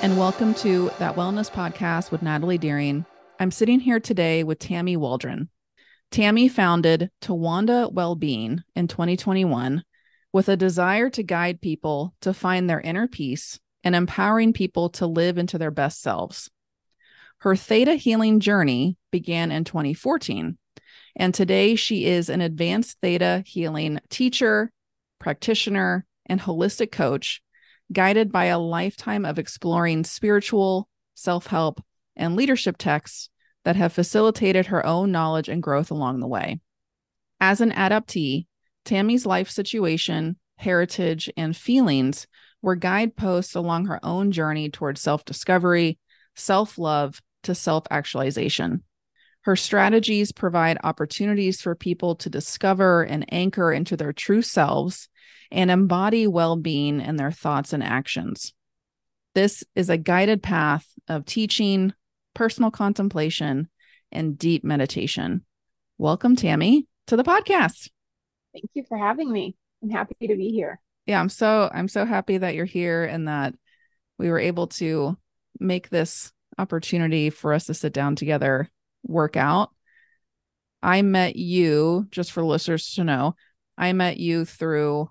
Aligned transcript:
and 0.00 0.16
welcome 0.16 0.54
to 0.54 0.92
That 1.00 1.16
Wellness 1.16 1.50
Podcast 1.50 2.12
with 2.12 2.22
Natalie 2.22 2.56
Deering. 2.56 3.04
I'm 3.40 3.50
sitting 3.50 3.80
here 3.80 3.98
today 3.98 4.44
with 4.44 4.60
Tammy 4.60 4.96
Waldron. 4.96 5.48
Tammy 6.12 6.48
founded 6.48 7.10
Towanda 7.20 7.92
Wellbeing 7.92 8.62
in 8.76 8.86
2021 8.86 9.82
with 10.32 10.48
a 10.48 10.56
desire 10.56 11.10
to 11.10 11.24
guide 11.24 11.60
people 11.60 12.14
to 12.20 12.32
find 12.32 12.70
their 12.70 12.80
inner 12.80 13.08
peace 13.08 13.58
and 13.82 13.96
empowering 13.96 14.52
people 14.52 14.88
to 14.90 15.06
live 15.06 15.36
into 15.36 15.58
their 15.58 15.72
best 15.72 16.00
selves. 16.00 16.48
Her 17.38 17.56
theta 17.56 17.94
healing 17.94 18.38
journey 18.38 18.96
began 19.10 19.50
in 19.50 19.64
2014, 19.64 20.56
and 21.16 21.34
today 21.34 21.74
she 21.74 22.04
is 22.04 22.28
an 22.28 22.40
advanced 22.40 22.98
theta 23.02 23.42
healing 23.44 23.98
teacher, 24.10 24.70
practitioner, 25.18 26.06
and 26.26 26.40
holistic 26.40 26.92
coach, 26.92 27.42
guided 27.92 28.30
by 28.30 28.46
a 28.46 28.58
lifetime 28.58 29.24
of 29.24 29.38
exploring 29.38 30.04
spiritual, 30.04 30.88
self 31.14 31.46
help, 31.46 31.82
and 32.16 32.36
leadership 32.36 32.76
texts 32.78 33.30
that 33.64 33.76
have 33.76 33.92
facilitated 33.92 34.66
her 34.66 34.84
own 34.84 35.12
knowledge 35.12 35.48
and 35.48 35.62
growth 35.62 35.90
along 35.90 36.20
the 36.20 36.26
way. 36.26 36.60
As 37.40 37.60
an 37.60 37.70
adoptee, 37.72 38.46
Tammy's 38.84 39.26
life 39.26 39.50
situation, 39.50 40.36
heritage, 40.56 41.30
and 41.36 41.56
feelings 41.56 42.26
were 42.62 42.74
guideposts 42.74 43.54
along 43.54 43.86
her 43.86 44.00
own 44.02 44.32
journey 44.32 44.70
towards 44.70 45.00
self 45.00 45.24
discovery, 45.24 45.98
self 46.34 46.78
love 46.78 47.20
to 47.44 47.54
self 47.54 47.84
actualization. 47.90 48.82
Her 49.42 49.56
strategies 49.56 50.32
provide 50.32 50.78
opportunities 50.82 51.60
for 51.60 51.74
people 51.74 52.16
to 52.16 52.30
discover 52.30 53.02
and 53.02 53.24
anchor 53.32 53.72
into 53.72 53.96
their 53.96 54.12
true 54.12 54.42
selves 54.42 55.08
and 55.50 55.70
embody 55.70 56.26
well 56.26 56.56
being 56.56 57.00
in 57.00 57.16
their 57.16 57.32
thoughts 57.32 57.72
and 57.72 57.82
actions. 57.82 58.52
This 59.34 59.64
is 59.74 59.90
a 59.90 59.96
guided 59.96 60.42
path 60.42 60.86
of 61.08 61.24
teaching, 61.24 61.92
personal 62.34 62.70
contemplation, 62.70 63.68
and 64.10 64.38
deep 64.38 64.64
meditation. 64.64 65.44
Welcome, 65.98 66.36
Tammy, 66.36 66.86
to 67.06 67.16
the 67.16 67.24
podcast. 67.24 67.90
Thank 68.52 68.70
you 68.74 68.84
for 68.88 68.98
having 68.98 69.30
me. 69.30 69.56
I'm 69.82 69.90
happy 69.90 70.26
to 70.26 70.36
be 70.36 70.50
here. 70.50 70.80
Yeah, 71.06 71.20
I'm 71.20 71.28
so 71.28 71.70
I'm 71.72 71.88
so 71.88 72.04
happy 72.04 72.38
that 72.38 72.54
you're 72.54 72.64
here 72.64 73.04
and 73.04 73.28
that 73.28 73.54
we 74.18 74.30
were 74.30 74.38
able 74.38 74.66
to 74.66 75.16
make 75.60 75.88
this 75.88 76.32
opportunity 76.58 77.30
for 77.30 77.52
us 77.52 77.66
to 77.66 77.74
sit 77.74 77.92
down 77.92 78.16
together, 78.16 78.70
work 79.04 79.36
out. 79.36 79.70
I 80.82 81.02
met 81.02 81.36
you, 81.36 82.06
just 82.10 82.32
for 82.32 82.44
listeners 82.44 82.92
to 82.94 83.04
know, 83.04 83.36
I 83.76 83.92
met 83.92 84.18
you 84.18 84.44
through 84.44 85.10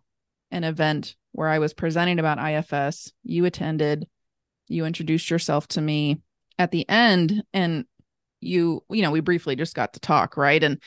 an 0.51 0.63
event 0.63 1.15
where 1.31 1.49
I 1.49 1.59
was 1.59 1.73
presenting 1.73 2.19
about 2.19 2.39
IFS. 2.39 3.11
You 3.23 3.45
attended, 3.45 4.07
you 4.67 4.85
introduced 4.85 5.29
yourself 5.29 5.67
to 5.69 5.81
me 5.81 6.21
at 6.57 6.71
the 6.71 6.87
end, 6.89 7.43
and 7.53 7.85
you, 8.41 8.83
you 8.89 9.01
know, 9.01 9.11
we 9.11 9.19
briefly 9.19 9.55
just 9.55 9.75
got 9.75 9.93
to 9.93 9.99
talk, 9.99 10.37
right? 10.37 10.63
And 10.63 10.81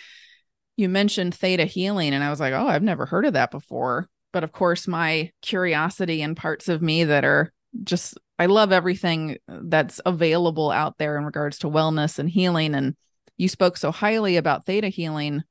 you 0.77 0.89
mentioned 0.89 1.35
theta 1.35 1.65
healing, 1.65 2.15
and 2.15 2.25
I 2.25 2.31
was 2.31 2.41
like, 2.41 2.53
oh, 2.53 2.67
I've 2.67 2.83
never 2.83 3.07
heard 3.07 3.27
of 3.27 3.35
that 3.35 3.51
before. 3.51 4.09
But 4.33 4.45
of 4.45 4.53
course, 4.53 4.87
my 4.89 5.31
curiosity 5.43 6.23
and 6.23 6.37
parts 6.37 6.69
of 6.69 6.83
me 6.83 7.05
that 7.05 7.25
are 7.25 7.53
just, 7.85 8.19
I 8.39 8.47
love 8.47 8.73
everything 8.73 9.39
that's 9.49 10.01
available 10.07 10.71
out 10.71 10.99
there 10.99 11.19
in 11.19 11.25
regards 11.25 11.59
to 11.59 11.69
wellness 11.69 12.19
and 12.19 12.31
healing. 12.31 12.75
And 12.75 12.97
you 13.37 13.49
spoke 13.49 13.77
so 13.77 13.91
highly 13.91 14.37
about 14.37 14.67
theta 14.67 14.89
healing. 14.89 15.43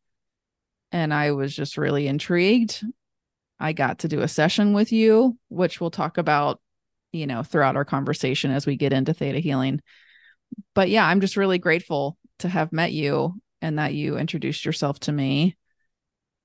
And 0.92 1.14
I 1.14 1.32
was 1.32 1.56
just 1.56 1.78
really 1.78 2.08
intrigued. 2.08 2.84
I 3.60 3.74
got 3.74 4.00
to 4.00 4.08
do 4.08 4.22
a 4.22 4.28
session 4.28 4.74
with 4.74 4.92
you, 4.92 5.38
which 5.50 5.82
we'll 5.82 5.92
talk 5.92 6.18
about, 6.18 6.62
you 7.12 7.28
know, 7.28 7.44
throughout 7.44 7.76
our 7.76 7.86
conversation 7.86 8.52
as 8.52 8.66
we 8.66 8.76
get 8.76 8.94
into 8.94 9.14
theta 9.14 9.40
healing. 9.40 9.82
But 10.74 10.90
yeah, 10.90 11.06
I'm 11.06 11.22
just 11.22 11.38
really 11.38 11.58
grateful 11.58 12.18
to 12.40 12.48
have 12.48 12.72
met 12.72 12.94
you 12.94 13.36
and 13.62 13.78
that 13.80 13.94
you 13.94 14.18
introduced 14.18 14.66
yourself 14.66 15.00
to 15.02 15.12
me 15.12 15.58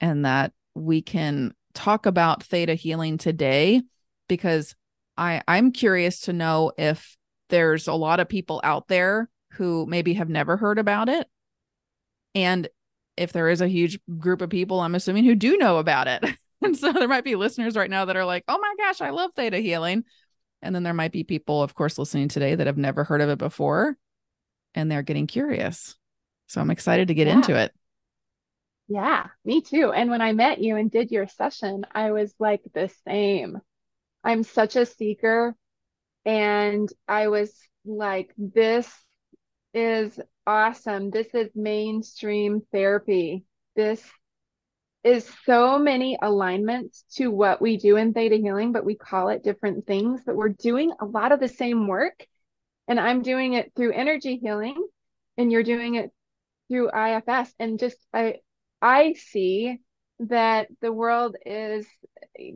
and 0.00 0.25
that 0.25 0.52
we 0.75 1.02
can 1.02 1.54
talk 1.72 2.06
about 2.06 2.42
theta 2.42 2.75
healing 2.75 3.19
today 3.19 3.82
because 4.28 4.75
I 5.16 5.42
I'm 5.46 5.72
curious 5.72 6.20
to 6.20 6.32
know 6.32 6.72
if 6.76 7.16
there's 7.48 7.86
a 7.88 7.94
lot 7.94 8.20
of 8.20 8.28
people 8.28 8.60
out 8.64 8.88
there 8.88 9.28
who 9.52 9.86
maybe 9.86 10.14
have 10.14 10.28
never 10.28 10.56
heard 10.56 10.78
about 10.78 11.08
it 11.08 11.28
and 12.34 12.69
if 13.16 13.32
there 13.32 13.48
is 13.48 13.60
a 13.60 13.69
huge 13.69 13.98
group 14.19 14.42
of 14.42 14.50
people 14.50 14.81
I'm 14.81 14.94
assuming 14.94 15.25
who 15.25 15.34
do 15.34 15.56
know 15.56 15.78
about 15.78 16.08
it. 16.08 16.25
And 16.69 16.76
so 16.76 16.92
there 16.92 17.08
might 17.08 17.25
be 17.25 17.36
listeners 17.36 17.76
right 17.76 17.91
now 17.91 18.06
that 18.06 18.16
are 18.16 18.25
like, 18.25 18.44
oh 18.48 18.58
my 18.58 18.75
gosh, 18.78 19.00
I 19.00 19.10
love 19.10 19.32
theta 19.34 19.58
healing. 19.58 20.04
And 20.62 20.75
then 20.75 20.82
there 20.82 20.94
might 20.94 21.12
be 21.12 21.25
people, 21.25 21.62
of 21.62 21.75
course, 21.75 21.98
listening 21.98 22.28
today 22.28 22.54
that 22.54 22.66
have 22.66 22.78
never 22.78 23.04
heard 23.04 23.20
of 23.20 23.28
it 23.28 23.38
before 23.38 23.98
and 24.75 24.91
they're 24.91 25.02
getting 25.02 25.26
curious. 25.26 25.97
So 26.47 26.60
I'm 26.60 26.70
excited 26.70 27.08
to 27.08 27.14
get 27.14 27.26
yeah. 27.26 27.34
into 27.34 27.56
it. 27.56 27.72
Yeah, 28.88 29.28
me 29.44 29.62
too. 29.62 29.92
And 29.92 30.10
when 30.10 30.20
I 30.20 30.32
met 30.32 30.60
you 30.60 30.76
and 30.76 30.91
did 30.91 31.10
your 31.10 31.26
session, 31.26 31.86
I 31.92 32.12
was 32.12 32.34
like 32.38 32.62
the 32.75 32.91
same. 33.06 33.58
I'm 34.22 34.42
such 34.42 34.76
a 34.76 34.86
seeker. 34.86 35.54
And 36.25 36.91
I 37.08 37.28
was 37.28 37.52
like, 37.84 38.32
this 38.36 38.91
is 39.72 40.19
awesome. 40.46 41.10
This 41.10 41.28
is 41.34 41.50
mainstream 41.54 42.62
therapy. 42.72 43.44
This 43.76 44.02
is 45.04 45.31
so 45.44 45.78
many 45.78 46.19
alignments 46.20 47.04
to 47.15 47.31
what 47.31 47.60
we 47.60 47.76
do 47.76 47.97
in 47.97 48.15
theta 48.15 48.37
healing, 48.37 48.72
but 48.72 48.87
we 48.87 48.97
call 48.97 49.28
it 49.28 49.44
different 49.44 49.87
things, 49.87 50.22
but 50.25 50.34
we're 50.34 50.48
doing 50.48 50.92
a 51.00 51.04
lot 51.04 51.31
of 51.31 51.41
the 51.41 51.48
same 51.48 51.87
work. 51.87 52.26
And 52.88 52.98
I'm 52.98 53.22
doing 53.22 53.53
it 53.53 53.72
through 53.76 53.93
energy 53.93 54.37
healing 54.37 54.82
and 55.37 55.53
you're 55.53 55.62
doing 55.62 55.94
it 55.97 56.10
through 56.69 56.91
IFS. 56.91 57.54
And 57.59 57.78
just 57.78 57.97
I 58.12 58.37
I 58.81 59.14
see 59.14 59.78
that 60.20 60.69
the 60.81 60.93
world 60.93 61.37
is 61.44 61.87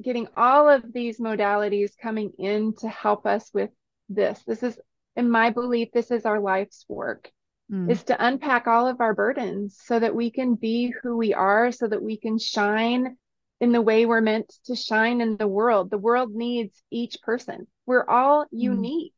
getting 0.02 0.28
all 0.36 0.68
of 0.68 0.92
these 0.92 1.18
modalities 1.18 1.92
coming 2.00 2.32
in 2.38 2.74
to 2.76 2.88
help 2.88 3.26
us 3.26 3.50
with 3.52 3.70
this. 4.08 4.42
This 4.46 4.62
is 4.62 4.78
in 5.16 5.30
my 5.30 5.50
belief, 5.50 5.88
this 5.92 6.10
is 6.10 6.24
our 6.24 6.40
life's 6.40 6.84
work 6.88 7.30
mm. 7.70 7.90
is 7.90 8.04
to 8.04 8.26
unpack 8.26 8.66
all 8.66 8.86
of 8.86 9.00
our 9.00 9.14
burdens 9.14 9.78
so 9.84 9.98
that 9.98 10.14
we 10.14 10.30
can 10.30 10.54
be 10.54 10.92
who 11.02 11.16
we 11.16 11.34
are, 11.34 11.72
so 11.72 11.86
that 11.86 12.02
we 12.02 12.16
can 12.16 12.38
shine 12.38 13.16
in 13.60 13.72
the 13.72 13.82
way 13.82 14.06
we're 14.06 14.20
meant 14.20 14.52
to 14.66 14.76
shine 14.76 15.20
in 15.20 15.36
the 15.36 15.48
world. 15.48 15.90
The 15.90 15.98
world 15.98 16.34
needs 16.34 16.82
each 16.90 17.20
person. 17.22 17.66
We're 17.86 18.06
all 18.06 18.44
mm. 18.44 18.48
unique 18.52 19.12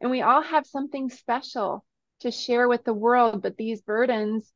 and 0.00 0.10
we 0.10 0.22
all 0.22 0.42
have 0.42 0.66
something 0.66 1.10
special 1.10 1.84
to 2.20 2.30
share 2.30 2.68
with 2.68 2.84
the 2.84 2.94
world, 2.94 3.42
but 3.42 3.56
these 3.56 3.80
burdens, 3.82 4.50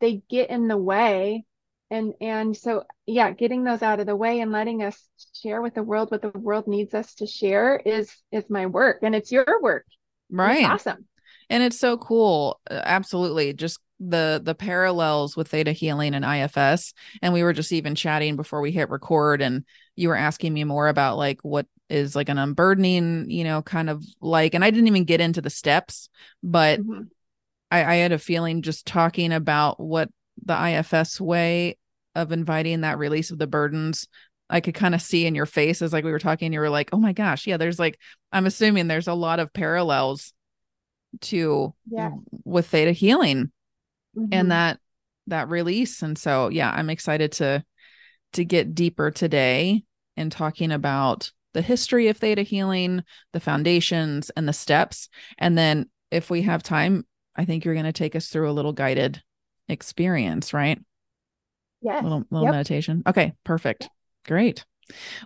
they 0.00 0.22
get 0.28 0.50
in 0.50 0.68
the 0.68 0.76
way. 0.76 1.44
And 1.90 2.14
and 2.20 2.56
so 2.56 2.84
yeah, 3.06 3.30
getting 3.30 3.64
those 3.64 3.82
out 3.82 4.00
of 4.00 4.06
the 4.06 4.16
way 4.16 4.40
and 4.40 4.50
letting 4.50 4.82
us 4.82 4.98
share 5.42 5.60
with 5.60 5.74
the 5.74 5.82
world 5.82 6.10
what 6.10 6.22
the 6.22 6.30
world 6.30 6.66
needs 6.66 6.94
us 6.94 7.14
to 7.16 7.26
share 7.26 7.76
is 7.76 8.10
is 8.32 8.48
my 8.48 8.66
work 8.66 9.00
and 9.02 9.14
it's 9.14 9.30
your 9.30 9.46
work. 9.60 9.84
Right. 10.30 10.60
It's 10.60 10.68
awesome 10.68 11.06
and 11.50 11.62
it's 11.62 11.78
so 11.78 11.96
cool 11.96 12.60
uh, 12.70 12.80
absolutely 12.84 13.52
just 13.52 13.78
the 14.00 14.40
the 14.44 14.54
parallels 14.54 15.36
with 15.36 15.48
theta 15.48 15.72
healing 15.72 16.14
and 16.14 16.24
ifs 16.24 16.92
and 17.22 17.32
we 17.32 17.42
were 17.42 17.52
just 17.52 17.72
even 17.72 17.94
chatting 17.94 18.36
before 18.36 18.60
we 18.60 18.70
hit 18.70 18.90
record 18.90 19.40
and 19.40 19.64
you 19.96 20.08
were 20.08 20.16
asking 20.16 20.52
me 20.52 20.64
more 20.64 20.88
about 20.88 21.16
like 21.16 21.40
what 21.42 21.66
is 21.88 22.16
like 22.16 22.28
an 22.28 22.38
unburdening 22.38 23.30
you 23.30 23.44
know 23.44 23.62
kind 23.62 23.88
of 23.88 24.04
like 24.20 24.54
and 24.54 24.64
i 24.64 24.70
didn't 24.70 24.88
even 24.88 25.04
get 25.04 25.20
into 25.20 25.40
the 25.40 25.50
steps 25.50 26.08
but 26.42 26.80
mm-hmm. 26.80 27.02
I, 27.70 27.84
I 27.84 27.94
had 27.96 28.12
a 28.12 28.18
feeling 28.18 28.62
just 28.62 28.86
talking 28.86 29.32
about 29.32 29.80
what 29.80 30.10
the 30.44 30.54
ifs 30.78 31.20
way 31.20 31.78
of 32.14 32.32
inviting 32.32 32.82
that 32.82 32.98
release 32.98 33.30
of 33.30 33.38
the 33.38 33.46
burdens 33.46 34.08
I 34.50 34.60
could 34.60 34.74
kind 34.74 34.94
of 34.94 35.02
see 35.02 35.26
in 35.26 35.34
your 35.34 35.46
face 35.46 35.80
as 35.82 35.92
like 35.92 36.04
we 36.04 36.12
were 36.12 36.18
talking, 36.18 36.52
you 36.52 36.60
were 36.60 36.70
like, 36.70 36.90
oh 36.92 36.98
my 36.98 37.12
gosh, 37.12 37.46
yeah, 37.46 37.56
there's 37.56 37.78
like, 37.78 37.98
I'm 38.30 38.46
assuming 38.46 38.86
there's 38.86 39.08
a 39.08 39.14
lot 39.14 39.40
of 39.40 39.52
parallels 39.52 40.32
to 41.20 41.74
yeah. 41.90 42.10
with 42.44 42.66
theta 42.66 42.92
healing 42.92 43.50
mm-hmm. 44.16 44.28
and 44.32 44.50
that 44.50 44.78
that 45.26 45.48
release. 45.48 46.02
And 46.02 46.18
so 46.18 46.48
yeah 46.48 46.70
i'm 46.70 46.90
excited 46.90 47.32
to 47.32 47.64
to 48.34 48.44
get 48.44 48.74
deeper 48.74 49.10
today 49.10 49.84
in 50.16 50.30
talking 50.30 50.72
about 50.72 51.30
the 51.54 51.62
history 51.62 52.08
of 52.08 52.16
theta 52.16 52.42
healing 52.42 53.02
the 53.32 53.40
foundations 53.40 54.30
and 54.30 54.48
the 54.48 54.52
steps. 54.52 55.08
And 55.38 55.56
then 55.56 55.88
if 56.10 56.30
we 56.30 56.42
have 56.42 56.62
time 56.62 57.06
i 57.36 57.44
think 57.44 57.64
you're 57.64 57.74
going 57.74 57.86
to 57.86 57.92
take 57.92 58.16
us 58.16 58.28
through 58.28 58.50
a 58.50 58.52
little 58.52 58.72
guided 58.72 59.22
experience 59.68 60.52
right? 60.52 60.78
Yeah 61.80 62.00
little, 62.00 62.24
little 62.30 62.46
yep. 62.46 62.54
meditation. 62.54 63.02
Okay 63.06 63.34
perfect. 63.44 63.88
Great. 64.26 64.64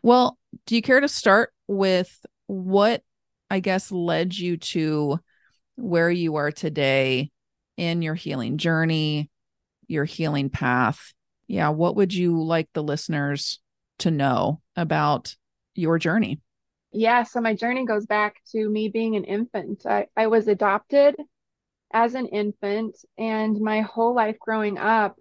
Well 0.02 0.38
do 0.66 0.76
you 0.76 0.82
care 0.82 1.00
to 1.00 1.08
start 1.08 1.52
with 1.66 2.24
what 2.46 3.02
i 3.50 3.60
guess 3.60 3.92
led 3.92 4.36
you 4.36 4.56
to 4.56 5.18
where 5.78 6.10
you 6.10 6.36
are 6.36 6.50
today 6.50 7.30
in 7.76 8.02
your 8.02 8.14
healing 8.14 8.58
journey, 8.58 9.30
your 9.86 10.04
healing 10.04 10.50
path. 10.50 11.12
Yeah, 11.46 11.70
what 11.70 11.96
would 11.96 12.12
you 12.12 12.42
like 12.42 12.68
the 12.74 12.82
listeners 12.82 13.60
to 14.00 14.10
know 14.10 14.60
about 14.76 15.34
your 15.74 15.98
journey? 15.98 16.40
yeah, 16.92 17.22
so 17.22 17.40
my 17.40 17.54
journey 17.54 17.84
goes 17.84 18.06
back 18.06 18.36
to 18.52 18.68
me 18.68 18.88
being 18.88 19.16
an 19.16 19.24
infant. 19.24 19.84
I, 19.86 20.06
I 20.16 20.28
was 20.28 20.48
adopted 20.48 21.16
as 21.92 22.14
an 22.14 22.26
infant, 22.26 22.96
and 23.16 23.60
my 23.60 23.82
whole 23.82 24.14
life 24.14 24.38
growing 24.38 24.78
up, 24.78 25.16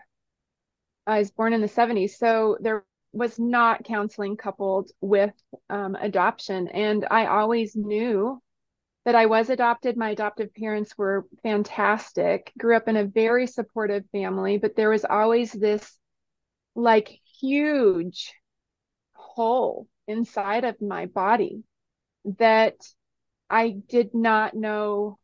I 1.05 1.19
was 1.19 1.31
born 1.31 1.53
in 1.53 1.61
the 1.61 1.67
70s. 1.67 2.17
So 2.17 2.57
there 2.61 2.85
was 3.13 3.39
not 3.39 3.83
counseling 3.83 4.37
coupled 4.37 4.91
with 5.01 5.33
um, 5.69 5.95
adoption. 5.95 6.67
And 6.67 7.05
I 7.09 7.27
always 7.27 7.75
knew 7.75 8.41
that 9.07 9.15
I 9.15 9.27
was 9.27 9.49
adopted. 9.49 9.95
My 9.95 10.09
adoptive 10.09 10.53
parents 10.53 10.97
were 10.97 11.25
fantastic, 11.41 12.51
grew 12.59 12.75
up 12.75 12.89
in 12.89 12.97
a 12.97 13.05
very 13.05 13.47
supportive 13.47 14.03
family, 14.11 14.57
but 14.57 14.75
there 14.75 14.89
was 14.89 15.05
always 15.05 15.49
this 15.53 15.97
like 16.75 17.17
huge 17.39 18.33
hole 19.13 19.87
inside 20.09 20.65
of 20.65 20.81
my 20.81 21.05
body 21.05 21.63
that 22.37 22.75
I 23.49 23.77
did 23.87 24.13
not 24.13 24.55
know 24.55 25.19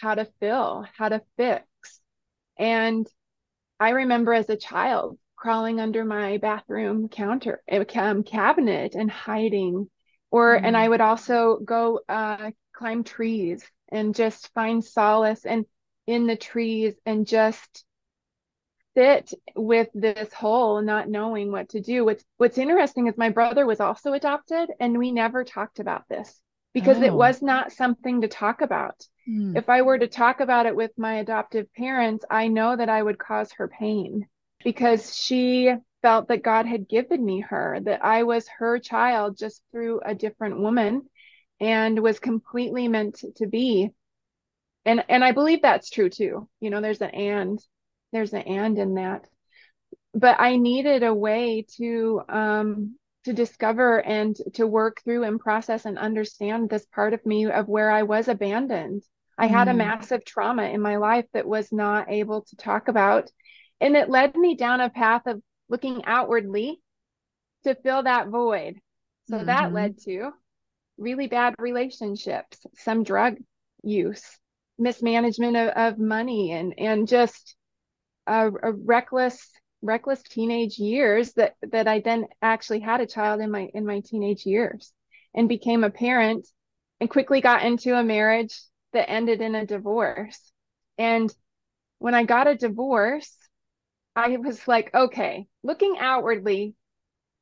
how 0.00 0.14
to 0.14 0.26
fill, 0.40 0.86
how 0.96 1.10
to 1.10 1.20
fix. 1.36 2.00
And 2.58 3.06
I 3.78 3.90
remember 3.90 4.32
as 4.32 4.48
a 4.48 4.56
child 4.56 5.18
crawling 5.36 5.78
under 5.78 6.06
my 6.06 6.38
bathroom 6.38 7.10
counter 7.10 7.62
um, 7.96 8.22
cabinet 8.22 8.94
and 8.94 9.10
hiding 9.10 9.90
or 10.30 10.58
mm. 10.58 10.60
and 10.64 10.76
i 10.76 10.88
would 10.88 11.02
also 11.02 11.58
go 11.62 12.00
uh, 12.08 12.50
climb 12.76 13.04
trees 13.04 13.64
and 13.90 14.14
just 14.14 14.52
find 14.54 14.84
solace 14.84 15.44
and 15.44 15.64
in 16.06 16.26
the 16.26 16.36
trees 16.36 16.94
and 17.04 17.26
just 17.26 17.84
sit 18.94 19.32
with 19.54 19.88
this 19.94 20.32
hole 20.32 20.80
not 20.80 21.08
knowing 21.08 21.52
what 21.52 21.68
to 21.68 21.80
do 21.80 22.04
what's 22.04 22.24
what's 22.36 22.58
interesting 22.58 23.06
is 23.06 23.18
my 23.18 23.30
brother 23.30 23.66
was 23.66 23.80
also 23.80 24.12
adopted 24.12 24.70
and 24.80 24.96
we 24.96 25.10
never 25.10 25.44
talked 25.44 25.80
about 25.80 26.04
this 26.08 26.40
because 26.72 26.98
oh. 26.98 27.02
it 27.02 27.12
was 27.12 27.42
not 27.42 27.72
something 27.72 28.20
to 28.20 28.28
talk 28.28 28.60
about 28.60 29.06
mm. 29.28 29.56
if 29.56 29.68
i 29.68 29.82
were 29.82 29.98
to 29.98 30.08
talk 30.08 30.40
about 30.40 30.66
it 30.66 30.76
with 30.76 30.92
my 30.96 31.16
adoptive 31.16 31.66
parents 31.74 32.24
i 32.30 32.48
know 32.48 32.76
that 32.76 32.88
i 32.88 33.02
would 33.02 33.18
cause 33.18 33.52
her 33.52 33.68
pain 33.68 34.26
because 34.64 35.14
she 35.16 35.72
felt 36.02 36.28
that 36.28 36.42
God 36.42 36.66
had 36.66 36.88
given 36.88 37.24
me 37.24 37.40
her, 37.40 37.80
that 37.82 38.04
I 38.04 38.22
was 38.22 38.46
her 38.58 38.78
child 38.78 39.36
just 39.36 39.60
through 39.72 40.00
a 40.04 40.14
different 40.14 40.60
woman 40.60 41.08
and 41.60 42.00
was 42.00 42.18
completely 42.18 42.88
meant 42.88 43.22
to 43.36 43.46
be. 43.46 43.90
And 44.84 45.04
and 45.08 45.24
I 45.24 45.32
believe 45.32 45.62
that's 45.62 45.90
true 45.90 46.10
too. 46.10 46.48
You 46.60 46.70
know, 46.70 46.80
there's 46.80 47.00
an 47.00 47.10
and 47.10 47.58
there's 48.12 48.32
an 48.32 48.42
and 48.42 48.78
in 48.78 48.94
that. 48.94 49.26
But 50.14 50.40
I 50.40 50.56
needed 50.56 51.02
a 51.02 51.14
way 51.14 51.66
to 51.76 52.22
um 52.28 52.96
to 53.24 53.32
discover 53.32 54.00
and 54.00 54.36
to 54.54 54.66
work 54.66 55.02
through 55.02 55.24
and 55.24 55.40
process 55.40 55.84
and 55.84 55.98
understand 55.98 56.70
this 56.70 56.86
part 56.86 57.12
of 57.12 57.26
me 57.26 57.46
of 57.46 57.66
where 57.68 57.90
I 57.90 58.04
was 58.04 58.28
abandoned. 58.28 59.02
I 59.36 59.48
had 59.48 59.68
a 59.68 59.72
mm. 59.72 59.78
massive 59.78 60.24
trauma 60.24 60.62
in 60.62 60.80
my 60.80 60.96
life 60.96 61.26
that 61.34 61.46
was 61.46 61.72
not 61.72 62.10
able 62.10 62.42
to 62.42 62.56
talk 62.56 62.88
about 62.88 63.30
and 63.80 63.96
it 63.96 64.08
led 64.08 64.36
me 64.36 64.54
down 64.54 64.80
a 64.80 64.90
path 64.90 65.26
of 65.26 65.42
looking 65.68 66.04
outwardly 66.04 66.80
to 67.64 67.74
fill 67.74 68.04
that 68.04 68.28
void. 68.28 68.76
So 69.28 69.36
mm-hmm. 69.36 69.46
that 69.46 69.72
led 69.72 69.98
to 70.04 70.32
really 70.98 71.26
bad 71.26 71.54
relationships, 71.58 72.58
some 72.76 73.02
drug 73.02 73.36
use, 73.82 74.38
mismanagement 74.78 75.56
of, 75.56 75.68
of 75.68 75.98
money, 75.98 76.52
and 76.52 76.74
and 76.78 77.08
just 77.08 77.56
a, 78.26 78.48
a, 78.48 78.72
reckless 78.72 79.50
reckless 79.82 80.22
teenage 80.22 80.78
years 80.78 81.32
that 81.34 81.54
that 81.70 81.86
I 81.86 82.00
then 82.00 82.26
actually 82.42 82.80
had 82.80 83.00
a 83.00 83.06
child 83.06 83.40
in 83.40 83.50
my 83.50 83.68
in 83.74 83.86
my 83.86 84.00
teenage 84.00 84.46
years 84.46 84.92
and 85.34 85.48
became 85.48 85.84
a 85.84 85.90
parent 85.90 86.46
and 87.00 87.10
quickly 87.10 87.40
got 87.40 87.64
into 87.64 87.94
a 87.94 88.02
marriage 88.02 88.58
that 88.92 89.10
ended 89.10 89.40
in 89.40 89.54
a 89.54 89.66
divorce. 89.66 90.40
And 90.98 91.32
when 91.98 92.14
I 92.14 92.24
got 92.24 92.48
a 92.48 92.56
divorce, 92.56 93.36
I 94.14 94.36
was 94.38 94.66
like, 94.66 94.94
okay, 94.94 95.46
looking 95.62 95.96
outwardly 95.98 96.74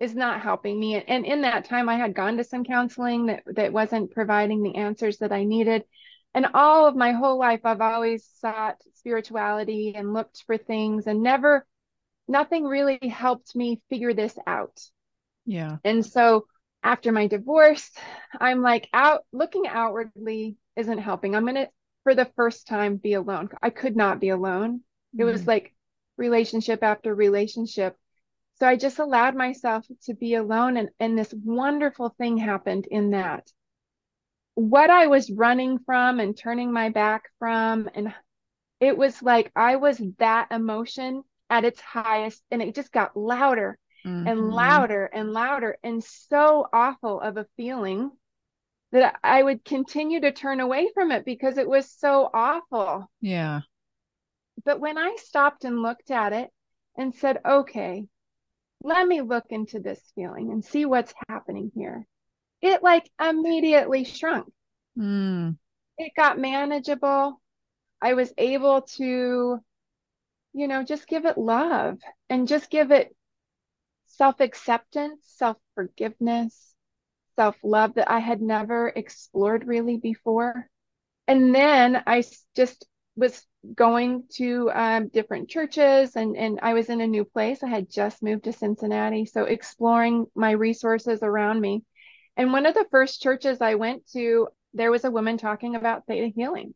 is 0.00 0.14
not 0.14 0.40
helping 0.40 0.78
me. 0.78 0.96
And 0.96 1.24
in 1.24 1.42
that 1.42 1.66
time, 1.66 1.88
I 1.88 1.96
had 1.96 2.14
gone 2.14 2.36
to 2.36 2.44
some 2.44 2.64
counseling 2.64 3.26
that, 3.26 3.42
that 3.46 3.72
wasn't 3.72 4.10
providing 4.10 4.62
the 4.62 4.76
answers 4.76 5.18
that 5.18 5.32
I 5.32 5.44
needed. 5.44 5.84
And 6.34 6.46
all 6.52 6.86
of 6.86 6.96
my 6.96 7.12
whole 7.12 7.38
life, 7.38 7.60
I've 7.64 7.80
always 7.80 8.28
sought 8.40 8.76
spirituality 8.94 9.94
and 9.96 10.12
looked 10.12 10.42
for 10.46 10.56
things 10.56 11.06
and 11.06 11.22
never, 11.22 11.64
nothing 12.26 12.64
really 12.64 12.98
helped 13.08 13.54
me 13.54 13.80
figure 13.88 14.14
this 14.14 14.36
out. 14.46 14.80
Yeah. 15.46 15.76
And 15.84 16.04
so 16.04 16.46
after 16.82 17.12
my 17.12 17.28
divorce, 17.28 17.90
I'm 18.38 18.62
like, 18.62 18.88
out 18.92 19.24
looking 19.32 19.68
outwardly 19.68 20.56
isn't 20.76 20.98
helping. 20.98 21.36
I'm 21.36 21.44
going 21.44 21.54
to, 21.54 21.68
for 22.02 22.14
the 22.14 22.30
first 22.36 22.66
time, 22.66 22.96
be 22.96 23.14
alone. 23.14 23.48
I 23.62 23.70
could 23.70 23.96
not 23.96 24.20
be 24.20 24.30
alone. 24.30 24.78
Mm-hmm. 24.78 25.20
It 25.20 25.24
was 25.24 25.42
mm-hmm. 25.42 25.50
like 25.50 25.74
relationship 26.16 26.82
after 26.82 27.14
relationship. 27.14 27.96
So 28.60 28.68
I 28.68 28.76
just 28.76 28.98
allowed 28.98 29.34
myself 29.34 29.86
to 30.04 30.14
be 30.14 30.34
alone 30.34 30.76
and, 30.76 30.88
and 31.00 31.18
this 31.18 31.34
wonderful 31.34 32.10
thing 32.10 32.36
happened 32.36 32.86
in 32.90 33.10
that. 33.10 33.50
What 34.54 34.90
I 34.90 35.08
was 35.08 35.30
running 35.30 35.80
from 35.80 36.20
and 36.20 36.36
turning 36.36 36.72
my 36.72 36.90
back 36.90 37.24
from, 37.40 37.90
and 37.94 38.14
it 38.78 38.96
was 38.96 39.20
like 39.20 39.50
I 39.56 39.76
was 39.76 40.00
that 40.18 40.52
emotion 40.52 41.24
at 41.50 41.64
its 41.64 41.80
highest, 41.80 42.42
and 42.50 42.62
it 42.62 42.74
just 42.74 42.92
got 42.92 43.16
louder 43.16 43.76
mm-hmm. 44.06 44.26
and 44.28 44.50
louder 44.50 45.06
and 45.06 45.32
louder, 45.32 45.76
and 45.82 46.02
so 46.04 46.68
awful 46.72 47.20
of 47.20 47.36
a 47.36 47.46
feeling 47.56 48.12
that 48.92 49.18
I 49.24 49.42
would 49.42 49.64
continue 49.64 50.20
to 50.20 50.30
turn 50.30 50.60
away 50.60 50.88
from 50.94 51.10
it 51.10 51.24
because 51.24 51.58
it 51.58 51.68
was 51.68 51.90
so 51.90 52.30
awful. 52.32 53.10
Yeah. 53.20 53.62
But 54.64 54.78
when 54.78 54.96
I 54.96 55.16
stopped 55.18 55.64
and 55.64 55.82
looked 55.82 56.12
at 56.12 56.32
it 56.32 56.50
and 56.96 57.12
said, 57.12 57.40
okay, 57.44 58.06
let 58.84 59.08
me 59.08 59.22
look 59.22 59.46
into 59.48 59.80
this 59.80 60.00
feeling 60.14 60.52
and 60.52 60.64
see 60.64 60.84
what's 60.84 61.14
happening 61.28 61.72
here, 61.74 62.06
it 62.60 62.82
like 62.82 63.10
immediately 63.20 64.04
shrunk. 64.04 64.52
Mm. 64.96 65.56
It 65.96 66.12
got 66.14 66.38
manageable. 66.38 67.40
I 68.00 68.12
was 68.12 68.32
able 68.36 68.82
to, 68.98 69.58
you 70.52 70.68
know, 70.68 70.84
just 70.84 71.08
give 71.08 71.24
it 71.24 71.38
love 71.38 71.98
and 72.28 72.46
just 72.46 72.70
give 72.70 72.90
it 72.90 73.16
self 74.06 74.40
acceptance, 74.40 75.22
self 75.34 75.56
forgiveness, 75.74 76.74
self 77.36 77.56
love 77.64 77.94
that 77.94 78.10
I 78.10 78.18
had 78.18 78.42
never 78.42 78.88
explored 78.88 79.66
really 79.66 79.96
before. 79.96 80.68
And 81.26 81.54
then 81.54 82.02
I 82.06 82.22
just 82.54 82.86
was 83.16 83.46
going 83.74 84.24
to 84.34 84.70
um, 84.72 85.08
different 85.08 85.48
churches 85.48 86.16
and 86.16 86.36
and 86.36 86.58
I 86.62 86.74
was 86.74 86.88
in 86.88 87.00
a 87.00 87.06
new 87.06 87.24
place. 87.24 87.62
I 87.62 87.68
had 87.68 87.90
just 87.90 88.22
moved 88.22 88.44
to 88.44 88.52
Cincinnati, 88.52 89.26
so 89.26 89.44
exploring 89.44 90.26
my 90.34 90.52
resources 90.52 91.22
around 91.22 91.60
me. 91.60 91.84
And 92.36 92.52
one 92.52 92.66
of 92.66 92.74
the 92.74 92.86
first 92.90 93.22
churches 93.22 93.60
I 93.60 93.76
went 93.76 94.06
to, 94.12 94.48
there 94.72 94.90
was 94.90 95.04
a 95.04 95.10
woman 95.10 95.38
talking 95.38 95.76
about 95.76 96.06
theta 96.06 96.28
healing. 96.34 96.74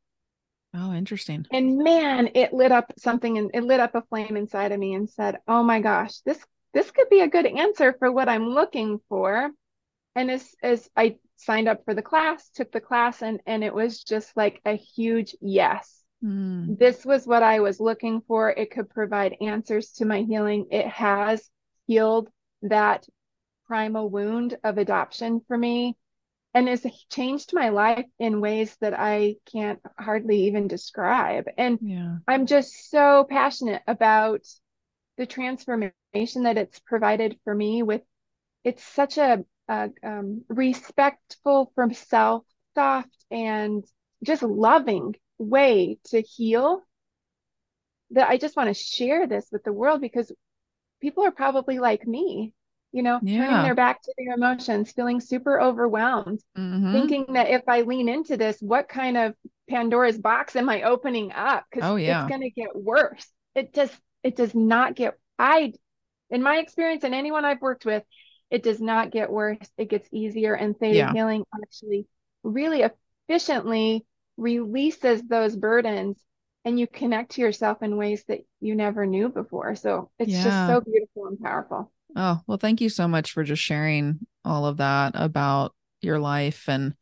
Oh, 0.74 0.92
interesting. 0.92 1.46
And 1.50 1.78
man, 1.78 2.30
it 2.34 2.52
lit 2.52 2.72
up 2.72 2.92
something 2.98 3.38
and 3.38 3.50
it 3.54 3.64
lit 3.64 3.80
up 3.80 3.94
a 3.94 4.02
flame 4.02 4.36
inside 4.36 4.72
of 4.72 4.78
me 4.78 4.94
and 4.94 5.08
said, 5.08 5.38
"Oh 5.46 5.62
my 5.62 5.80
gosh, 5.80 6.18
this 6.20 6.44
this 6.72 6.90
could 6.90 7.08
be 7.08 7.20
a 7.20 7.28
good 7.28 7.46
answer 7.46 7.94
for 7.98 8.10
what 8.12 8.28
I'm 8.28 8.48
looking 8.48 9.00
for." 9.08 9.50
And 10.14 10.30
as 10.30 10.54
as 10.62 10.88
I 10.96 11.18
signed 11.36 11.68
up 11.68 11.84
for 11.84 11.94
the 11.94 12.02
class, 12.02 12.48
took 12.50 12.72
the 12.72 12.80
class 12.80 13.22
and 13.22 13.40
and 13.46 13.62
it 13.64 13.74
was 13.74 14.02
just 14.02 14.36
like 14.36 14.60
a 14.64 14.74
huge 14.74 15.36
yes 15.40 15.98
Mm. 16.24 16.78
This 16.78 17.04
was 17.04 17.26
what 17.26 17.42
I 17.42 17.60
was 17.60 17.80
looking 17.80 18.22
for. 18.26 18.50
It 18.50 18.70
could 18.70 18.90
provide 18.90 19.36
answers 19.40 19.92
to 19.94 20.04
my 20.04 20.22
healing. 20.22 20.66
It 20.70 20.86
has 20.86 21.48
healed 21.86 22.28
that 22.62 23.06
primal 23.66 24.08
wound 24.08 24.56
of 24.64 24.78
adoption 24.78 25.42
for 25.46 25.56
me 25.56 25.96
and 26.54 26.66
has 26.68 26.84
changed 27.10 27.52
my 27.52 27.68
life 27.68 28.06
in 28.18 28.40
ways 28.40 28.76
that 28.80 28.98
I 28.98 29.36
can't 29.52 29.80
hardly 29.98 30.46
even 30.46 30.66
describe. 30.66 31.44
And 31.56 31.78
yeah. 31.82 32.16
I'm 32.26 32.46
just 32.46 32.90
so 32.90 33.26
passionate 33.28 33.82
about 33.86 34.40
the 35.18 35.26
transformation 35.26 36.44
that 36.44 36.56
it's 36.56 36.80
provided 36.80 37.38
for 37.44 37.54
me 37.54 37.82
with 37.82 38.02
it's 38.64 38.82
such 38.82 39.18
a, 39.18 39.44
a 39.68 39.90
um, 40.02 40.44
respectful 40.48 41.70
from 41.74 41.92
self 41.92 42.44
soft 42.74 43.24
and 43.30 43.84
just 44.24 44.42
loving 44.42 45.14
way 45.38 45.98
to 46.06 46.20
heal 46.20 46.82
that 48.10 48.28
I 48.28 48.38
just 48.38 48.56
want 48.56 48.68
to 48.68 48.74
share 48.74 49.26
this 49.26 49.48
with 49.52 49.64
the 49.64 49.72
world 49.72 50.00
because 50.00 50.32
people 51.00 51.24
are 51.24 51.30
probably 51.30 51.78
like 51.78 52.06
me, 52.06 52.52
you 52.92 53.02
know, 53.02 53.18
yeah. 53.22 53.46
turning 53.46 53.62
their 53.62 53.74
back 53.74 54.02
to 54.02 54.14
their 54.16 54.34
emotions, 54.34 54.92
feeling 54.92 55.20
super 55.20 55.60
overwhelmed, 55.60 56.40
mm-hmm. 56.56 56.92
thinking 56.92 57.34
that 57.34 57.50
if 57.50 57.62
I 57.68 57.82
lean 57.82 58.08
into 58.08 58.36
this, 58.36 58.58
what 58.60 58.88
kind 58.88 59.16
of 59.16 59.34
Pandora's 59.68 60.18
box 60.18 60.56
am 60.56 60.68
I 60.68 60.82
opening 60.82 61.32
up? 61.32 61.66
Because 61.70 61.88
oh, 61.88 61.96
yeah. 61.96 62.22
it's 62.22 62.30
going 62.30 62.42
to 62.42 62.50
get 62.50 62.74
worse. 62.74 63.26
It 63.54 63.72
does. 63.72 63.90
It 64.22 64.36
does 64.36 64.54
not 64.54 64.96
get. 64.96 65.18
I, 65.38 65.74
in 66.30 66.42
my 66.42 66.56
experience, 66.56 67.04
and 67.04 67.14
anyone 67.14 67.44
I've 67.44 67.60
worked 67.60 67.84
with, 67.84 68.02
it 68.50 68.62
does 68.62 68.80
not 68.80 69.10
get 69.10 69.30
worse. 69.30 69.58
It 69.76 69.90
gets 69.90 70.08
easier. 70.12 70.54
And 70.54 70.76
theta 70.78 70.96
Yeah. 70.96 71.12
healing 71.12 71.44
actually 71.62 72.06
really 72.42 72.82
efficiently 73.28 74.06
releases 74.38 75.20
those 75.22 75.54
burdens 75.56 76.16
and 76.64 76.78
you 76.78 76.86
connect 76.86 77.32
to 77.32 77.40
yourself 77.40 77.82
in 77.82 77.96
ways 77.96 78.24
that 78.28 78.40
you 78.60 78.74
never 78.74 79.04
knew 79.04 79.28
before. 79.28 79.74
So 79.74 80.10
it's 80.18 80.32
just 80.32 80.66
so 80.66 80.80
beautiful 80.80 81.26
and 81.26 81.38
powerful. 81.38 81.92
Oh, 82.16 82.40
well, 82.46 82.58
thank 82.58 82.80
you 82.80 82.88
so 82.88 83.06
much 83.06 83.32
for 83.32 83.44
just 83.44 83.62
sharing 83.62 84.20
all 84.44 84.64
of 84.64 84.78
that 84.78 85.12
about 85.14 85.74
your 86.00 86.18
life. 86.18 86.68
And, 86.68 86.94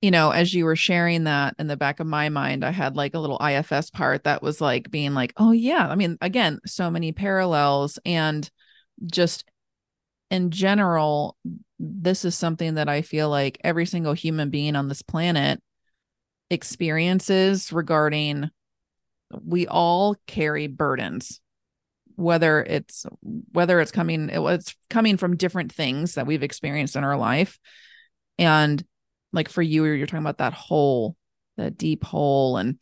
you 0.00 0.10
know, 0.10 0.30
as 0.30 0.52
you 0.52 0.64
were 0.64 0.76
sharing 0.76 1.24
that 1.24 1.54
in 1.58 1.66
the 1.66 1.76
back 1.76 2.00
of 2.00 2.06
my 2.06 2.28
mind, 2.28 2.64
I 2.64 2.70
had 2.70 2.96
like 2.96 3.14
a 3.14 3.18
little 3.18 3.40
IFS 3.40 3.90
part 3.90 4.24
that 4.24 4.42
was 4.42 4.60
like 4.60 4.90
being 4.90 5.14
like, 5.14 5.32
oh, 5.36 5.52
yeah. 5.52 5.88
I 5.88 5.94
mean, 5.94 6.18
again, 6.20 6.60
so 6.66 6.90
many 6.90 7.12
parallels. 7.12 7.98
And 8.04 8.48
just 9.06 9.44
in 10.30 10.50
general, 10.50 11.36
this 11.78 12.24
is 12.24 12.34
something 12.34 12.74
that 12.74 12.88
I 12.88 13.02
feel 13.02 13.28
like 13.28 13.58
every 13.64 13.86
single 13.86 14.12
human 14.12 14.50
being 14.50 14.76
on 14.76 14.88
this 14.88 15.02
planet 15.02 15.62
experiences 16.52 17.72
regarding 17.72 18.50
we 19.44 19.66
all 19.66 20.14
carry 20.26 20.66
burdens 20.66 21.40
whether 22.16 22.62
it's 22.62 23.06
whether 23.52 23.80
it's 23.80 23.90
coming 23.90 24.28
it's 24.30 24.76
coming 24.90 25.16
from 25.16 25.36
different 25.36 25.72
things 25.72 26.14
that 26.14 26.26
we've 26.26 26.42
experienced 26.42 26.94
in 26.94 27.04
our 27.04 27.16
life. 27.16 27.58
And 28.38 28.84
like 29.32 29.48
for 29.48 29.62
you 29.62 29.84
you're 29.84 30.06
talking 30.06 30.20
about 30.20 30.38
that 30.38 30.52
hole 30.52 31.16
that 31.56 31.78
deep 31.78 32.04
hole. 32.04 32.58
And 32.58 32.78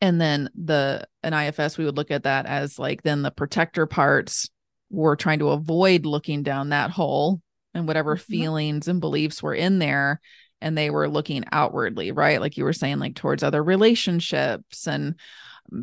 and 0.00 0.20
then 0.20 0.50
the 0.54 1.06
an 1.22 1.32
ifs 1.32 1.78
we 1.78 1.84
would 1.84 1.96
look 1.96 2.10
at 2.10 2.24
that 2.24 2.46
as 2.46 2.78
like 2.78 3.02
then 3.02 3.22
the 3.22 3.30
protector 3.30 3.86
parts 3.86 4.50
were 4.90 5.16
trying 5.16 5.38
to 5.38 5.50
avoid 5.50 6.04
looking 6.04 6.42
down 6.42 6.70
that 6.70 6.90
hole 6.90 7.40
and 7.74 7.86
whatever 7.86 8.16
Mhm. 8.16 8.20
feelings 8.20 8.88
and 8.88 9.00
beliefs 9.00 9.42
were 9.42 9.54
in 9.54 9.78
there 9.78 10.20
and 10.60 10.76
they 10.76 10.90
were 10.90 11.08
looking 11.08 11.44
outwardly 11.52 12.12
right? 12.12 12.40
Like 12.40 12.56
you 12.56 12.64
were 12.64 12.72
saying 12.72 12.98
like 12.98 13.14
towards 13.14 13.42
other 13.42 13.62
relationships 13.62 14.86
and 14.86 15.14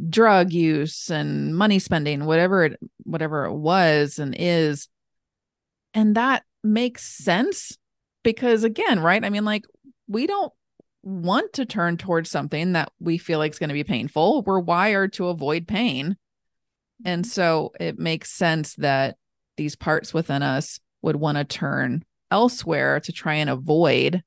drug 0.10 0.52
use 0.52 1.10
and 1.10 1.56
money 1.56 1.80
spending 1.80 2.26
whatever 2.26 2.66
it 2.66 2.80
whatever 3.04 3.46
it 3.46 3.54
was 3.54 4.20
and 4.20 4.36
is. 4.38 4.88
And 5.94 6.16
that 6.16 6.44
makes 6.64 7.04
sense 7.04 7.78
because 8.24 8.64
again 8.64 9.00
right? 9.00 9.24
I 9.24 9.30
mean 9.30 9.46
like 9.46 9.66
we 10.08 10.28
don't 10.28 10.54
want 11.04 11.54
to 11.54 11.66
turn 11.66 11.98
towards 11.98 12.30
something 12.30 12.74
that 12.74 12.92
we 13.00 13.18
feel 13.18 13.38
like 13.40 13.52
is 13.52 13.60
going 13.60 13.70
to 13.70 13.74
be 13.74 13.84
painful. 13.84 14.42
We're 14.44 14.60
wired 14.60 15.14
to 15.14 15.28
avoid 15.28 15.68
pain. 15.68 16.18
And 17.06 17.24
mm-hmm. 17.24 17.30
so 17.30 17.74
it 17.80 18.00
makes 18.00 18.32
sense 18.32 18.76
that 18.76 19.18
these 19.58 19.76
parts 19.76 20.14
within 20.14 20.42
us 20.42 20.80
would 21.02 21.18
want 21.18 21.38
to 21.38 21.44
turn 21.44 22.04
elsewhere 22.32 23.00
to 23.02 23.12
try 23.12 23.36
and 23.36 23.50
avoid 23.50 24.24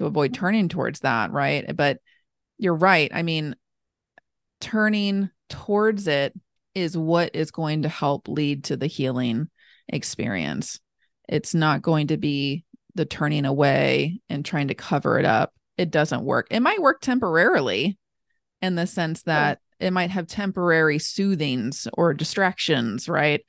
to 0.00 0.06
avoid 0.06 0.34
turning 0.34 0.68
towards 0.68 1.00
that 1.00 1.30
right 1.30 1.76
but 1.76 1.98
you're 2.58 2.74
right 2.74 3.10
i 3.14 3.22
mean 3.22 3.54
turning 4.60 5.30
towards 5.48 6.06
it 6.06 6.32
is 6.74 6.96
what 6.96 7.34
is 7.34 7.50
going 7.50 7.82
to 7.82 7.88
help 7.88 8.28
lead 8.28 8.64
to 8.64 8.76
the 8.76 8.86
healing 8.86 9.48
experience. 9.88 10.78
It's 11.28 11.54
not 11.54 11.82
going 11.82 12.08
to 12.08 12.16
be 12.16 12.64
the 12.94 13.04
turning 13.04 13.44
away 13.44 14.20
and 14.28 14.44
trying 14.44 14.68
to 14.68 14.74
cover 14.74 15.18
it 15.18 15.24
up. 15.24 15.52
It 15.76 15.90
doesn't 15.90 16.24
work. 16.24 16.48
It 16.50 16.60
might 16.60 16.82
work 16.82 17.00
temporarily 17.00 17.98
in 18.60 18.74
the 18.74 18.86
sense 18.86 19.22
that 19.22 19.58
it 19.78 19.92
might 19.92 20.10
have 20.10 20.26
temporary 20.26 20.98
soothings 20.98 21.88
or 21.94 22.12
distractions, 22.12 23.08
right? 23.08 23.44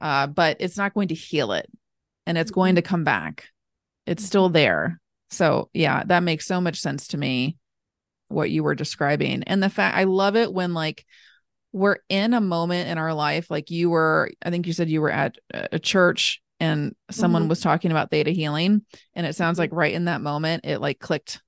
Uh, 0.00 0.26
but 0.26 0.56
it's 0.60 0.76
not 0.76 0.94
going 0.94 1.08
to 1.08 1.14
heal 1.14 1.52
it 1.52 1.70
and 2.26 2.36
it's 2.36 2.50
going 2.50 2.74
to 2.74 2.82
come 2.82 3.04
back. 3.04 3.44
It's 4.06 4.24
still 4.24 4.48
there. 4.48 5.00
So, 5.30 5.70
yeah, 5.74 6.04
that 6.06 6.22
makes 6.22 6.46
so 6.46 6.60
much 6.60 6.80
sense 6.80 7.08
to 7.08 7.18
me 7.18 7.56
what 8.28 8.50
you 8.50 8.62
were 8.62 8.74
describing. 8.74 9.42
And 9.44 9.62
the 9.62 9.70
fact 9.70 9.96
I 9.96 10.04
love 10.04 10.36
it 10.36 10.52
when 10.52 10.74
like 10.74 11.04
we're 11.72 11.98
in 12.08 12.34
a 12.34 12.40
moment 12.40 12.88
in 12.88 12.96
our 12.98 13.12
life 13.12 13.50
like 13.50 13.70
you 13.70 13.90
were 13.90 14.30
I 14.42 14.50
think 14.50 14.66
you 14.66 14.72
said 14.72 14.88
you 14.88 15.00
were 15.02 15.10
at 15.10 15.36
a 15.52 15.78
church 15.78 16.40
and 16.60 16.94
someone 17.10 17.44
Mhm. 17.44 17.48
was 17.50 17.60
talking 17.60 17.90
about 17.90 18.10
theta 18.10 18.30
healing 18.30 18.84
and 19.14 19.26
it 19.26 19.34
sounds 19.36 19.58
like 19.58 19.70
right 19.72 19.92
in 19.92 20.06
that 20.06 20.22
moment 20.22 20.64
it 20.64 20.78
like 20.80 20.98
clicked 20.98 21.42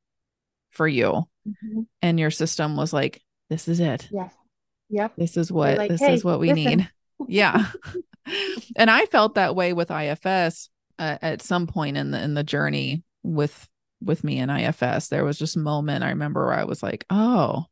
for 0.71 0.87
you 0.87 1.25
Mhm. 1.49 1.87
and 2.03 2.21
your 2.21 2.31
system 2.31 2.77
was 2.77 2.93
like 2.93 3.23
this 3.49 3.67
is 3.67 3.81
it. 3.81 4.09
Yes. 4.13 4.33
Yep. 4.91 5.13
This 5.17 5.37
is 5.39 5.51
what 5.51 5.79
like, 5.79 5.91
this 5.91 6.01
"Hey, 6.01 6.15
is 6.15 6.25
what 6.25 6.39
we 6.39 6.53
listen." 6.53 6.79
need. 6.79 6.91
Yeah. 7.29 7.67
and 8.77 8.91
I 8.91 9.07
felt 9.07 9.35
that 9.37 9.57
way 9.57 9.73
with 9.73 9.91
IFS 9.91 10.69
uh, 10.99 11.17
at 11.23 11.43
some 11.43 11.67
point 11.67 11.97
in 11.97 12.11
the 12.11 12.23
in 12.23 12.35
the 12.35 12.45
journey 12.45 13.03
with 13.23 13.69
with 14.03 14.25
me 14.25 14.39
in 14.39 14.51
IFS. 14.51 15.09
There 15.09 15.25
was 15.25 15.39
just 15.39 15.57
a 15.57 15.61
moment 15.61 16.05
I 16.05 16.11
remember 16.11 16.47
where 16.47 16.55
I 16.59 16.65
was 16.65 16.83
like, 16.83 17.05
"Oh, 17.11 17.67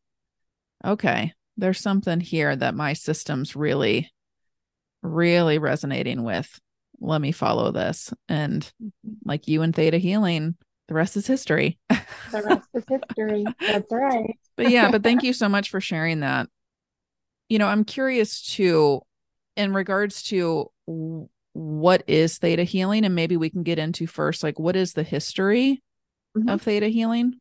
okay, 0.84 1.32
there's 1.56 1.80
something 1.80 2.20
here 2.20 2.54
that 2.54 2.74
my 2.74 2.92
system's 2.92 3.56
really 3.56 4.10
really 5.02 5.58
resonating 5.58 6.24
with. 6.24 6.58
Let 7.00 7.20
me 7.20 7.32
follow 7.32 7.70
this." 7.72 8.12
And 8.28 8.70
Mhm. 8.82 8.92
like 9.24 9.48
you 9.48 9.62
and 9.62 9.74
Theta 9.74 9.98
Healing, 9.98 10.56
the 10.88 10.94
rest 10.94 11.16
is 11.16 11.26
history. 11.26 11.78
The 11.88 12.42
rest 12.42 12.68
is 12.74 12.84
history. 12.88 13.46
That's 13.60 13.90
right. 13.92 14.38
but 14.56 14.68
yeah, 14.68 14.90
but 14.90 15.02
thank 15.02 15.22
you 15.22 15.32
so 15.32 15.48
much 15.48 15.70
for 15.70 15.80
sharing 15.80 16.20
that. 16.20 16.48
You 17.48 17.58
know, 17.58 17.66
I'm 17.68 17.84
curious 17.84 18.42
too, 18.42 19.00
in 19.56 19.72
regards 19.72 20.22
to 20.24 20.70
what 21.54 22.02
is 22.06 22.38
theta 22.38 22.64
healing, 22.64 23.04
and 23.04 23.14
maybe 23.14 23.36
we 23.36 23.50
can 23.50 23.62
get 23.62 23.78
into 23.78 24.06
first, 24.06 24.42
like, 24.42 24.58
what 24.58 24.76
is 24.76 24.92
the 24.92 25.02
history 25.02 25.82
Mhm. 26.44 26.52
of 26.52 26.62
theta 26.62 26.88
healing? 26.88 27.40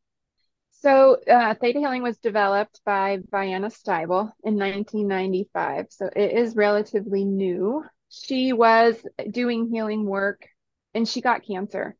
So, 0.71 1.17
uh, 1.27 1.55
Theta 1.55 1.79
Healing 1.79 2.03
was 2.03 2.17
developed 2.19 2.81
by 2.85 3.17
Vianna 3.31 3.71
Stibal 3.71 4.31
in 4.43 4.57
1995. 4.57 5.87
So, 5.89 6.05
it 6.15 6.31
is 6.33 6.55
relatively 6.55 7.25
new. 7.25 7.83
She 8.09 8.53
was 8.53 9.03
doing 9.31 9.69
healing 9.69 10.05
work 10.05 10.47
and 10.93 11.07
she 11.07 11.21
got 11.21 11.45
cancer 11.45 11.95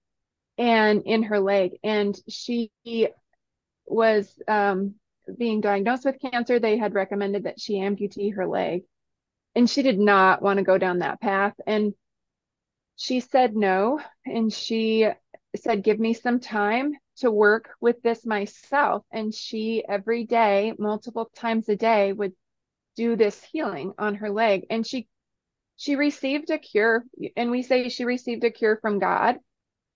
and 0.58 1.04
in 1.06 1.24
her 1.24 1.40
leg. 1.40 1.78
And 1.84 2.18
she 2.30 2.72
was 3.86 4.32
um, 4.48 4.96
being 5.38 5.62
diagnosed 5.62 6.06
with 6.06 6.20
cancer. 6.22 6.60
They 6.60 6.78
had 6.78 6.94
recommended 6.94 7.44
that 7.44 7.60
she 7.60 7.76
amputee 7.76 8.36
her 8.36 8.48
leg. 8.48 8.84
And 9.56 9.70
she 9.70 9.82
did 9.82 10.00
not 10.00 10.42
want 10.42 10.58
to 10.58 10.64
go 10.64 10.78
down 10.78 11.00
that 11.00 11.20
path. 11.20 11.56
And 11.66 11.94
she 12.96 13.20
said 13.22 13.56
no. 13.56 14.00
And 14.26 14.54
she 14.54 15.08
said, 15.58 15.84
Give 15.84 16.00
me 16.00 16.14
some 16.14 16.40
time 16.40 16.94
to 17.18 17.32
work 17.32 17.70
with 17.82 18.02
this 18.02 18.26
myself. 18.26 19.04
And 19.12 19.34
she, 19.34 19.84
every 19.88 20.24
day, 20.24 20.74
multiple 20.78 21.30
times 21.36 21.68
a 21.70 21.76
day, 21.76 22.14
would 22.14 22.34
do 22.96 23.16
this 23.16 23.44
healing 23.52 23.94
on 23.98 24.16
her 24.16 24.30
leg. 24.30 24.66
And 24.70 24.86
she, 24.86 25.08
she 25.76 25.96
received 25.96 26.50
a 26.50 26.58
cure. 26.58 27.04
And 27.36 27.52
we 27.52 27.64
say 27.64 27.90
she 27.90 28.06
received 28.06 28.44
a 28.44 28.52
cure 28.52 28.78
from 28.82 29.00
God. 29.00 29.38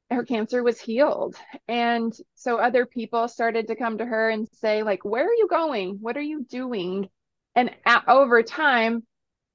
Her 0.10 0.26
cancer 0.26 0.62
was 0.62 0.80
healed. 0.80 1.36
And 1.68 2.14
so 2.36 2.58
other 2.58 2.86
people 2.86 3.28
started 3.28 3.68
to 3.68 3.76
come 3.76 4.00
to 4.00 4.06
her 4.06 4.30
and 4.30 4.48
say, 4.60 4.84
like, 4.84 5.06
where 5.06 5.26
are 5.26 5.34
you 5.34 5.48
going? 5.48 6.00
What 6.02 6.18
are 6.18 6.22
you 6.22 6.44
doing? 6.44 7.10
And 7.56 7.72
a 7.86 8.02
over 8.08 8.44
time, 8.44 9.06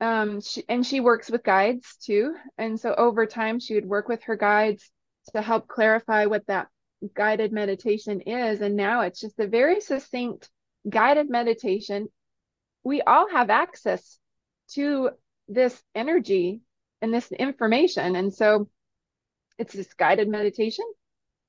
um, 0.00 0.40
she, 0.40 0.64
and 0.68 0.86
she 0.86 1.00
works 1.00 1.30
with 1.30 1.42
guides 1.42 1.96
too. 2.02 2.34
And 2.58 2.78
so 2.78 2.94
over 2.94 3.26
time, 3.26 3.58
she 3.60 3.74
would 3.74 3.86
work 3.86 4.08
with 4.08 4.22
her 4.24 4.36
guides 4.36 4.90
to 5.32 5.42
help 5.42 5.68
clarify 5.68 6.26
what 6.26 6.46
that 6.46 6.68
guided 7.14 7.52
meditation 7.52 8.20
is. 8.22 8.60
And 8.60 8.76
now 8.76 9.02
it's 9.02 9.20
just 9.20 9.38
a 9.38 9.46
very 9.46 9.80
succinct 9.80 10.50
guided 10.88 11.30
meditation. 11.30 12.08
We 12.84 13.02
all 13.02 13.28
have 13.30 13.50
access 13.50 14.18
to 14.72 15.10
this 15.48 15.80
energy 15.94 16.60
and 17.02 17.12
this 17.12 17.30
information. 17.32 18.16
And 18.16 18.32
so 18.32 18.68
it's 19.58 19.74
this 19.74 19.92
guided 19.94 20.28
meditation 20.28 20.84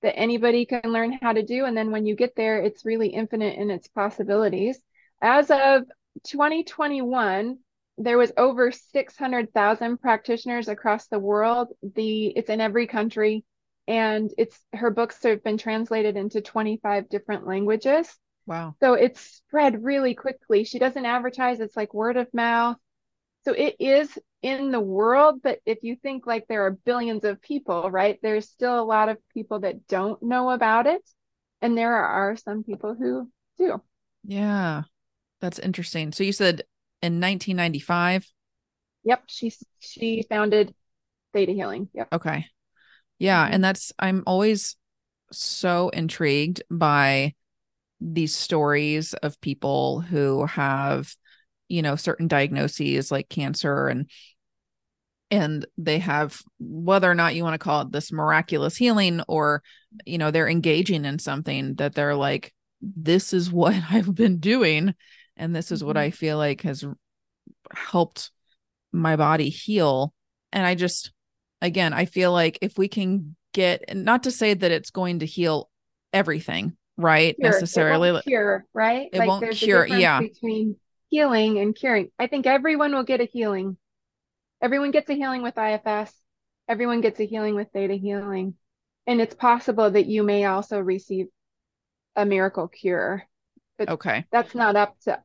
that 0.02 0.18
anybody 0.18 0.66
can 0.66 0.82
learn 0.86 1.14
how 1.14 1.34
to 1.34 1.44
do. 1.44 1.66
And 1.66 1.76
then 1.76 1.92
when 1.92 2.06
you 2.06 2.16
get 2.16 2.36
there, 2.36 2.62
it's 2.62 2.86
really 2.86 3.10
infinite 3.10 3.58
in 3.58 3.72
its 3.72 3.88
possibilities. 3.88 4.80
As 5.22 5.50
of 5.50 5.84
2021, 6.26 7.58
there 7.98 8.18
was 8.18 8.32
over 8.38 8.72
600,000 8.72 9.98
practitioners 10.00 10.68
across 10.68 11.08
the 11.08 11.18
world. 11.18 11.70
The 11.96 12.28
it's 12.28 12.50
in 12.50 12.62
every 12.62 12.86
country 12.86 13.44
and 13.88 14.32
it's 14.38 14.60
her 14.74 14.90
books 14.92 15.22
have 15.24 15.44
been 15.44 15.58
translated 15.58 16.18
into 16.18 16.42
25 16.42 17.10
different 17.10 17.48
languages. 17.48 18.08
Wow. 18.46 18.76
So 18.82 18.94
it's 18.94 19.22
spread 19.22 19.84
really 19.84 20.14
quickly. 20.14 20.64
She 20.64 20.80
doesn't 20.80 21.06
advertise, 21.06 21.60
it's 21.60 21.76
like 21.76 21.94
word 21.94 22.18
of 22.18 22.34
mouth. 22.34 22.78
So 23.46 23.54
it 23.54 23.76
is 23.80 24.18
in 24.42 24.72
the 24.72 24.80
world, 24.80 25.42
but 25.42 25.60
if 25.66 25.80
you 25.82 25.96
think 25.96 26.28
like 26.28 26.46
there 26.48 26.66
are 26.66 26.72
billions 26.72 27.24
of 27.24 27.42
people, 27.42 27.90
right, 27.90 28.20
there's 28.22 28.50
still 28.50 28.80
a 28.80 28.84
lot 28.84 29.10
of 29.10 29.18
people 29.34 29.62
that 29.62 29.88
don't 29.88 30.22
know 30.22 30.50
about 30.50 30.86
it. 30.86 31.02
And 31.62 31.78
there 31.78 31.96
are 31.96 32.36
some 32.36 32.64
people 32.64 32.94
who 32.94 33.32
do. 33.58 33.82
Yeah. 34.26 34.84
That's 35.40 35.60
interesting. 35.60 36.12
So 36.12 36.24
you 36.24 36.34
said 36.34 36.64
in 37.02 37.22
1995. 37.22 38.28
Yep, 39.04 39.24
she 39.28 39.54
she 39.80 40.26
founded 40.30 40.74
theta 41.34 41.54
healing. 41.54 41.90
Yep. 41.94 42.10
Okay. 42.14 42.46
Yeah. 43.20 43.48
And 43.50 43.64
that's, 43.64 43.92
I'm 44.00 44.24
always 44.28 44.76
so 45.32 45.90
intrigued 45.90 46.62
by 46.70 47.34
these 48.00 48.36
stories 48.36 49.14
of 49.14 49.42
people 49.42 50.02
who 50.02 50.46
have, 50.46 51.14
you 51.68 51.82
know, 51.82 51.96
certain 51.96 52.28
diagnoses 52.28 53.12
like 53.12 53.30
cancer 53.30 53.88
and, 53.88 54.10
and 55.30 55.66
they 55.78 56.00
have 56.00 56.42
whether 56.60 57.10
or 57.10 57.16
not 57.16 57.36
you 57.36 57.44
want 57.44 57.54
to 57.54 57.58
call 57.64 57.82
it 57.82 57.92
this 57.92 58.12
miraculous 58.12 58.78
healing 58.78 59.22
or 59.28 59.62
you 60.06 60.18
know 60.18 60.32
they're 60.32 60.48
engaging 60.48 61.06
in 61.06 61.20
something 61.20 61.76
that 61.76 61.96
they're 61.96 62.16
like 62.16 62.54
this 62.82 63.34
is 63.34 63.52
what 63.52 63.76
i've 63.92 64.14
been 64.14 64.40
doing 64.40 64.94
and 65.36 65.56
this 65.56 65.72
is 65.72 65.84
what 65.84 65.96
Mhm. 65.96 66.00
i 66.00 66.12
feel 66.12 66.38
like 66.38 66.62
has 66.62 66.86
helped 67.74 68.32
my 68.92 69.16
body 69.16 69.50
heal 69.50 70.14
and 70.54 70.66
i 70.66 70.76
just 70.76 71.12
again 71.62 71.94
i 71.94 72.06
feel 72.06 72.32
like 72.32 72.58
if 72.62 72.78
we 72.78 72.88
can 72.88 73.36
get, 73.54 73.96
not 73.96 74.24
to 74.24 74.32
say 74.32 74.54
that 74.54 74.72
it's 74.72 74.92
going 74.92 75.20
to 75.20 75.26
heal 75.26 75.68
everything 76.14 76.78
right 76.96 77.36
Cure. 77.38 77.52
necessarily 77.52 78.10
It 78.10 78.24
cure, 78.24 78.66
right? 78.74 79.10
It 79.12 79.18
like 79.18 79.28
won't 79.28 79.52
cure, 79.52 79.86
yeah. 79.88 80.20
between 80.20 80.76
healing 81.10 81.58
and 81.58 81.76
curing. 81.76 82.12
I 82.20 82.28
think 82.28 82.46
everyone 82.46 82.94
will 82.94 83.04
get 83.04 83.22
a 83.22 83.26
healing. 83.26 83.78
Everyone 84.62 84.92
gets 84.92 85.10
a 85.10 85.14
healing 85.14 85.42
with 85.42 85.58
IFS. 85.58 86.14
Everyone 86.68 87.02
gets 87.02 87.20
a 87.20 87.26
healing 87.26 87.56
with 87.56 87.70
theta 87.74 87.96
healing. 87.96 88.56
And 89.08 89.22
it's 89.22 89.34
possible 89.36 89.90
that 89.90 90.06
you 90.06 90.22
may 90.22 90.46
also 90.46 90.80
receive 90.80 91.28
a 92.16 92.26
miracle 92.26 92.68
cure. 92.68 93.24
okay 93.80 94.26
That's 94.32 94.54
not 94.54 94.76
up 94.76 94.96
to 95.06 95.20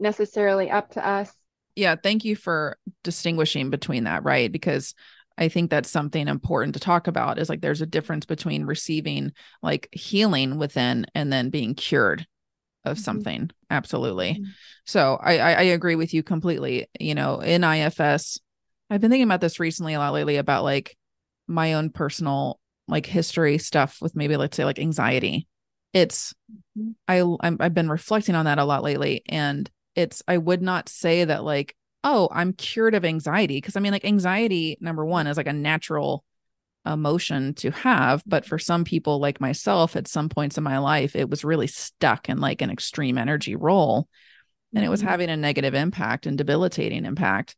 necessarily 0.00 0.70
up 0.70 0.90
to 0.90 1.06
us. 1.06 1.32
yeah 1.74 1.96
thank 1.96 2.24
you 2.24 2.36
for 2.36 2.76
distinguishing 3.02 3.70
between 3.70 4.04
that 4.04 4.24
right 4.24 4.50
because 4.50 4.94
i 5.38 5.48
think 5.48 5.70
that's 5.70 5.90
something 5.90 6.28
important 6.28 6.74
to 6.74 6.80
talk 6.80 7.06
about 7.06 7.38
is 7.38 7.48
like 7.48 7.60
there's 7.60 7.80
a 7.80 7.86
difference 7.86 8.26
between 8.26 8.64
receiving 8.64 9.32
like 9.62 9.88
healing 9.92 10.58
within 10.58 11.06
and 11.14 11.32
then 11.32 11.50
being 11.50 11.74
cured 11.74 12.26
of 12.84 12.96
Mhm. 12.98 13.02
something 13.02 13.50
absolutely 13.70 14.40
Mhm. 14.40 14.52
so 14.84 15.18
I, 15.22 15.38
I 15.38 15.52
i 15.52 15.62
agree 15.62 15.94
with 15.96 16.12
you 16.14 16.22
completely 16.22 16.88
you 17.00 17.14
know 17.14 17.40
in 17.40 17.64
ifs 17.64 18.38
i've 18.90 19.00
been 19.00 19.10
thinking 19.10 19.28
about 19.28 19.40
this 19.40 19.60
recently 19.60 19.94
a 19.94 19.98
lot 19.98 20.12
lately 20.12 20.36
about 20.36 20.64
like 20.64 20.96
my 21.46 21.74
own 21.74 21.90
personal 21.90 22.60
like 22.86 23.06
history 23.06 23.58
stuff 23.58 23.98
with 24.00 24.14
maybe 24.16 24.36
let's 24.36 24.56
say 24.56 24.64
like 24.64 24.78
anxiety 24.78 25.46
it's 25.92 26.34
Mhm. 26.76 26.94
I 27.08 27.20
I'm, 27.40 27.56
I've 27.60 27.74
been 27.74 27.88
reflecting 27.88 28.34
on 28.34 28.44
that 28.44 28.58
a 28.58 28.64
lot 28.64 28.82
lately, 28.82 29.22
and 29.28 29.68
it's 29.94 30.22
I 30.28 30.38
would 30.38 30.62
not 30.62 30.88
say 30.88 31.24
that 31.24 31.44
like 31.44 31.74
oh 32.04 32.28
I'm 32.32 32.52
cured 32.52 32.94
of 32.94 33.04
anxiety 33.04 33.56
because 33.56 33.76
I 33.76 33.80
mean 33.80 33.92
like 33.92 34.04
anxiety 34.04 34.76
number 34.80 35.04
one 35.04 35.26
is 35.26 35.36
like 35.36 35.46
a 35.48 35.52
natural 35.52 36.24
emotion 36.86 37.54
to 37.54 37.70
have, 37.70 38.22
but 38.24 38.46
for 38.46 38.58
some 38.58 38.84
people 38.84 39.18
like 39.18 39.40
myself 39.40 39.96
at 39.96 40.08
some 40.08 40.28
points 40.28 40.56
in 40.56 40.64
my 40.64 40.78
life 40.78 41.16
it 41.16 41.28
was 41.28 41.44
really 41.44 41.66
stuck 41.66 42.28
in 42.28 42.38
like 42.38 42.62
an 42.62 42.70
extreme 42.70 43.18
energy 43.18 43.56
role, 43.56 44.08
and 44.74 44.84
it 44.84 44.88
was 44.88 45.02
Mhm. 45.02 45.06
having 45.08 45.30
a 45.30 45.36
negative 45.36 45.74
impact 45.74 46.26
and 46.26 46.38
debilitating 46.38 47.04
impact. 47.04 47.56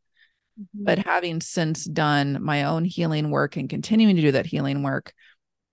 Mhm. 0.59 0.65
But 0.85 0.99
having 0.99 1.39
since 1.41 1.85
done 1.85 2.41
my 2.41 2.63
own 2.63 2.83
healing 2.83 3.29
work 3.31 3.55
and 3.57 3.69
continuing 3.69 4.15
to 4.15 4.21
do 4.21 4.31
that 4.33 4.45
healing 4.47 4.83
work, 4.83 5.13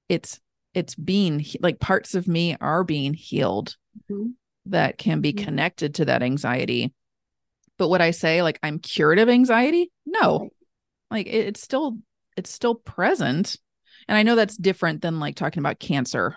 it's 0.08 0.40
it's 0.74 0.94
being 0.94 1.44
like 1.60 1.80
parts 1.80 2.14
of 2.14 2.28
me 2.28 2.56
are 2.60 2.84
being 2.84 3.14
healed 3.14 3.76
Mhm. 4.10 4.34
that 4.66 4.98
can 4.98 5.20
be 5.20 5.32
connected 5.32 5.94
to 5.96 6.04
that 6.04 6.22
anxiety. 6.22 6.92
But 7.78 7.88
would 7.88 8.00
I 8.00 8.10
say 8.10 8.42
like 8.42 8.58
I'm 8.62 8.78
cured 8.78 9.18
of 9.18 9.28
anxiety? 9.28 9.90
No. 10.04 10.50
Like 11.10 11.26
it, 11.26 11.46
it's 11.46 11.62
still 11.62 11.98
it's 12.36 12.50
still 12.50 12.74
present. 12.74 13.56
And 14.08 14.16
I 14.16 14.22
know 14.22 14.34
that's 14.36 14.56
different 14.56 15.02
than 15.02 15.20
like 15.20 15.36
talking 15.36 15.60
about 15.60 15.78
cancer 15.78 16.36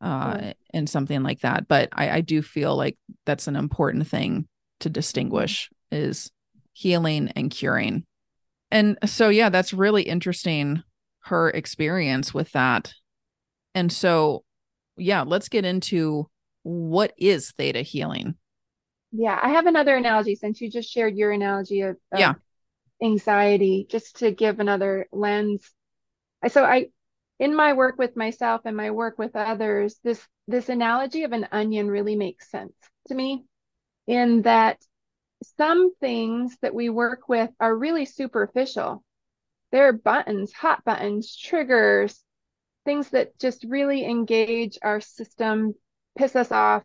uh 0.00 0.40
Sure. 0.40 0.52
and 0.72 0.88
something 0.88 1.22
like 1.22 1.40
that. 1.40 1.68
But 1.68 1.90
I, 1.92 2.10
I 2.10 2.20
do 2.20 2.42
feel 2.42 2.76
like 2.76 2.96
that's 3.26 3.48
an 3.48 3.56
important 3.56 4.06
thing 4.08 4.48
to 4.80 4.88
distinguish 4.90 5.70
is 5.92 6.30
healing 6.72 7.28
and 7.36 7.50
curing. 7.50 8.04
And 8.70 8.98
so 9.04 9.28
yeah, 9.28 9.50
that's 9.50 9.72
really 9.72 10.02
interesting 10.02 10.82
her 11.24 11.50
experience 11.50 12.32
with 12.32 12.50
that. 12.52 12.94
And 13.74 13.92
so 13.92 14.44
yeah, 14.96 15.22
let's 15.22 15.48
get 15.48 15.64
into 15.64 16.28
what 16.62 17.12
is 17.18 17.52
theta 17.52 17.82
healing. 17.82 18.36
Yeah, 19.12 19.38
I 19.40 19.50
have 19.50 19.66
another 19.66 19.96
analogy 19.96 20.34
since 20.36 20.60
you 20.60 20.70
just 20.70 20.88
shared 20.90 21.16
your 21.16 21.32
analogy 21.32 21.80
of, 21.82 21.96
of 22.12 22.28
Yeah. 22.28 22.34
anxiety, 23.02 23.86
just 23.90 24.18
to 24.18 24.32
give 24.32 24.60
another 24.60 25.08
lens. 25.12 25.70
I- 26.42 26.48
So 26.48 26.64
I, 26.64 26.90
in 27.40 27.54
my 27.56 27.74
work 27.74 27.98
with 27.98 28.16
myself 28.16 28.62
and 28.66 28.76
my 28.76 28.90
work 28.92 29.18
with 29.18 29.36
others, 29.36 29.98
this 30.04 30.26
this 30.48 30.68
analogy 30.70 31.24
of 31.24 31.32
an 31.32 31.48
onion 31.52 31.88
really 31.90 32.16
makes 32.16 32.50
sense 32.50 32.74
to 33.08 33.14
me 33.14 33.44
in 34.06 34.42
that 34.42 34.78
some 35.58 35.94
things 35.96 36.56
that 36.62 36.74
we 36.74 36.88
work 36.90 37.28
with 37.28 37.50
are 37.60 37.76
really 37.76 38.06
superficial. 38.06 39.04
They're 39.72 39.92
buttons, 39.92 40.52
hot 40.52 40.84
buttons, 40.84 41.36
triggers, 41.36 42.24
things 42.84 43.10
that 43.10 43.38
just 43.38 43.64
really 43.64 44.04
engage 44.04 44.78
our 44.82 45.00
system, 45.00 45.74
piss 46.16 46.36
us 46.36 46.52
off, 46.52 46.84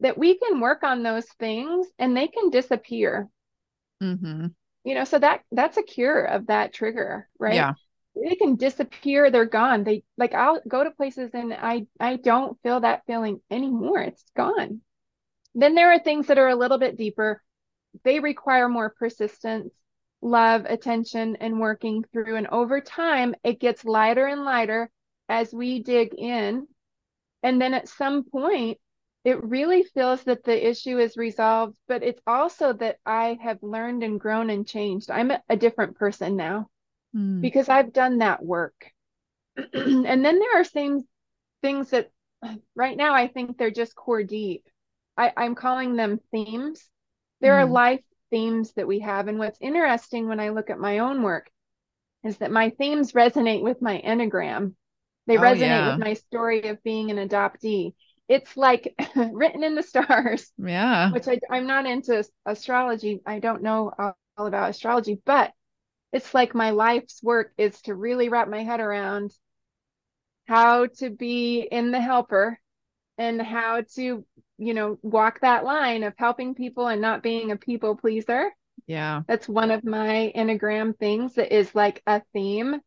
that 0.00 0.18
we 0.18 0.38
can 0.38 0.60
work 0.60 0.82
on 0.82 1.02
those 1.02 1.26
things 1.38 1.86
and 1.98 2.16
they 2.16 2.28
can 2.28 2.50
disappear. 2.50 3.28
Mm-hmm. 4.02 4.46
You 4.84 4.94
know, 4.94 5.04
so 5.04 5.18
that 5.18 5.40
that's 5.50 5.76
a 5.76 5.82
cure 5.82 6.24
of 6.24 6.46
that 6.46 6.72
trigger, 6.72 7.28
right? 7.38 7.54
Yeah. 7.54 7.74
They 8.14 8.34
can 8.34 8.56
disappear, 8.56 9.30
they're 9.30 9.44
gone. 9.44 9.84
They 9.84 10.02
like 10.16 10.34
I'll 10.34 10.60
go 10.66 10.82
to 10.82 10.90
places 10.90 11.30
and 11.34 11.52
I 11.52 11.86
I 12.00 12.16
don't 12.16 12.58
feel 12.62 12.80
that 12.80 13.02
feeling 13.06 13.40
anymore. 13.50 14.00
It's 14.00 14.24
gone. 14.36 14.80
Then 15.54 15.74
there 15.74 15.92
are 15.92 15.98
things 15.98 16.28
that 16.28 16.38
are 16.38 16.48
a 16.48 16.56
little 16.56 16.78
bit 16.78 16.96
deeper. 16.96 17.42
They 18.04 18.20
require 18.20 18.68
more 18.68 18.90
persistence, 18.90 19.74
love, 20.20 20.64
attention, 20.64 21.36
and 21.36 21.60
working 21.60 22.04
through. 22.12 22.36
And 22.36 22.46
over 22.48 22.80
time, 22.80 23.34
it 23.42 23.60
gets 23.60 23.84
lighter 23.84 24.26
and 24.26 24.44
lighter 24.44 24.90
as 25.28 25.52
we 25.52 25.82
dig 25.82 26.14
in. 26.16 26.66
And 27.42 27.60
then 27.60 27.74
at 27.74 27.88
some 27.88 28.24
point, 28.24 28.78
it 29.28 29.42
really 29.44 29.84
feels 29.84 30.24
that 30.24 30.44
the 30.44 30.68
issue 30.70 30.98
is 30.98 31.16
resolved, 31.16 31.76
but 31.88 32.02
it's 32.02 32.22
also 32.26 32.72
that 32.74 32.98
I 33.06 33.38
have 33.42 33.62
learned 33.62 34.02
and 34.02 34.20
grown 34.20 34.50
and 34.50 34.66
changed. 34.66 35.10
I'm 35.10 35.30
a, 35.30 35.42
a 35.48 35.56
different 35.56 35.96
person 35.96 36.36
now 36.36 36.68
Mm. 37.14 37.42
because 37.42 37.68
I've 37.68 37.92
done 37.92 38.18
that 38.18 38.44
work. 38.44 38.90
and 39.56 40.06
then 40.24 40.38
there 40.40 40.60
are 40.60 40.64
things 40.64 41.04
things 41.62 41.90
that 41.90 42.10
right 42.76 42.96
now 42.96 43.14
I 43.14 43.28
think 43.28 43.58
they're 43.58 43.70
just 43.70 43.94
core 43.96 44.22
deep. 44.24 44.66
I, 45.16 45.32
I'm 45.36 45.54
calling 45.56 45.96
them 45.96 46.20
themes. 46.32 46.88
There 47.40 47.58
are 47.58 47.66
Mm. 47.66 47.72
life 47.72 48.04
themes 48.30 48.72
that 48.74 48.88
we 48.88 49.00
have. 49.00 49.28
And 49.28 49.38
what's 49.38 49.58
interesting 49.60 50.28
when 50.28 50.40
I 50.40 50.50
look 50.50 50.70
at 50.70 50.78
my 50.80 51.00
own 51.00 51.22
work 51.22 51.50
is 52.24 52.38
that 52.38 52.50
my 52.50 52.70
themes 52.70 53.12
resonate 53.12 53.62
with 53.62 53.82
my 53.82 54.00
Enneagram. 54.04 54.74
They 55.26 55.36
Oh, 55.36 55.40
resonate 55.42 55.60
yeah. 55.62 55.86
with 55.86 55.98
my 55.98 56.14
story 56.14 56.68
of 56.68 56.82
being 56.82 57.10
an 57.10 57.28
adoptee. 57.28 57.94
It's 58.28 58.56
like 58.56 58.94
written 59.16 59.64
in 59.64 59.74
the 59.74 59.82
stars, 59.82 60.52
Yeah. 60.58 61.10
which 61.12 61.26
I, 61.28 61.40
I'm 61.50 61.66
not 61.66 61.86
into 61.86 62.24
astrology. 62.44 63.20
I 63.26 63.38
don't 63.38 63.62
know 63.62 63.92
all, 63.98 64.16
all 64.36 64.46
about 64.46 64.70
astrology, 64.70 65.20
but 65.24 65.52
it's 66.12 66.34
like 66.34 66.54
my 66.54 66.70
life's 66.70 67.22
work 67.22 67.52
is 67.58 67.80
to 67.82 67.94
really 67.94 68.28
wrap 68.28 68.48
my 68.48 68.64
head 68.64 68.80
around 68.80 69.32
how 70.46 70.86
to 70.86 71.10
be 71.10 71.60
in 71.60 71.90
the 71.90 72.00
helper 72.00 72.58
and 73.18 73.40
how 73.42 73.82
to, 73.96 74.24
you 74.58 74.74
know, 74.74 74.98
walk 75.02 75.40
that 75.40 75.64
line 75.64 76.02
of 76.02 76.14
helping 76.16 76.54
people 76.54 76.86
and 76.86 77.02
not 77.02 77.22
being 77.22 77.50
a 77.50 77.56
people 77.56 77.96
pleaser. 77.96 78.50
Yeah. 78.86 79.22
That's 79.26 79.48
one 79.48 79.70
of 79.70 79.84
my 79.84 80.32
Enneagram 80.34 80.96
things 80.98 81.34
that 81.34 81.54
is 81.54 81.74
like 81.74 82.02
a 82.06 82.22
theme 82.32 82.80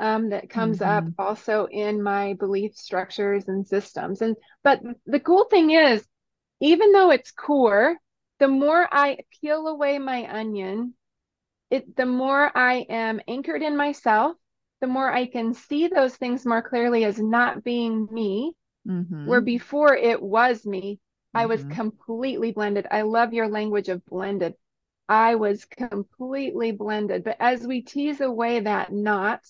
um, 0.00 0.30
that 0.30 0.50
comes 0.50 0.82
up 0.82 1.06
Mhm. 1.06 1.16
also 1.18 1.66
in 1.70 2.02
my 2.02 2.34
belief 2.34 2.76
structures 2.76 3.48
and 3.48 3.68
systems. 3.68 4.22
And 4.22 4.36
but 4.64 4.80
the 5.06 5.20
cool 5.20 5.46
thing 5.50 5.70
is, 5.72 6.06
even 6.60 6.92
though 6.92 7.10
it's 7.10 7.32
core, 7.32 7.96
the 8.40 8.48
more 8.48 8.88
I 8.92 9.18
peel 9.40 9.68
away 9.68 9.98
my 9.98 10.28
onion, 10.40 10.94
it 11.70 11.96
the 11.96 12.06
more 12.06 12.50
I 12.56 12.86
am 12.90 13.20
anchored 13.28 13.62
in 13.62 13.76
myself, 13.76 14.36
the 14.80 14.86
more 14.86 15.10
I 15.12 15.26
can 15.26 15.54
see 15.54 15.88
those 15.88 16.16
things 16.16 16.46
more 16.46 16.62
clearly 16.62 17.04
as 17.04 17.18
not 17.20 17.64
being 17.64 18.08
me, 18.10 18.54
Mhm. 18.84 19.24
where 19.24 19.40
before 19.40 19.94
it 19.96 20.22
was 20.22 20.66
me, 20.66 21.00
I 21.34 21.46
was 21.46 21.64
Mhm. 21.64 21.64
completely 21.64 22.52
blended. 22.52 22.86
I 22.90 23.02
love 23.02 23.32
your 23.32 23.48
language 23.48 23.88
of 23.88 24.04
blended. 24.06 24.54
I 25.08 25.36
was 25.36 25.64
completely 25.64 26.72
blended. 26.72 27.24
But 27.24 27.36
as 27.40 27.66
we 27.66 27.82
tease 27.82 28.20
away 28.20 28.60
that 28.60 28.92
knot 28.92 29.42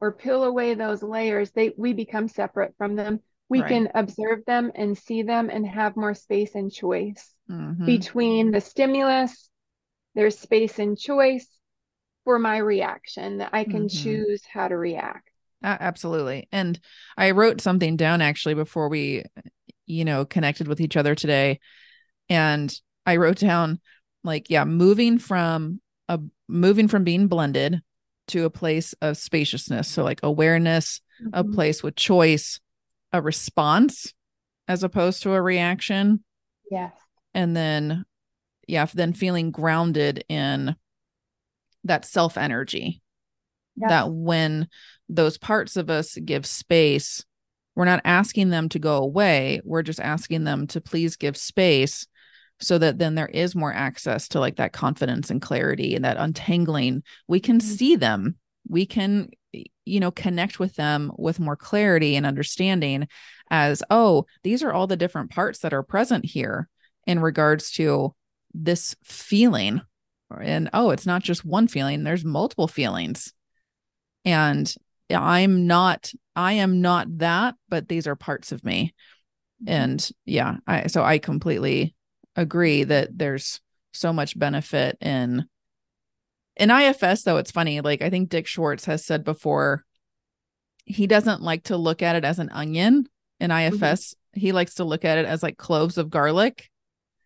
or 0.00 0.12
peel 0.12 0.44
away 0.44 0.74
those 0.74 1.02
layers, 1.02 1.50
they 1.50 1.72
we 1.76 1.92
become 1.92 2.28
separate 2.28 2.74
from 2.78 2.96
them. 2.96 3.20
We 3.48 3.60
Right. 3.60 3.68
can 3.68 3.88
observe 3.94 4.44
them 4.46 4.70
and 4.74 4.96
see 4.96 5.22
them 5.22 5.50
and 5.50 5.66
have 5.66 5.96
more 5.96 6.14
space 6.14 6.54
and 6.54 6.70
choice 6.70 7.34
Mhm. 7.50 7.86
between 7.86 8.50
the 8.50 8.60
stimulus. 8.60 9.50
There's 10.14 10.38
space 10.38 10.78
and 10.78 10.98
choice 10.98 11.48
for 12.24 12.38
my 12.38 12.58
reaction, 12.58 13.38
that 13.38 13.50
I 13.52 13.64
can 13.64 13.88
Mhm. 13.88 14.02
choose 14.02 14.42
how 14.44 14.68
to 14.68 14.76
react. 14.76 15.30
A- 15.62 15.82
absolutely. 15.82 16.46
And 16.52 16.78
I 17.16 17.30
wrote 17.30 17.60
something 17.60 17.96
down 17.96 18.20
actually 18.20 18.54
before 18.54 18.88
we, 18.88 19.24
you 19.86 20.04
know, 20.04 20.24
connected 20.24 20.68
with 20.68 20.80
each 20.80 20.96
other 20.96 21.14
today. 21.14 21.58
And 22.28 22.72
I 23.06 23.16
wrote 23.16 23.38
down 23.38 23.80
like, 24.22 24.50
yeah, 24.50 24.64
moving 24.64 25.18
from 25.18 25.80
a 26.08 26.20
moving 26.48 26.88
from 26.88 27.04
being 27.04 27.28
blended 27.28 27.80
to 28.28 28.44
a 28.44 28.50
place 28.50 28.94
of 29.00 29.16
spaciousness. 29.16 29.88
So 29.88 30.04
like 30.04 30.20
awareness, 30.22 31.00
a 31.32 31.42
Mhm. 31.44 31.54
place 31.54 31.82
with 31.82 31.96
choice, 31.96 32.60
a 33.12 33.20
response 33.20 34.14
as 34.66 34.82
opposed 34.82 35.22
to 35.22 35.32
a 35.32 35.42
reaction. 35.42 36.22
Yes. 36.70 36.92
And 37.34 37.56
then, 37.56 38.04
yeah, 38.66 38.86
then 38.92 39.12
feeling 39.12 39.50
grounded 39.50 40.24
in 40.28 40.76
that 41.84 42.04
self 42.04 42.36
energy 42.36 43.00
Yes. 43.76 43.90
that 43.90 44.12
when 44.12 44.68
those 45.08 45.38
parts 45.38 45.76
of 45.76 45.88
us 45.88 46.16
give 46.24 46.44
space, 46.44 47.24
we're 47.74 47.84
not 47.84 48.02
asking 48.04 48.50
them 48.50 48.68
to 48.70 48.78
go 48.78 48.96
away. 48.96 49.60
We're 49.64 49.82
just 49.82 50.00
asking 50.00 50.44
them 50.44 50.66
to 50.68 50.80
please 50.80 51.16
give 51.16 51.36
space 51.36 52.06
so 52.60 52.78
that 52.78 52.98
then 52.98 53.14
there 53.14 53.28
is 53.28 53.54
more 53.54 53.72
access 53.72 54.28
to 54.28 54.40
like 54.40 54.56
that 54.56 54.72
confidence 54.72 55.30
and 55.30 55.40
clarity 55.40 55.94
and 55.94 56.04
that 56.04 56.16
untangling. 56.16 57.02
We 57.26 57.40
can 57.40 57.58
Mhm. 57.58 57.62
see 57.62 57.96
them. 57.96 58.36
We 58.68 58.84
can, 58.84 59.30
you 59.84 60.00
know, 60.00 60.10
connect 60.10 60.58
with 60.58 60.74
them 60.74 61.12
with 61.16 61.40
more 61.40 61.56
clarity 61.56 62.16
and 62.16 62.26
understanding 62.26 63.08
as, 63.50 63.82
oh, 63.90 64.26
these 64.42 64.62
are 64.62 64.72
all 64.72 64.86
the 64.86 64.96
different 64.96 65.30
parts 65.30 65.60
that 65.60 65.72
are 65.72 65.82
present 65.82 66.24
here 66.24 66.68
in 67.06 67.20
regards 67.20 67.70
to 67.72 68.14
this 68.52 68.96
feeling. 69.04 69.80
And 70.40 70.68
oh, 70.74 70.90
it's 70.90 71.06
not 71.06 71.22
just 71.22 71.44
one 71.44 71.68
feeling, 71.68 72.04
there's 72.04 72.24
multiple 72.24 72.68
feelings 72.68 73.32
and 74.24 74.74
i'm 75.10 75.66
not 75.66 76.12
i 76.36 76.52
am 76.54 76.82
not 76.82 77.06
that 77.18 77.54
but 77.68 77.88
these 77.88 78.06
are 78.06 78.16
parts 78.16 78.52
of 78.52 78.62
me 78.64 78.94
Mhm. 79.64 79.68
and 79.68 80.10
yeah 80.26 80.56
i 80.66 80.86
so 80.88 81.02
i 81.02 81.18
completely 81.18 81.94
agree 82.38 82.84
that 82.84 83.16
there's 83.16 83.60
so 83.92 84.12
much 84.12 84.38
benefit 84.38 84.96
in 85.00 85.46
in 86.56 86.70
ifs 86.70 87.22
though 87.22 87.36
it's 87.36 87.50
funny 87.50 87.80
like 87.80 88.00
i 88.00 88.10
think 88.10 88.28
dick 88.28 88.46
schwartz 88.46 88.84
has 88.84 89.04
said 89.04 89.24
before 89.24 89.84
he 90.84 91.06
doesn't 91.06 91.42
like 91.42 91.64
to 91.64 91.76
look 91.76 92.00
at 92.00 92.16
it 92.16 92.24
as 92.24 92.38
an 92.38 92.48
onion 92.50 93.06
in 93.40 93.50
mm-hmm. 93.50 93.84
ifs 93.84 94.14
he 94.32 94.52
likes 94.52 94.74
to 94.74 94.84
look 94.84 95.04
at 95.04 95.18
it 95.18 95.26
as 95.26 95.42
like 95.42 95.56
cloves 95.56 95.98
of 95.98 96.10
garlic 96.10 96.70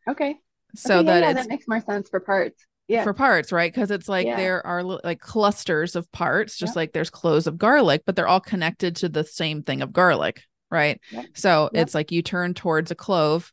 Okay. 0.09 0.37
so 0.75 0.99
okay, 0.99 1.07
that 1.07 1.21
yeah, 1.21 1.33
that 1.35 1.49
makes 1.49 1.69
more 1.69 1.81
sense 1.81 2.09
for 2.09 2.21
parts. 2.21 2.65
Yeah. 2.89 3.05
for 3.05 3.15
parts, 3.15 3.53
right? 3.53 3.73
Because 3.73 3.91
it's 3.91 4.09
like 4.09 4.27
Yeah. 4.27 4.37
there 4.37 4.67
are 4.67 4.83
like 4.83 5.21
clusters 5.21 5.95
of 5.95 6.11
parts, 6.13 6.59
just 6.59 6.73
Yep. 6.73 6.77
like 6.77 6.93
there's 6.93 7.11
cloves 7.11 7.47
of 7.47 7.57
garlic, 7.57 8.03
but 8.05 8.17
they're 8.17 8.27
all 8.27 8.41
connected 8.41 8.97
to 8.97 9.09
the 9.09 9.25
same 9.25 9.63
thing 9.63 9.81
of 9.81 9.93
garlic, 9.93 10.43
right? 10.71 11.01
Yep. 11.11 11.27
So 11.35 11.71
Yep. 11.73 11.83
it's 11.83 11.95
like 11.95 12.11
you 12.13 12.23
turn 12.23 12.55
towards 12.55 12.91
a 12.91 12.97
clove 12.97 13.53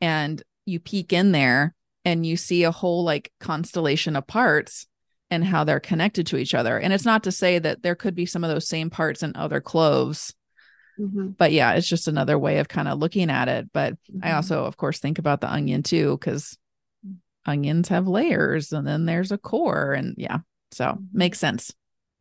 and 0.00 0.42
you 0.66 0.78
peek 0.80 1.12
in 1.12 1.32
there 1.32 1.74
and 2.04 2.26
you 2.26 2.36
see 2.36 2.64
a 2.64 2.70
whole 2.70 3.04
like 3.04 3.32
constellation 3.40 4.16
of 4.16 4.26
parts 4.26 4.86
and 5.30 5.44
how 5.44 5.64
they're 5.64 5.80
connected 5.80 6.26
to 6.28 6.36
each 6.36 6.54
other. 6.54 6.78
And 6.78 6.92
it's 6.92 7.04
not 7.04 7.24
to 7.24 7.32
say 7.32 7.58
that 7.58 7.82
there 7.82 7.94
could 7.94 8.14
be 8.14 8.26
some 8.26 8.44
of 8.44 8.50
those 8.50 8.68
same 8.68 8.90
parts 8.90 9.22
in 9.22 9.32
other 9.34 9.60
cloves, 9.60 10.34
Mhm. 11.00 11.36
but 11.36 11.50
yeah, 11.52 11.72
it's 11.72 11.88
just 11.88 12.06
another 12.08 12.38
way 12.38 12.58
of 12.58 12.68
kind 12.68 12.86
of 12.88 12.98
looking 12.98 13.28
at 13.30 13.48
it. 13.48 13.72
But 13.72 13.94
I 14.22 14.30
Mhm. 14.30 14.34
also, 14.36 14.64
of 14.64 14.76
course, 14.76 14.98
think 14.98 15.18
about 15.18 15.40
the 15.40 15.50
onion 15.52 15.82
too, 15.82 16.16
because 16.18 16.56
onions 17.44 17.88
have 17.88 18.06
layers 18.08 18.72
and 18.72 18.86
then 18.86 19.04
there's 19.06 19.32
a 19.32 19.38
core. 19.38 19.92
And 19.92 20.14
yeah, 20.18 20.38
so 20.72 20.84
Mhm. 20.86 21.06
makes 21.12 21.38
sense. 21.38 21.72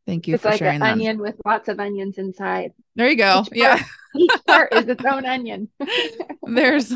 Thank 0.07 0.27
you 0.27 0.35
it's 0.35 0.43
for 0.43 0.49
like 0.49 0.59
sharing 0.59 0.75
an 0.75 0.81
that. 0.81 0.91
onion 0.91 1.17
with 1.19 1.35
lots 1.45 1.67
of 1.67 1.79
onions 1.79 2.17
inside. 2.19 2.73
There 2.95 3.09
you 3.09 3.15
go. 3.17 3.41
Each 3.51 3.57
Yeah. 3.57 3.77
part- 3.77 3.89
Each 4.17 4.45
part 4.47 4.73
is 4.73 4.87
its 4.87 5.03
own 5.13 5.25
onion. 5.25 5.69
there's 6.43 6.93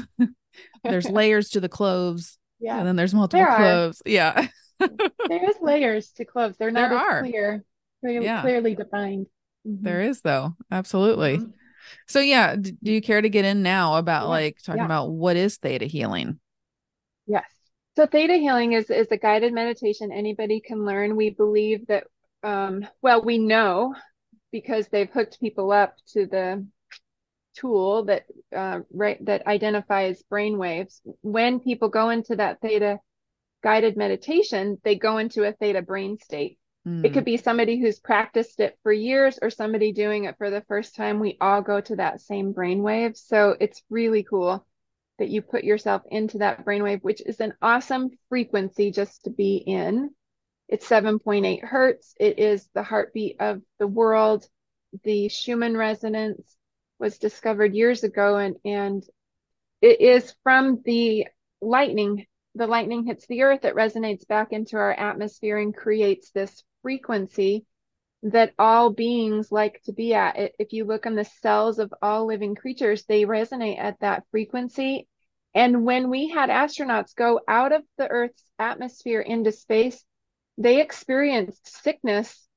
there's 0.83 1.09
layers 1.09 1.49
to 1.51 1.59
the 1.59 1.69
cloves 1.69 2.37
yeah. 2.59 2.77
and 2.77 2.87
then 2.87 2.95
there's 2.95 3.13
multiple 3.13 3.39
There 3.39 3.49
are. 3.49 3.57
cloves. 3.57 4.01
Yeah. 4.05 4.47
There 4.79 5.49
is 5.49 5.57
layers 5.61 6.11
to 6.13 6.23
cloves. 6.25 6.55
They're 6.57 6.71
not 6.71 6.89
There 6.89 6.97
are. 6.97 7.21
clear, 7.21 7.63
clearly, 7.99 8.25
Yeah. 8.25 8.41
clearly 8.41 8.75
defined. 8.75 9.27
Mhm. 9.67 9.81
There 9.83 10.01
is 10.01 10.21
though. 10.21 10.55
Absolutely. 10.71 11.39
Mhm. 11.39 11.51
So 12.07 12.19
yeah, 12.21 12.55
do 12.55 12.71
you 12.81 13.01
care 13.01 13.21
to 13.21 13.29
get 13.29 13.43
in 13.45 13.61
now 13.61 13.97
about 13.97 14.23
Yeah, 14.23 14.29
like 14.29 14.57
talking 14.63 14.79
yeah. 14.79 14.85
about 14.85 15.11
what 15.11 15.35
is 15.35 15.57
theta 15.57 15.85
healing? 15.85 16.39
Yes. 17.27 17.43
So 17.97 18.05
theta 18.05 18.35
healing 18.35 18.71
is 18.73 18.89
is 18.89 19.07
a 19.11 19.17
guided 19.17 19.51
meditation 19.53 20.11
anybody 20.13 20.61
can 20.61 20.85
learn. 20.85 21.17
We 21.17 21.29
believe 21.31 21.85
that 21.87 22.05
um 22.43 22.87
well, 23.01 23.21
we 23.21 23.37
know 23.37 23.95
because 24.51 24.87
they've 24.87 25.09
hooked 25.11 25.39
people 25.41 25.71
up 25.73 25.95
to 26.13 26.25
the 26.25 26.65
tool 27.59 28.05
that 28.05 28.25
uh 28.55 28.79
right 28.93 29.23
that 29.25 29.47
identifies 29.47 30.21
brain 30.23 30.57
waves. 30.57 31.01
When 31.21 31.59
people 31.59 31.89
go 31.89 32.09
into 32.09 32.35
that 32.37 32.61
theta 32.61 32.99
guided 33.63 33.97
meditation, 33.97 34.79
they 34.83 34.95
go 34.95 35.17
into 35.17 35.43
a 35.43 35.53
theta 35.53 35.81
brain 35.81 36.17
state. 36.19 36.57
It 37.03 37.09
Mm, 37.09 37.13
could 37.13 37.25
be 37.25 37.37
somebody 37.37 37.79
who's 37.79 37.99
practiced 37.99 38.59
it 38.59 38.77
for 38.83 38.91
years 38.91 39.39
or 39.41 39.49
somebody 39.49 39.91
doing 39.93 40.25
it 40.25 40.37
for 40.37 40.49
the 40.49 40.61
first 40.63 40.95
time. 40.95 41.19
We 41.19 41.37
all 41.39 41.61
go 41.61 41.79
to 41.81 41.95
that 41.97 42.21
same 42.21 42.53
brainwave. 42.53 43.17
So 43.17 43.55
it's 43.59 43.83
really 43.89 44.23
cool 44.23 44.65
that 45.19 45.29
you 45.29 45.41
put 45.41 45.63
yourself 45.63 46.01
into 46.09 46.39
that 46.39 46.65
brainwave, 46.65 47.03
which 47.03 47.21
is 47.25 47.39
an 47.39 47.53
awesome 47.61 48.11
frequency 48.29 48.91
just 48.91 49.23
to 49.25 49.29
be 49.29 49.57
in. 49.57 50.11
It's 50.67 50.87
7.8 50.87 51.63
hertz. 51.63 52.15
It 52.19 52.39
is 52.39 52.69
the 52.73 52.83
heartbeat 52.83 53.37
of 53.39 53.61
the 53.79 53.87
world. 53.87 54.47
The 55.03 55.29
Schumann 55.29 55.77
resonance 55.77 56.55
was 56.99 57.17
discovered 57.17 57.73
years 57.75 58.03
ago 58.03 58.37
and, 58.37 58.57
and 58.65 59.03
it 59.81 60.01
is 60.01 60.33
from 60.43 60.81
the 60.85 61.27
lightning. 61.61 62.25
The 62.55 62.67
lightning 62.67 63.05
hits 63.05 63.27
the 63.27 63.43
earth, 63.43 63.65
it 63.65 63.75
resonates 63.75 64.27
back 64.27 64.51
into 64.51 64.77
our 64.77 64.91
atmosphere 64.93 65.57
and 65.57 65.75
creates 65.75 66.31
this 66.31 66.63
frequency 66.81 67.65
that 68.23 68.53
all 68.59 68.89
beings 68.91 69.51
like 69.51 69.81
to 69.83 69.93
be 69.93 70.13
at. 70.13 70.35
I- 70.37 70.51
If 70.59 70.73
you 70.73 70.85
look 70.85 71.05
on 71.05 71.15
the 71.15 71.25
cells 71.25 71.79
of 71.79 71.93
all 72.01 72.25
living 72.25 72.55
creatures, 72.55 73.05
they 73.05 73.25
resonate 73.25 73.79
at 73.79 73.99
that 74.01 74.25
frequency. 74.31 75.07
And 75.53 75.85
when 75.85 76.09
we 76.09 76.29
had 76.29 76.49
astronauts 76.49 77.15
go 77.15 77.41
out 77.47 77.71
of 77.71 77.83
the 77.97 78.07
Earth's 78.09 78.43
atmosphere 78.59 79.21
into 79.21 79.51
space, 79.51 80.03
they 80.57 80.81
experienced 80.81 81.67
sickness 81.67 82.47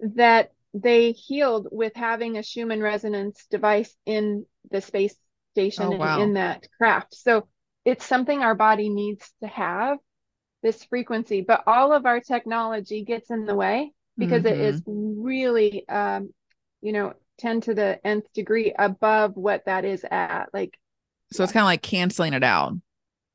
that 0.00 0.53
they 0.74 1.12
healed 1.12 1.68
with 1.72 1.94
having 1.94 2.36
a 2.36 2.42
Schumann 2.42 2.82
resonance 2.82 3.46
device 3.50 3.94
in 4.06 4.46
the 4.70 4.80
space 4.80 5.16
station 5.52 5.84
Oh, 5.84 5.90
and 5.92 6.00
wow. 6.00 6.20
in 6.20 6.34
that 6.34 6.66
craft. 6.78 7.14
So 7.14 7.48
it's 7.84 8.04
something 8.06 8.40
our 8.42 8.54
body 8.56 8.88
needs 8.88 9.30
to 9.42 9.48
have 9.48 9.98
this 10.62 10.84
frequency, 10.84 11.42
but 11.42 11.62
all 11.66 11.92
of 11.92 12.06
our 12.06 12.20
technology 12.20 13.04
gets 13.04 13.30
in 13.30 13.46
the 13.46 13.54
way 13.54 13.92
because 14.18 14.44
it 14.44 14.58
is 14.58 14.82
really, 14.86 15.86
um, 15.88 16.32
you 16.80 16.92
know, 16.92 17.14
10 17.38 17.60
to 17.62 17.74
the 17.74 18.04
nth 18.06 18.32
degree 18.32 18.72
above 18.78 19.36
what 19.36 19.64
that 19.66 19.84
is 19.84 20.04
at. 20.10 20.48
Like 20.54 20.78
So 21.32 21.42
it's 21.42 21.52
kind 21.52 21.62
of 21.62 21.66
like 21.66 21.82
canceling 21.82 22.32
it 22.32 22.44
out. 22.44 22.74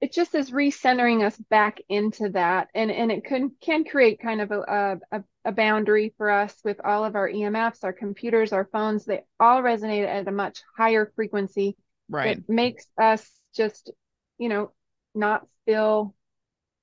It 0.01 0.13
just 0.13 0.33
is 0.33 0.51
recentering 0.51 1.25
us 1.25 1.35
back 1.49 1.79
into 1.89 2.29
that 2.29 2.69
and 2.73 2.89
and 2.91 3.11
it 3.11 3.25
can 3.25 3.51
can 3.61 3.83
create 3.83 4.21
kind 4.21 4.41
of 4.41 4.51
a, 4.51 4.99
a 5.11 5.23
a 5.45 5.51
boundary 5.51 6.13
for 6.17 6.29
us 6.29 6.55
with 6.63 6.79
all 6.83 7.03
of 7.05 7.15
our 7.15 7.27
EMFs, 7.27 7.83
our 7.83 7.93
computers, 7.93 8.53
our 8.53 8.65
phones. 8.71 9.05
They 9.05 9.21
all 9.39 9.61
resonate 9.61 10.07
at 10.07 10.27
a 10.27 10.31
much 10.31 10.61
higher 10.77 11.11
frequency 11.15 11.75
Right. 12.09 12.37
it 12.39 12.49
makes 12.49 12.85
us 12.99 13.29
just, 13.55 13.91
you 14.37 14.49
know, 14.49 14.71
not 15.15 15.45
feel 15.65 16.15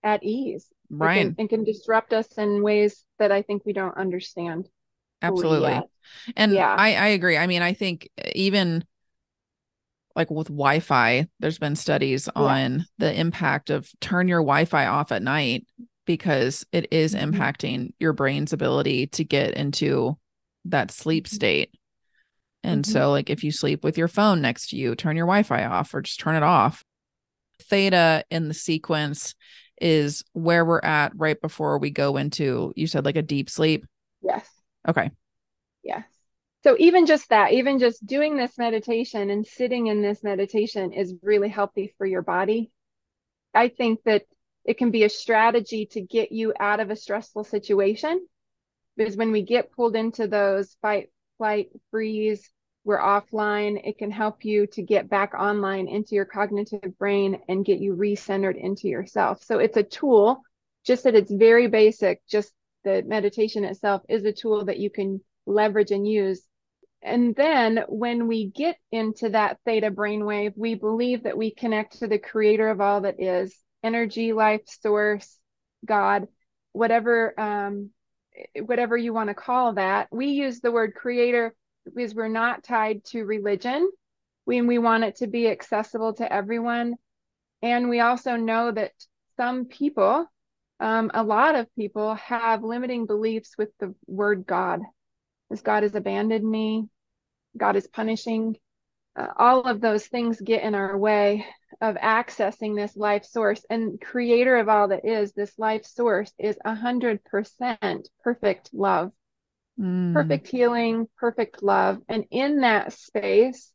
at 0.02 0.22
ease. 0.22 0.66
Right. 0.90 1.34
can, 1.36 1.44
it 1.44 1.48
can 1.48 1.64
disrupt 1.64 2.12
us 2.12 2.26
in 2.38 2.62
ways 2.62 3.04
that 3.18 3.32
I 3.32 3.42
think 3.42 3.64
we 3.64 3.72
don't 3.72 3.96
understand. 3.96 4.68
Absolutely. 5.22 5.82
And 6.36 6.54
Yeah. 6.54 6.74
I, 6.78 6.94
I 6.94 7.06
agree. 7.08 7.36
I 7.36 7.46
mean, 7.46 7.62
I 7.62 7.72
think 7.72 8.08
even 8.34 8.84
like 10.16 10.30
with 10.30 10.48
Wi 10.48 10.80
Fi, 10.80 11.28
there's 11.38 11.58
been 11.58 11.76
studies 11.76 12.28
on 12.34 12.86
the 12.98 13.14
impact 13.14 13.70
of 13.70 13.88
turn 14.00 14.26
your 14.26 14.40
Wi 14.40 14.64
Fi 14.64 14.86
off 14.86 15.12
at 15.12 15.22
night 15.22 15.66
because 16.06 16.64
it 16.72 16.88
is 16.90 17.14
Mhm. 17.14 17.32
impacting 17.34 17.92
your 18.00 18.12
brain's 18.12 18.52
ability 18.52 19.08
to 19.08 19.24
get 19.24 19.54
into 19.54 20.16
that 20.64 20.90
sleep 20.90 21.26
Mhm. 21.26 21.34
state. 21.34 21.70
And 22.64 22.84
Mhm. 22.84 22.92
so, 22.92 23.10
like, 23.10 23.30
if 23.30 23.44
you 23.44 23.52
sleep 23.52 23.84
with 23.84 23.98
your 23.98 24.08
phone 24.08 24.40
next 24.40 24.70
to 24.70 24.76
you, 24.76 24.94
turn 24.94 25.16
your 25.16 25.26
Wi 25.26 25.42
Fi 25.42 25.64
off 25.64 25.92
or 25.94 26.00
just 26.02 26.18
turn 26.18 26.34
it 26.34 26.42
off. 26.42 26.82
Theta 27.62 28.24
in 28.30 28.48
the 28.48 28.54
sequence 28.54 29.34
is 29.80 30.24
where 30.32 30.64
we're 30.64 30.80
at 30.80 31.12
right 31.14 31.40
before 31.40 31.78
we 31.78 31.90
go 31.90 32.16
into, 32.16 32.72
you 32.74 32.86
said 32.86 33.04
like 33.04 33.16
a 33.16 33.22
deep 33.22 33.50
sleep. 33.50 33.84
Yes. 34.22 34.48
Okay. 34.88 35.10
Yes. 35.82 36.04
So 36.66 36.74
even 36.80 37.06
just 37.06 37.28
that, 37.28 37.52
even 37.52 37.78
just 37.78 38.04
doing 38.04 38.36
this 38.36 38.58
meditation 38.58 39.30
and 39.30 39.46
sitting 39.46 39.86
in 39.86 40.02
this 40.02 40.24
meditation 40.24 40.92
is 40.92 41.14
really 41.22 41.48
healthy 41.48 41.94
for 41.96 42.04
your 42.04 42.22
body. 42.22 42.72
I 43.54 43.68
think 43.68 44.02
that 44.02 44.24
it 44.64 44.76
can 44.76 44.90
be 44.90 45.04
a 45.04 45.08
strategy 45.08 45.86
to 45.92 46.00
get 46.00 46.32
you 46.32 46.52
out 46.58 46.80
of 46.80 46.90
a 46.90 46.96
stressful 46.96 47.44
situation 47.44 48.26
because 48.96 49.16
when 49.16 49.30
we 49.30 49.42
get 49.42 49.70
pulled 49.70 49.94
into 49.94 50.26
those 50.26 50.76
fight, 50.82 51.10
flight, 51.38 51.68
freeze, 51.92 52.50
we're 52.82 52.98
offline. 52.98 53.80
It 53.86 53.98
can 53.98 54.10
help 54.10 54.44
you 54.44 54.66
to 54.72 54.82
get 54.82 55.08
back 55.08 55.34
online 55.34 55.86
into 55.86 56.16
your 56.16 56.24
cognitive 56.24 56.98
brain 56.98 57.42
and 57.48 57.64
get 57.64 57.78
you 57.78 57.94
recentered 57.94 58.60
into 58.60 58.88
yourself. 58.88 59.44
So 59.44 59.60
it's 59.60 59.76
a 59.76 59.84
tool, 59.84 60.42
just 60.84 61.04
that 61.04 61.14
it's 61.14 61.30
very 61.30 61.68
basic, 61.68 62.26
just 62.28 62.52
the 62.82 63.04
meditation 63.06 63.62
itself 63.62 64.02
is 64.08 64.24
a 64.24 64.32
tool 64.32 64.64
that 64.64 64.80
you 64.80 64.90
can 64.90 65.20
leverage 65.46 65.92
and 65.92 66.08
use. 66.08 66.42
And 67.06 67.36
then 67.36 67.84
when 67.88 68.26
we 68.26 68.46
get 68.46 68.78
into 68.90 69.28
that 69.28 69.58
theta 69.64 69.92
brainwave, 69.92 70.54
we 70.56 70.74
believe 70.74 71.22
that 71.22 71.38
we 71.38 71.54
connect 71.54 72.00
to 72.00 72.08
the 72.08 72.18
creator 72.18 72.68
of 72.68 72.80
all 72.80 73.02
that 73.02 73.20
is 73.22 73.56
energy, 73.84 74.32
life 74.32 74.62
source, 74.82 75.38
God, 75.84 76.26
whatever 76.72 77.38
um, 77.38 77.90
whatever 78.60 78.96
you 78.96 79.14
want 79.14 79.28
to 79.28 79.34
call 79.34 79.74
that. 79.74 80.08
We 80.10 80.26
use 80.26 80.60
the 80.60 80.72
word 80.72 80.94
creator 80.96 81.54
because 81.84 82.12
we're 82.12 82.26
not 82.26 82.64
tied 82.64 83.04
to 83.06 83.22
religion. 83.22 83.88
We, 84.44 84.60
we 84.62 84.78
want 84.78 85.04
it 85.04 85.16
to 85.18 85.28
be 85.28 85.48
accessible 85.48 86.14
to 86.14 86.30
everyone. 86.30 86.96
And 87.62 87.88
we 87.88 88.00
also 88.00 88.34
know 88.34 88.72
that 88.72 88.90
some 89.36 89.66
people, 89.66 90.26
um, 90.80 91.12
a 91.14 91.22
lot 91.22 91.54
of 91.54 91.72
people, 91.76 92.16
have 92.16 92.64
limiting 92.64 93.06
beliefs 93.06 93.54
with 93.56 93.68
the 93.78 93.94
word 94.08 94.44
God, 94.44 94.80
as 95.52 95.62
God 95.62 95.84
has 95.84 95.94
abandoned 95.94 96.48
me, 96.48 96.88
God 97.56 97.76
is 97.76 97.86
punishing. 97.86 98.56
Uh, 99.14 99.28
all 99.36 99.62
of 99.62 99.80
those 99.80 100.06
things 100.06 100.40
get 100.40 100.62
in 100.62 100.74
our 100.74 100.96
way 100.96 101.46
of 101.80 101.96
accessing 101.96 102.76
this 102.76 102.96
life 102.96 103.24
source. 103.24 103.64
And 103.70 104.00
creator 104.00 104.56
of 104.56 104.68
all 104.68 104.88
that 104.88 105.04
is, 105.04 105.32
this 105.32 105.58
life 105.58 105.84
source 105.84 106.32
is 106.38 106.56
a 106.64 106.74
hundred 106.74 107.24
percent 107.24 108.08
perfect 108.22 108.70
love 108.72 109.12
mm. 109.78 110.12
perfect 110.12 110.48
healing, 110.48 111.08
perfect 111.16 111.62
love. 111.62 112.00
And 112.08 112.24
in 112.30 112.60
that 112.60 112.92
space, 112.92 113.72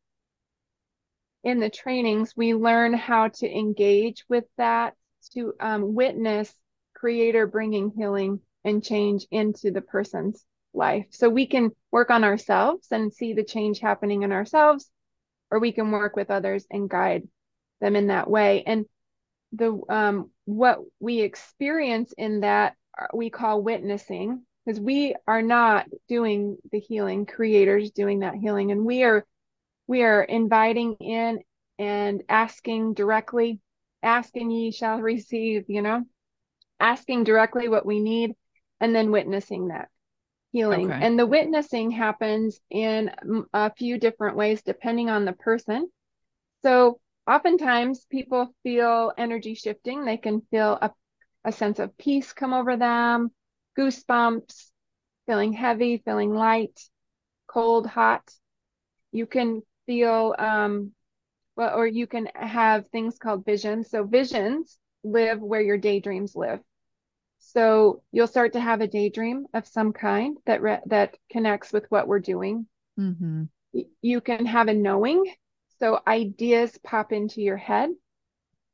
in 1.44 1.60
the 1.60 1.70
trainings, 1.70 2.34
we 2.36 2.54
learn 2.54 2.94
how 2.94 3.30
to 3.30 3.50
engage 3.50 4.24
with 4.30 4.46
that, 4.58 4.96
to 5.34 5.54
um, 5.60 5.94
witness 5.96 6.54
Creator 6.96 7.48
bringing 7.48 7.92
healing 7.96 8.42
and 8.64 8.84
change 8.84 9.26
into 9.32 9.72
the 9.72 9.82
person's 9.82 10.46
life. 10.74 11.08
So 11.12 11.30
we 11.30 11.46
can 11.46 11.72
work 11.92 12.10
on 12.10 12.24
ourselves 12.24 12.88
and 12.92 13.14
see 13.14 13.34
the 13.34 13.44
change 13.44 13.80
happening 13.80 14.24
in 14.24 14.32
ourselves, 14.32 14.90
or 15.50 15.60
we 15.60 15.72
can 15.72 15.92
work 15.92 16.16
with 16.16 16.32
others 16.32 16.66
and 16.72 16.90
guide 16.90 17.28
them 17.82 17.96
in 17.96 18.08
that 18.08 18.30
way. 18.30 18.64
And 18.66 18.86
the 19.54 19.80
um, 19.90 20.32
what 20.46 20.80
we 21.00 21.22
experience 21.22 22.14
in 22.18 22.42
that 22.42 22.76
uh, 23.00 23.08
we 23.14 23.30
call 23.30 23.62
witnessing 23.62 24.44
because 24.66 24.80
we 24.80 25.16
are 25.28 25.42
not 25.42 25.88
doing 26.08 26.58
the 26.72 26.80
healing 26.80 27.26
creators 27.26 27.92
doing 27.92 28.20
that 28.20 28.36
healing 28.36 28.72
and 28.72 28.86
we 28.86 29.04
are 29.04 29.26
we 29.88 30.04
are 30.04 30.24
inviting 30.24 30.94
in 30.96 31.40
and 31.80 32.24
asking 32.30 32.94
directly 32.94 33.60
asking 34.04 34.52
ye 34.52 34.72
shall 34.72 35.00
receive 35.02 35.66
you 35.68 35.82
know 35.82 36.04
asking 36.80 37.24
directly 37.24 37.68
what 37.68 37.86
we 37.86 38.00
need 38.00 38.34
and 38.80 38.96
then 38.96 39.12
witnessing 39.12 39.68
that 39.68 39.90
healing 40.52 40.92
okay. 40.92 41.06
and 41.06 41.18
the 41.18 41.26
witnessing 41.26 41.92
happens 41.92 42.60
in 42.70 43.12
a 43.54 43.74
few 43.74 43.98
different 43.98 44.36
ways 44.36 44.62
depending 44.62 45.10
on 45.10 45.26
the 45.26 45.34
person 45.34 45.90
so 46.64 47.00
oftentimes 47.28 48.06
people 48.10 48.54
feel 48.64 49.14
energy 49.18 49.54
shifting 49.54 50.06
they 50.06 50.18
can 50.18 50.42
feel 50.52 50.78
a, 50.82 50.92
a 51.46 51.52
sense 51.52 51.80
of 51.80 51.98
peace 51.98 52.34
come 52.34 52.54
over 52.54 52.76
them 52.76 53.32
goosebumps, 53.78 54.70
feeling 55.26 55.54
heavy, 55.54 56.02
feeling 56.04 56.34
light, 56.34 56.80
cold, 57.48 57.88
hot. 57.88 58.24
You 59.12 59.26
can 59.26 59.62
feel, 59.86 60.36
um, 60.38 60.92
well, 61.56 61.76
or 61.78 61.86
you 61.86 62.08
can 62.08 62.30
have 62.36 62.88
things 62.88 63.18
called 63.18 63.46
visions. 63.46 63.90
So 63.90 64.04
visions 64.04 64.78
live 65.04 65.42
where 65.42 65.62
your 65.62 65.78
daydreams 65.78 66.36
live. 66.36 66.60
So 67.44 68.04
you'll 68.12 68.28
start 68.28 68.54
to 68.54 68.60
have 68.60 68.82
a 68.82 68.88
daydream 68.88 69.48
of 69.54 69.68
some 69.68 69.94
kind 69.94 70.38
that 70.46 70.62
re- 70.62 70.82
that 70.86 71.18
connects 71.30 71.74
with 71.74 71.86
what 71.90 72.08
we're 72.08 72.20
doing. 72.20 72.68
Mm-hmm. 73.00 73.44
You 74.02 74.22
can 74.22 74.46
have 74.46 74.68
a 74.68 74.74
knowing. 74.74 75.26
So 75.80 76.00
ideas 76.08 76.78
pop 76.84 77.12
into 77.12 77.42
your 77.42 77.58
head, 77.58 77.90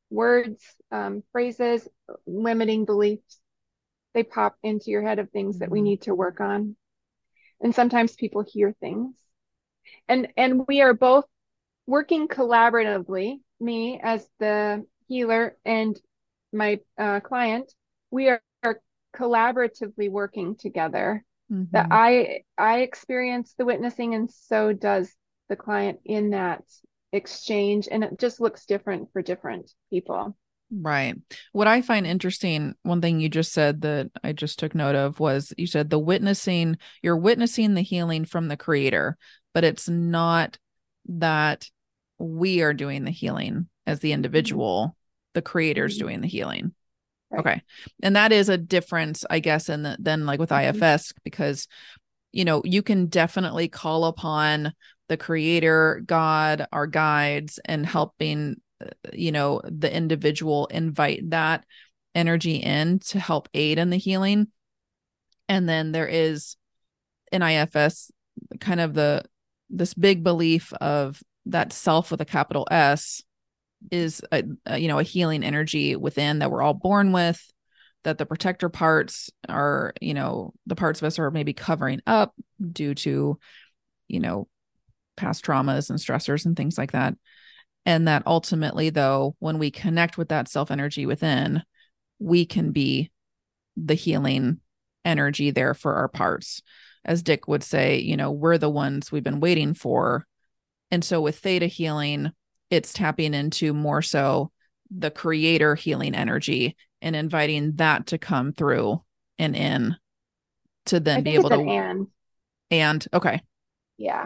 words, 0.10 0.63
um, 0.91 1.23
phrases, 1.32 1.88
limiting 2.25 2.86
beliefs 2.86 3.39
they 4.17 4.23
pop 4.23 4.58
into 4.63 4.89
your 4.89 5.03
head 5.03 5.19
of 5.19 5.30
things 5.30 5.60
that 5.60 5.69
we 5.69 5.77
mm-hmm. 5.77 5.86
need 5.86 6.01
to 6.01 6.15
work 6.15 6.41
on 6.41 6.75
and 7.62 7.75
sometimes 7.75 8.15
people 8.15 8.43
hear 8.43 8.73
things 8.80 9.15
and 10.08 10.27
and 10.36 10.67
we 10.67 10.82
are 10.82 10.95
both 10.95 11.25
working 11.86 12.27
collaboratively 12.27 13.39
me 13.60 13.99
as 14.01 14.27
the 14.39 14.84
healer 15.08 15.56
and 15.65 15.99
my 16.51 16.80
uh, 16.97 17.19
client 17.19 17.71
we 18.10 18.30
are, 18.30 18.41
collaboratively 19.15 20.10
working 20.10 20.56
together 20.56 21.24
mm-hmm. 21.52 21.63
that 21.72 21.88
i 21.91 22.41
i 22.58 22.80
experience 22.80 23.54
the 23.58 23.65
witnessing 23.65 24.13
and 24.13 24.30
so 24.32 24.74
does 24.74 25.13
the 25.50 25.56
client 25.56 26.00
in 26.06 26.32
that 26.32 26.63
exchange 27.13 27.88
and 27.89 28.04
it 28.04 28.20
just 28.20 28.41
looks 28.41 28.65
different 28.65 29.12
for 29.12 29.22
different 29.22 29.72
people 29.89 30.36
Right. 30.70 31.15
What 31.54 31.67
I 31.67 31.82
find 31.82 32.06
interesting, 32.06 32.76
one 32.84 33.02
thing 33.02 33.20
you 33.20 33.30
just 33.30 33.54
said 33.54 33.82
that 33.82 34.12
I 34.24 34.34
just 34.34 34.60
took 34.60 34.76
note 34.76 34.96
of 34.96 35.20
was 35.20 35.54
you 35.58 35.65
said 35.65 35.89
the 35.89 36.00
witnessing, 36.00 36.78
you're 37.02 37.17
witnessing 37.17 37.74
the 37.74 37.82
healing 37.82 38.26
from 38.26 38.48
the 38.48 38.58
creator, 38.58 39.17
but 39.54 39.63
it's 39.63 39.88
not 39.88 40.58
that 41.08 41.70
we 42.17 42.62
are 42.62 42.74
doing 42.74 43.06
the 43.06 43.12
healing 43.12 43.70
as 43.86 44.00
the 44.00 44.10
mm-hmm. 44.10 44.15
individual, 44.15 44.98
the 45.34 45.41
creator's 45.41 45.98
mm-hmm. 45.98 46.08
doing 46.08 46.22
the 46.22 46.28
healing. 46.28 46.74
Right. 47.29 47.39
Okay. 47.39 47.61
And 48.01 48.15
that 48.15 48.31
is 48.31 48.49
a 48.49 48.57
difference, 48.57 49.25
I 49.29 49.39
guess, 49.39 49.69
in 49.69 49.83
the 49.83 49.97
then 49.99 50.25
like 50.25 50.39
with 50.39 50.49
mm-hmm. 50.49 50.83
IFS, 50.83 51.13
because 51.23 51.67
you 52.31 52.45
know, 52.45 52.61
you 52.65 52.83
can 52.83 53.07
definitely 53.07 53.67
call 53.67 54.05
upon 54.05 54.73
the 55.07 55.17
creator, 55.17 56.03
God, 56.05 56.67
our 56.71 56.85
guides, 56.85 57.59
and 57.65 57.85
helping 57.85 58.57
you 59.13 59.31
know 59.31 59.61
the 59.63 59.93
individual 59.93 60.67
invite 60.67 61.29
that 61.31 61.65
energy 62.15 62.57
in 62.57 62.99
to 62.99 63.19
help 63.19 63.49
aid 63.53 63.77
in 63.77 63.89
the 63.89 63.97
healing 63.97 64.47
and 65.47 65.67
then 65.67 65.91
there 65.91 66.07
is 66.07 66.55
in 67.31 67.41
ifs 67.41 68.11
kind 68.59 68.79
of 68.79 68.93
the 68.93 69.23
this 69.69 69.93
big 69.93 70.23
belief 70.23 70.73
of 70.73 71.21
that 71.45 71.73
self 71.73 72.11
with 72.11 72.21
a 72.21 72.25
capital 72.25 72.67
s 72.69 73.23
is 73.91 74.21
a, 74.31 74.43
a, 74.65 74.77
you 74.77 74.87
know 74.87 74.99
a 74.99 75.03
healing 75.03 75.43
energy 75.43 75.95
within 75.95 76.39
that 76.39 76.51
we're 76.51 76.61
all 76.61 76.73
born 76.73 77.11
with 77.11 77.41
that 78.03 78.17
the 78.17 78.25
protector 78.25 78.69
parts 78.69 79.29
are 79.49 79.93
you 80.01 80.13
know 80.13 80.53
the 80.65 80.75
parts 80.75 81.01
of 81.01 81.05
us 81.05 81.19
are 81.19 81.31
maybe 81.31 81.53
covering 81.53 82.01
up 82.07 82.33
due 82.71 82.95
to 82.95 83.37
you 84.07 84.19
know 84.19 84.47
past 85.17 85.43
traumas 85.43 85.89
and 85.89 85.99
stressors 85.99 86.45
and 86.45 86.55
things 86.55 86.77
like 86.77 86.93
that. 86.93 87.15
And 87.85 88.07
that 88.07 88.23
ultimately 88.25 88.89
though 88.89 89.35
when 89.39 89.59
we 89.59 89.71
connect 89.71 90.17
with 90.17 90.29
that 90.29 90.47
self 90.47 90.71
energy 90.71 91.05
within 91.05 91.63
we 92.19 92.45
can 92.45 92.71
be 92.71 93.11
the 93.75 93.93
healing 93.93 94.59
energy 95.03 95.51
there 95.51 95.73
for 95.73 95.95
our 95.95 96.07
parts. 96.07 96.61
As 97.03 97.23
dick 97.23 97.47
would 97.47 97.63
say 97.63 97.99
you 97.99 98.15
know 98.15 98.31
we're 98.31 98.57
the 98.57 98.69
ones 98.69 99.11
we've 99.11 99.23
been 99.23 99.41
waiting 99.41 99.73
for. 99.73 100.25
And 100.91 101.03
so 101.03 101.19
with 101.19 101.39
theta 101.39 101.67
healing 101.67 102.31
it's 102.69 102.93
tapping 102.93 103.34
into 103.34 103.73
more 103.73 104.01
so 104.01 104.51
the 104.91 105.12
creator 105.12 105.75
healing 105.75 106.15
energy 106.15 106.75
and 107.01 107.15
inviting 107.15 107.75
that 107.75 108.08
to 108.08 108.17
come 108.17 108.53
through 108.53 109.01
and 109.38 109.56
in 109.56 109.95
to 110.86 110.99
then 110.99 111.23
be 111.23 111.36
able 111.36 111.49
to 111.49 111.60
and. 111.60 112.08
and 112.71 113.08
okay. 113.13 113.41
Yeah. 113.97 114.25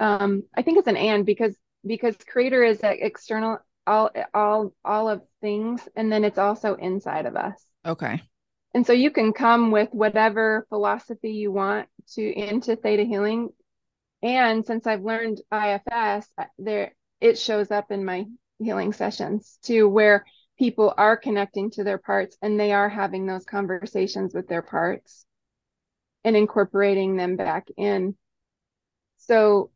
Um 0.00 0.44
i 0.54 0.62
think 0.62 0.78
it's 0.78 0.88
an 0.88 0.96
and 0.96 1.26
because 1.26 1.56
because 1.86 2.16
creator 2.26 2.62
is 2.64 2.80
external 2.82 3.58
all 3.86 4.10
all 4.32 4.74
all 4.84 5.08
of 5.08 5.22
things 5.40 5.86
and 5.94 6.10
then 6.10 6.24
it's 6.24 6.38
also 6.38 6.74
inside 6.74 7.26
of 7.26 7.36
us. 7.36 7.62
Okay. 7.86 8.22
And 8.72 8.84
so 8.86 8.92
you 8.92 9.10
can 9.10 9.32
come 9.32 9.70
with 9.70 9.90
whatever 9.92 10.66
philosophy 10.68 11.30
you 11.32 11.52
want 11.52 11.88
to 12.14 12.22
into 12.22 12.74
theta 12.74 13.04
healing. 13.04 13.50
And 14.22 14.64
since 14.64 14.86
i've 14.86 15.02
learned 15.02 15.40
ifs 15.52 16.28
there 16.58 16.94
it 17.24 17.38
shows 17.38 17.70
up 17.70 17.90
in 17.90 18.04
my 18.04 18.26
healing 18.58 18.92
sessions 18.92 19.58
too 19.64 19.88
where 19.88 20.26
people 20.58 20.92
are 20.96 21.16
connecting 21.16 21.70
to 21.70 21.82
their 21.82 21.98
parts 21.98 22.36
and 22.42 22.60
they 22.60 22.72
are 22.72 22.88
having 22.88 23.26
those 23.26 23.44
conversations 23.46 24.34
with 24.34 24.46
their 24.46 24.62
parts 24.62 25.24
and 26.22 26.36
incorporating 26.36 27.16
them 27.16 27.36
back 27.36 27.66
in 27.78 28.14
so 29.16 29.70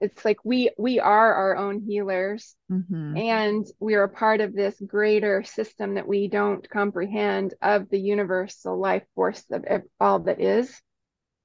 it's 0.00 0.24
like 0.24 0.38
we 0.44 0.70
we 0.78 1.00
are 1.00 1.34
our 1.34 1.56
own 1.56 1.80
healers 1.80 2.54
mm-hmm. 2.70 3.16
and 3.16 3.66
we 3.80 3.94
are 3.96 4.04
a 4.04 4.08
part 4.08 4.40
of 4.40 4.54
this 4.54 4.80
greater 4.86 5.42
system 5.42 5.94
that 5.94 6.06
we 6.06 6.28
don't 6.28 6.70
comprehend 6.70 7.54
of 7.60 7.88
the 7.90 7.98
universal 7.98 8.78
life 8.78 9.02
force 9.16 9.44
of 9.50 9.82
all 9.98 10.20
that 10.20 10.40
is 10.40 10.80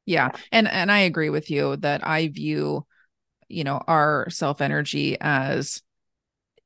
Yeah. 0.06 0.30
yeah. 0.32 0.40
And 0.52 0.68
and 0.68 0.92
I 0.92 1.00
agree 1.00 1.30
with 1.32 1.50
you 1.50 1.78
that 1.78 2.06
I 2.06 2.28
view, 2.28 2.86
you 3.54 3.64
know, 3.64 3.82
our 3.88 4.28
self 4.30 4.62
energy 4.62 5.18
as 5.22 5.82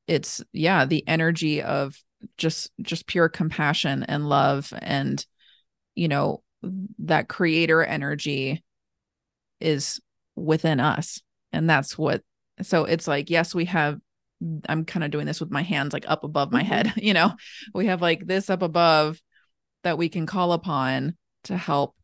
it's 0.08 0.42
yeah, 0.54 0.86
the 0.86 1.08
energy 1.08 1.62
of 1.62 1.96
just 2.38 2.72
just 2.82 3.08
pure 3.08 3.30
compassion 3.30 4.04
and 4.04 4.28
love 4.28 4.74
and 4.82 5.26
you 5.96 6.08
know, 6.08 6.44
that 7.00 7.28
creator 7.28 7.84
energy 7.84 8.64
is 9.60 10.00
within 10.36 10.80
us. 10.80 11.22
And 11.52 11.70
that's 11.70 11.98
what 11.98 12.22
so 12.62 12.86
it's 12.86 13.08
like 13.08 13.30
yes, 13.30 13.54
we 13.54 13.66
have 13.66 14.00
I'm 14.70 14.86
kind 14.86 15.04
of 15.04 15.12
doing 15.12 15.26
this 15.26 15.40
with 15.40 15.52
my 15.52 15.64
hands 15.64 15.94
like 15.94 16.06
up 16.08 16.24
above 16.24 16.52
my 16.52 16.62
mm-hmm. 16.62 16.72
head, 16.72 16.94
you 16.98 17.14
know. 17.14 17.34
We 17.74 17.88
have 17.88 18.02
like 18.02 18.26
this 18.26 18.50
up 18.50 18.62
above 18.62 19.22
that 19.84 19.98
we 19.98 20.10
can 20.10 20.26
call 20.26 20.54
upon 20.54 21.16
to 21.46 21.58
help 21.58 21.96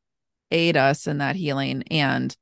aid 0.51 0.77
us 0.77 1.07
in 1.07 1.17
that 1.17 1.35
healing 1.35 1.83
and 1.89 2.35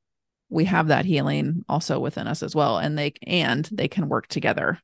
we 0.52 0.66
have 0.66 0.88
that 0.88 1.06
healing 1.06 1.64
also 1.68 1.98
within 1.98 2.26
us 2.26 2.42
as 2.42 2.54
well 2.54 2.78
and 2.78 2.98
they 2.98 3.14
and 3.26 3.68
they 3.72 3.88
can 3.88 4.08
work 4.08 4.26
together 4.28 4.78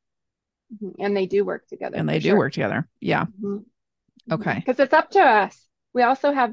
mm-hmm. 0.75 1.03
and 1.03 1.17
they 1.17 1.27
do 1.27 1.45
work 1.45 1.67
together 1.69 1.97
and 1.97 2.09
they 2.09 2.19
do 2.19 2.31
sure. 2.31 2.39
work 2.39 2.53
together 2.53 2.89
yeah 3.01 3.25
mm-hmm. 3.25 3.57
mm-hmm. 3.57 4.33
okay 4.33 4.55
because 4.55 4.81
it's 4.81 4.95
up 4.95 5.11
to 5.11 5.21
us 5.21 5.67
we 5.93 6.03
also 6.03 6.33
have 6.33 6.53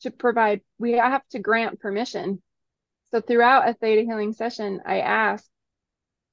to 0.00 0.10
provide 0.10 0.60
we 0.78 0.92
have 0.92 1.26
to 1.30 1.38
grant 1.38 1.78
permission 1.80 2.42
so 3.10 3.20
throughout 3.20 3.68
a 3.68 3.74
theta 3.74 4.02
healing 4.02 4.32
session 4.32 4.80
i 4.84 5.00
ask 5.00 5.44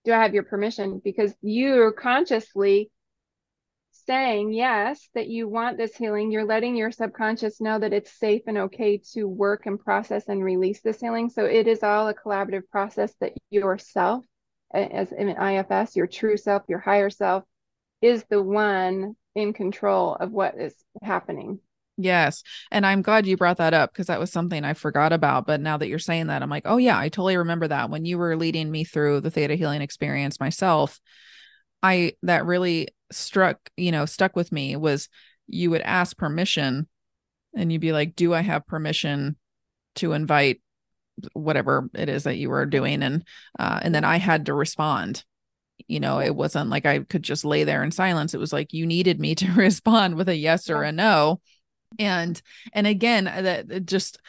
do 0.04 0.12
i 0.12 0.22
have 0.22 0.34
your 0.34 0.44
permission 0.44 1.00
because 1.04 1.34
you 1.42 1.94
consciously 1.98 2.90
saying 4.06 4.54
yes 4.54 5.10
that 5.15 5.28
you 5.28 5.48
want 5.48 5.78
this 5.78 5.96
healing 5.96 6.32
you're 6.32 6.46
letting 6.46 6.76
your 6.76 6.91
subconscious 6.91 7.60
know 7.60 7.80
that 7.80 7.94
it's 7.94 8.18
safe 8.20 8.41
and 8.48 8.58
okay 8.58 8.98
to 9.13 9.26
work 9.26 9.65
and 9.65 9.80
process 9.80 10.28
and 10.28 10.44
release 10.44 10.82
this 10.82 11.00
healing 11.00 11.30
so 11.30 11.46
it 11.46 11.68
is 11.68 11.84
all 11.84 12.08
a 12.08 12.13
collaborative 12.13 12.68
process 12.72 13.13
that 13.20 13.34
yourself 13.50 14.24
as 14.74 15.12
in 15.12 15.30
ifs 15.30 15.96
your 15.96 16.08
true 16.08 16.38
self 16.38 16.63
your 16.68 16.80
higher 16.80 17.10
self 17.10 17.44
is 18.02 18.24
the 18.30 18.41
one 18.41 19.15
in 19.36 19.54
control 19.54 20.15
of 20.15 20.32
what 20.32 20.56
is 20.60 20.76
happening 21.02 21.60
Yes. 21.98 22.44
And 22.72 22.86
I'm 22.86 23.02
glad 23.02 23.26
you 23.26 23.38
brought 23.38 23.58
that 23.58 23.74
up 23.74 23.94
because 23.94 24.08
that 24.08 24.20
was 24.20 24.32
something 24.32 24.65
I 24.65 24.74
forgot 24.74 25.13
about. 25.13 25.48
But 25.48 25.62
now 25.62 25.78
that 25.78 25.88
you're 25.88 25.98
saying 26.00 26.28
that, 26.28 26.44
I'm 26.44 26.50
like, 26.50 26.63
oh, 26.65 26.76
yeah, 26.76 27.00
I 27.00 27.08
totally 27.08 27.38
remember 27.38 27.70
that 27.70 27.89
when 27.89 28.04
you 28.04 28.18
were 28.18 28.36
leading 28.36 28.70
me 28.70 28.84
through 28.84 29.22
the 29.22 29.32
theta 29.32 29.56
healing 29.56 29.82
experience 29.82 30.39
myself. 30.39 31.00
I 31.86 32.13
that 32.24 32.45
really 32.45 32.88
struck, 33.12 33.69
you 33.78 33.91
know, 33.91 34.06
stuck 34.06 34.36
with 34.36 34.52
me 34.52 34.76
was 34.76 35.08
you 35.48 35.69
would 35.69 35.82
ask 35.82 36.17
permission 36.17 36.88
and 37.56 37.71
you'd 37.71 37.82
be 37.82 37.91
like, 37.91 38.15
Do 38.15 38.34
I 38.34 38.41
have 38.41 38.65
permission 38.65 39.38
to 39.95 40.13
invite 40.13 40.62
whatever 41.34 41.89
it 41.93 42.10
is 42.10 42.24
that 42.24 42.38
you 42.38 42.50
were 42.50 42.65
doing? 42.65 43.04
And 43.04 43.24
uh, 43.60 43.80
and 43.84 43.93
then 43.93 44.04
I 44.04 44.17
had 44.17 44.48
to 44.48 44.54
respond. 44.54 45.24
You 45.88 46.00
know, 46.00 46.19
it 46.19 46.36
wasn't 46.36 46.71
like 46.71 46.88
I 46.88 47.00
could 47.00 47.21
just 47.21 47.45
lay 47.45 47.63
there 47.63 47.84
in 47.84 47.91
silence. 47.91 48.34
It 48.34 48.39
was 48.39 48.52
like 48.54 48.74
you 48.74 48.88
needed 48.88 49.19
me 49.19 49.36
to 49.36 49.52
respond 49.56 50.15
with 50.15 50.28
a 50.28 50.36
yes 50.36 50.69
or 50.69 50.82
a 50.82 50.91
no. 50.91 51.39
And 52.00 52.41
and 52.74 52.88
again, 52.88 53.26
that 53.26 53.86
just 53.86 54.19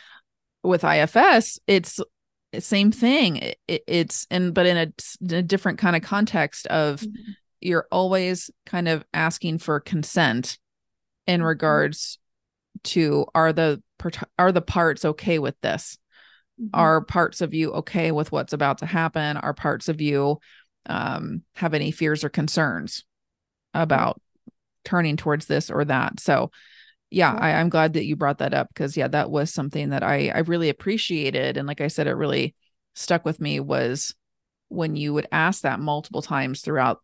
with 0.63 0.85
IFS, 0.85 1.59
it's 1.67 2.01
same 2.59 2.93
thing. 2.93 3.37
It, 3.37 3.59
it's 3.87 4.27
and 4.31 4.53
but 4.53 4.67
in 4.67 4.77
a, 4.77 5.37
a 5.37 5.43
different 5.43 5.79
kind 5.79 5.97
of 5.97 6.03
context 6.03 6.67
of 6.67 7.01
mm-hmm 7.01 7.33
you're 7.67 7.89
always 7.91 8.51
kind 8.65 8.89
of 8.89 9.05
asking 9.13 9.59
for 9.59 9.81
consent 9.81 10.59
in 11.27 11.41
mm-hmm. 11.41 11.49
regards 11.49 12.19
to 12.85 13.27
are 13.35 13.53
the 13.53 13.83
are 14.39 14.53
the 14.53 14.63
parts 14.63 15.05
okay 15.05 15.39
with 15.39 15.61
this? 15.61 15.99
Mm-hmm. 16.59 16.71
are 16.73 17.03
parts 17.03 17.43
of 17.43 17.53
you 17.53 17.71
okay 17.73 18.13
with 18.13 18.33
what's 18.33 18.55
about 18.55 18.79
to 18.79 18.87
happen? 18.87 19.37
Are 19.37 19.53
parts 19.53 19.91
of 19.91 20.01
you 20.01 20.39
um, 20.87 21.43
have 21.55 21.75
any 21.75 21.91
fears 21.91 22.25
or 22.25 22.31
concerns 22.31 23.05
about 23.75 24.19
turning 24.83 25.19
towards 25.19 25.45
this 25.47 25.71
or 25.71 25.85
that? 25.85 26.19
So 26.21 26.51
yeah, 27.11 27.33
I, 27.33 27.53
i'm 27.53 27.69
glad 27.69 27.93
that 27.93 28.05
you 28.05 28.17
brought 28.17 28.39
that 28.39 28.55
up 28.55 28.69
because 28.69 28.97
yeah 28.97 29.09
that 29.09 29.31
was 29.31 29.53
something 29.53 29.91
that 29.91 30.03
i 30.03 30.29
i 30.35 30.39
really 30.39 30.71
appreciated. 30.71 31.57
And 31.57 31.69
like 31.69 31.81
i 31.81 31.89
said 31.89 32.07
it 32.07 32.15
really 32.15 32.55
stuck 32.95 33.25
with 33.25 33.41
me 33.41 33.61
was 33.61 34.15
when 34.69 34.97
you 34.97 35.13
would 35.15 35.29
ask 35.31 35.63
that 35.63 35.79
multiple 35.79 36.23
times 36.23 36.63
throughout 36.63 37.01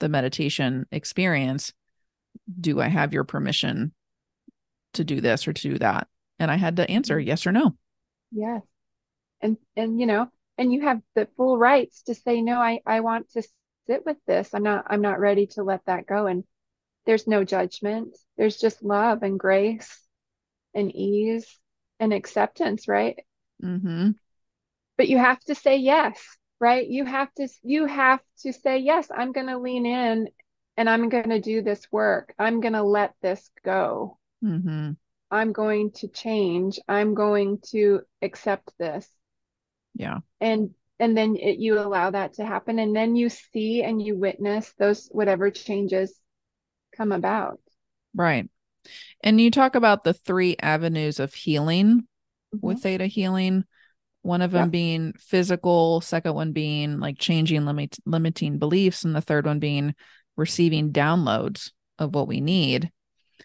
the 0.00 0.08
meditation 0.08 0.86
experience 0.90 1.72
do 2.60 2.80
i 2.80 2.88
have 2.88 3.12
your 3.12 3.24
permission 3.24 3.92
to 4.94 5.04
do 5.04 5.20
this 5.20 5.46
or 5.46 5.52
to 5.52 5.62
do 5.62 5.78
that? 5.78 6.08
And 6.38 6.50
i 6.50 6.56
had 6.56 6.76
to 6.76 6.90
answer 6.90 7.16
mm-hmm. 7.16 7.28
yes 7.28 7.46
or 7.46 7.52
no. 7.52 7.76
Yes. 8.32 8.62
And 9.40 9.56
and 9.76 10.00
you 10.00 10.06
know 10.06 10.28
and 10.56 10.72
you 10.72 10.82
have 10.82 11.00
the 11.14 11.28
full 11.36 11.58
rights 11.58 12.02
to 12.04 12.14
say 12.14 12.40
no 12.40 12.58
i 12.58 12.80
i 12.86 13.00
want 13.00 13.30
to 13.32 13.42
sit 13.86 14.06
with 14.06 14.16
this. 14.26 14.54
I'm 14.54 14.62
not 14.62 14.86
i'm 14.88 15.02
not 15.02 15.20
ready 15.20 15.46
to 15.48 15.62
let 15.62 15.84
that 15.86 16.06
go. 16.06 16.26
And 16.26 16.44
there's 17.06 17.26
no 17.26 17.44
judgment. 17.44 18.16
There's 18.36 18.56
just 18.56 18.82
love 18.82 19.22
and 19.22 19.38
grace 19.38 20.00
and 20.74 20.94
ease 20.94 21.58
and 22.00 22.12
acceptance 22.12 22.88
right? 22.88 23.18
Mm-hmm. 23.62 24.10
but 24.96 25.08
you 25.08 25.16
have 25.16 25.38
to 25.44 25.54
say 25.54 25.76
yes 25.76 26.20
right? 26.60 26.86
You 26.86 27.04
have 27.04 27.32
to 27.34 27.48
you 27.62 27.86
have 27.86 28.20
to 28.42 28.52
say 28.52 28.78
yes 28.78 29.08
i'm 29.14 29.32
going 29.32 29.46
to 29.46 29.58
lean 29.58 29.86
in 29.86 30.28
and 30.76 30.88
i'm 30.88 31.08
going 31.08 31.30
to 31.30 31.40
do 31.40 31.62
this 31.62 31.86
work. 31.90 32.34
I'm 32.38 32.60
going 32.60 32.74
to 32.74 32.82
let 32.82 33.14
this 33.22 33.50
go. 33.64 34.18
Mm-hmm. 34.44 34.92
i'm 35.30 35.52
going 35.52 35.92
to 35.92 36.08
change. 36.08 36.78
I'm 36.88 37.14
going 37.14 37.60
to 37.70 38.02
accept 38.22 38.72
this. 38.78 39.08
Yeah. 39.94 40.18
And 40.40 40.70
and 41.00 41.16
then 41.16 41.36
it, 41.36 41.58
you 41.58 41.78
allow 41.78 42.10
that 42.10 42.34
to 42.34 42.44
happen 42.44 42.78
and 42.78 42.94
then 42.94 43.16
you 43.16 43.28
see 43.28 43.82
and 43.82 44.00
you 44.00 44.16
witness 44.16 44.72
those 44.78 45.08
whatever 45.10 45.50
changes 45.50 46.14
come 46.96 47.12
about. 47.12 47.60
Right. 48.14 48.48
And 49.22 49.40
you 49.40 49.50
talk 49.50 49.74
about 49.74 50.04
the 50.04 50.14
three 50.14 50.56
avenues 50.60 51.18
of 51.18 51.34
healing 51.34 52.02
mm-hmm. 52.54 52.66
with 52.66 52.82
theta 52.82 53.06
healing 53.06 53.64
one 54.24 54.40
of 54.40 54.52
them 54.52 54.64
yep. 54.64 54.70
being 54.70 55.12
physical 55.18 56.00
second 56.00 56.34
one 56.34 56.52
being 56.52 56.98
like 56.98 57.18
changing 57.18 57.66
limit 57.66 57.96
limiting 58.06 58.58
beliefs 58.58 59.04
and 59.04 59.14
the 59.14 59.20
third 59.20 59.44
one 59.44 59.58
being 59.58 59.94
receiving 60.36 60.92
downloads 60.92 61.70
of 61.98 62.14
what 62.14 62.26
we 62.26 62.40
need 62.40 62.90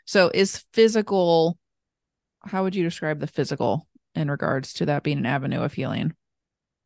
so 0.05 0.31
is 0.33 0.63
physical 0.73 1.57
how 2.43 2.63
would 2.63 2.75
you 2.75 2.83
describe 2.83 3.19
the 3.19 3.27
physical 3.27 3.85
in 4.15 4.31
regards 4.31 4.73
to 4.73 4.85
that 4.85 5.03
being 5.03 5.17
an 5.17 5.25
avenue 5.25 5.61
of 5.61 5.73
healing 5.73 6.13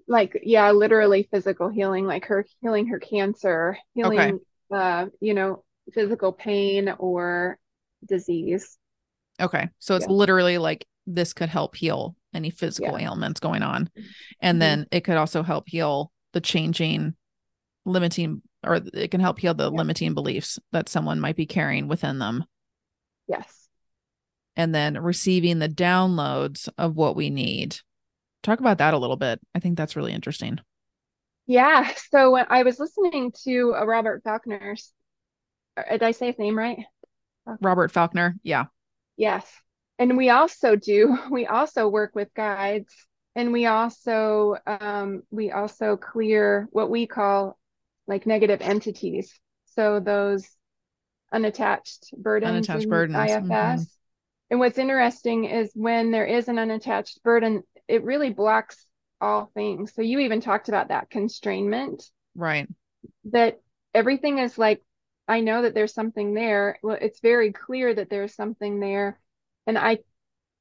like 0.07 0.39
yeah 0.43 0.71
literally 0.71 1.27
physical 1.31 1.69
healing 1.69 2.07
like 2.07 2.25
her 2.25 2.45
healing 2.61 2.87
her 2.87 2.99
cancer 2.99 3.77
healing 3.93 4.19
okay. 4.19 4.33
uh 4.73 5.05
you 5.21 5.35
know 5.35 5.63
physical 5.93 6.31
pain 6.33 6.93
or 6.97 7.59
disease 8.03 8.75
okay 9.39 9.69
so 9.77 9.95
it's 9.95 10.07
yeah. 10.07 10.13
literally 10.13 10.57
like 10.57 10.85
this 11.05 11.33
could 11.33 11.49
help 11.49 11.75
heal 11.75 12.15
any 12.33 12.49
physical 12.49 12.99
yeah. 12.99 13.07
ailments 13.07 13.39
going 13.39 13.63
on. 13.63 13.89
And 14.41 14.55
mm-hmm. 14.55 14.59
then 14.59 14.87
it 14.91 15.01
could 15.01 15.17
also 15.17 15.43
help 15.43 15.67
heal 15.67 16.11
the 16.33 16.41
changing 16.41 17.15
limiting 17.85 18.41
or 18.65 18.79
it 18.93 19.11
can 19.11 19.19
help 19.19 19.39
heal 19.39 19.53
the 19.53 19.69
yeah. 19.69 19.77
limiting 19.77 20.13
beliefs 20.13 20.57
that 20.71 20.87
someone 20.87 21.19
might 21.19 21.35
be 21.35 21.45
carrying 21.45 21.87
within 21.87 22.19
them. 22.19 22.45
Yes. 23.27 23.67
And 24.55 24.73
then 24.73 25.01
receiving 25.01 25.59
the 25.59 25.69
downloads 25.69 26.69
of 26.77 26.95
what 26.95 27.15
we 27.15 27.29
need. 27.29 27.77
Talk 28.41 28.59
about 28.59 28.77
that 28.77 28.93
a 28.93 28.97
little 28.97 29.17
bit. 29.17 29.39
I 29.53 29.59
think 29.59 29.77
that's 29.77 29.95
really 29.95 30.13
interesting. 30.13 30.59
Yeah. 31.45 31.91
So 32.09 32.31
when 32.31 32.45
I 32.49 32.63
was 32.63 32.79
listening 32.79 33.33
to 33.43 33.73
a 33.75 33.85
Robert 33.85 34.23
Falconer's, 34.23 34.93
uh, 35.75 35.91
did 35.91 36.03
I 36.03 36.11
say 36.11 36.27
his 36.27 36.39
name 36.39 36.57
right? 36.57 36.77
Robert 37.59 37.91
Falconer. 37.91 38.37
Yeah. 38.43 38.65
Yes 39.17 39.45
and 39.99 40.17
we 40.17 40.29
also 40.29 40.75
do 40.75 41.17
we 41.31 41.45
also 41.45 41.87
work 41.87 42.11
with 42.15 42.33
guides 42.33 42.93
and 43.35 43.51
we 43.51 43.65
also 43.65 44.55
um, 44.67 45.23
we 45.31 45.51
also 45.51 45.97
clear 45.97 46.67
what 46.71 46.89
we 46.89 47.07
call 47.07 47.57
like 48.07 48.25
negative 48.25 48.61
entities. 48.61 49.39
So 49.75 49.99
those 49.99 50.47
unattached 51.31 52.13
burdens 52.15 52.69
unattached 52.69 52.89
burdens 52.89 53.31
ifs 53.31 53.47
mm-hmm. 53.47 53.81
and 54.51 54.59
what's 54.59 54.77
interesting 54.77 55.45
is 55.45 55.71
when 55.73 56.11
there 56.11 56.27
is 56.27 56.47
an 56.47 56.59
unattached 56.59 57.23
burden 57.23 57.63
it 57.87 58.03
really 58.03 58.29
blocks 58.29 58.85
all 59.19 59.49
things. 59.55 59.93
So 59.95 60.01
you 60.01 60.19
even 60.19 60.41
talked 60.41 60.69
about 60.69 60.89
that 60.89 61.09
constrainment. 61.09 62.03
Right. 62.35 62.67
That 63.31 63.61
everything 63.93 64.37
is 64.39 64.57
like 64.57 64.81
i 65.27 65.39
know 65.39 65.63
that 65.63 65.73
there's 65.73 65.93
something 65.93 66.35
there. 66.35 66.77
Well 66.83 66.97
it's 67.01 67.19
very 67.19 67.51
clear 67.51 67.95
that 67.95 68.11
there's 68.11 68.35
something 68.35 68.79
there 68.79 69.19
and 69.67 69.77
I 69.77 69.99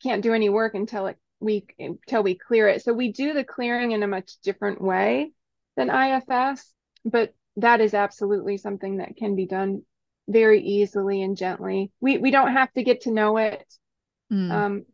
can't 0.02 0.22
do 0.22 0.34
any 0.34 0.48
work 0.48 0.74
until 0.74 1.06
it, 1.06 1.18
we 1.40 1.66
until 1.78 2.22
we 2.22 2.34
clear 2.36 2.68
it. 2.68 2.82
So 2.82 2.92
we 2.92 3.12
do 3.12 3.32
the 3.34 3.44
clearing 3.44 3.92
in 3.92 4.02
a 4.02 4.08
much 4.08 4.32
different 4.42 4.80
way 4.80 5.32
than 5.76 5.90
IFS, 5.90 6.72
but 7.04 7.34
that 7.56 7.80
is 7.80 7.94
absolutely 7.94 8.58
something 8.58 8.98
that 8.98 9.16
can 9.16 9.36
be 9.36 9.46
done 9.46 9.82
very 10.28 10.62
easily 10.62 11.22
and 11.22 11.36
gently. 11.36 11.92
We 12.00 12.18
we 12.18 12.30
don't 12.30 12.52
have 12.52 12.72
to 12.74 12.82
get 12.84 13.02
to 13.02 13.10
know 13.12 13.36
it. 13.38 13.64
Mm. 14.30 14.50
Um, 14.52 14.86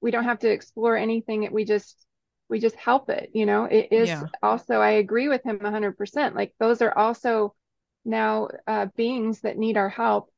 we 0.00 0.10
don't 0.10 0.24
have 0.24 0.40
to 0.40 0.50
explore 0.50 0.96
anything. 0.96 1.48
We 1.52 1.64
just 1.64 2.06
we 2.50 2.60
just 2.60 2.76
help 2.76 3.08
it 3.08 3.30
you 3.32 3.46
know 3.46 3.64
it 3.64 3.88
is 3.90 4.08
Yeah. 4.08 4.28
also 4.42 4.74
i 4.74 4.90
agree 4.92 5.28
with 5.28 5.42
him 5.44 5.58
100% 5.60 6.36
like 6.36 6.54
those 6.60 6.82
are 6.82 6.96
also 6.96 7.54
now 8.04 8.48
uh, 8.66 8.86
beings 8.96 9.40
that 9.40 9.56
need 9.56 9.78
our 9.78 9.88
help 9.88 10.30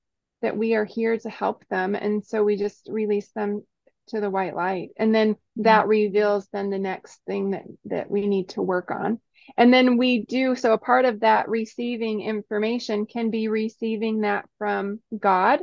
that 0.42 0.56
we 0.56 0.74
are 0.74 0.84
here 0.84 1.16
to 1.18 1.30
help 1.30 1.64
them 1.68 1.94
and 1.94 2.24
so 2.24 2.44
we 2.44 2.56
just 2.56 2.88
release 2.90 3.30
them 3.32 3.62
to 4.08 4.20
the 4.20 4.30
white 4.30 4.54
light. 4.54 4.90
And 4.96 5.14
then 5.14 5.36
that 5.56 5.88
reveals 5.88 6.48
then 6.52 6.70
the 6.70 6.78
next 6.78 7.20
thing 7.26 7.50
that 7.50 7.64
that 7.86 8.10
we 8.10 8.26
need 8.26 8.50
to 8.50 8.62
work 8.62 8.90
on. 8.90 9.20
And 9.56 9.72
then 9.72 9.96
we 9.96 10.24
do 10.24 10.56
so 10.56 10.72
a 10.72 10.78
part 10.78 11.04
of 11.04 11.20
that 11.20 11.48
receiving 11.48 12.20
information 12.20 13.06
can 13.06 13.30
be 13.30 13.48
receiving 13.48 14.22
that 14.22 14.48
from 14.58 15.00
god. 15.16 15.62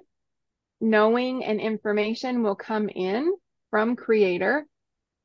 Knowing 0.82 1.46
and 1.46 1.62
information 1.62 2.44
will 2.44 2.56
come 2.56 2.90
in 2.90 3.34
from 3.70 3.96
creator 3.96 4.66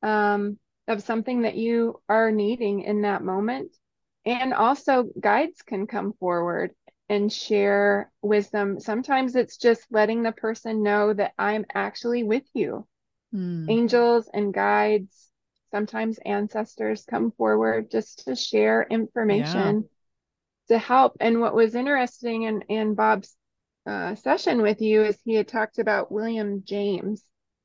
um, 0.03 0.59
of 0.87 1.03
something 1.03 1.43
that 1.43 1.57
you 1.57 2.01
are 2.09 2.31
needing 2.31 2.83
in 2.83 3.03
that 3.03 3.25
moment. 3.25 3.75
And 4.25 4.55
also 4.55 5.09
guides 5.19 5.63
can 5.63 5.87
come 5.87 6.13
forward 6.21 6.73
and 7.09 7.33
share 7.33 8.11
wisdom 8.23 8.81
sometimes 8.81 9.37
it's 9.37 9.57
just 9.57 9.87
letting 9.91 10.23
the 10.23 10.33
person 10.33 10.83
know 10.83 11.13
that 11.13 11.33
i'm 11.39 11.65
actually 11.75 12.23
with 12.25 12.45
you 12.55 12.87
Mm. 13.33 13.69
angels 13.69 14.29
and 14.33 14.53
guides 14.55 15.31
sometimes 15.71 16.19
ancestors 16.25 17.05
come 17.05 17.31
forward 17.33 17.91
just 17.91 18.25
to 18.25 18.35
share 18.35 18.87
information 18.91 19.89
to 20.69 20.79
help 20.79 21.17
and 21.21 21.41
what 21.41 21.55
was 21.55 21.75
interesting 21.75 22.43
in, 22.45 22.63
in 22.63 22.95
bob's 22.95 23.37
uh, 23.87 24.15
session 24.17 24.63
with 24.63 24.81
you 24.83 25.03
is 25.03 25.19
he 25.25 25.35
had 25.35 25.49
talked 25.49 25.79
about 25.79 26.13
william 26.13 26.63
james 26.65 27.25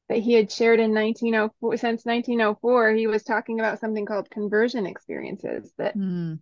that 0.09 0.19
he 0.19 0.33
had 0.33 0.51
shared 0.51 0.79
in 0.79 0.93
1904 0.93 1.77
since 1.77 2.05
1904 2.05 2.91
he 2.93 3.07
was 3.07 3.23
talking 3.23 3.59
about 3.59 3.79
something 3.79 4.05
called 4.05 4.29
conversion 4.29 4.85
experiences 4.85 5.73
that 5.77 5.95
Mm. 5.95 6.39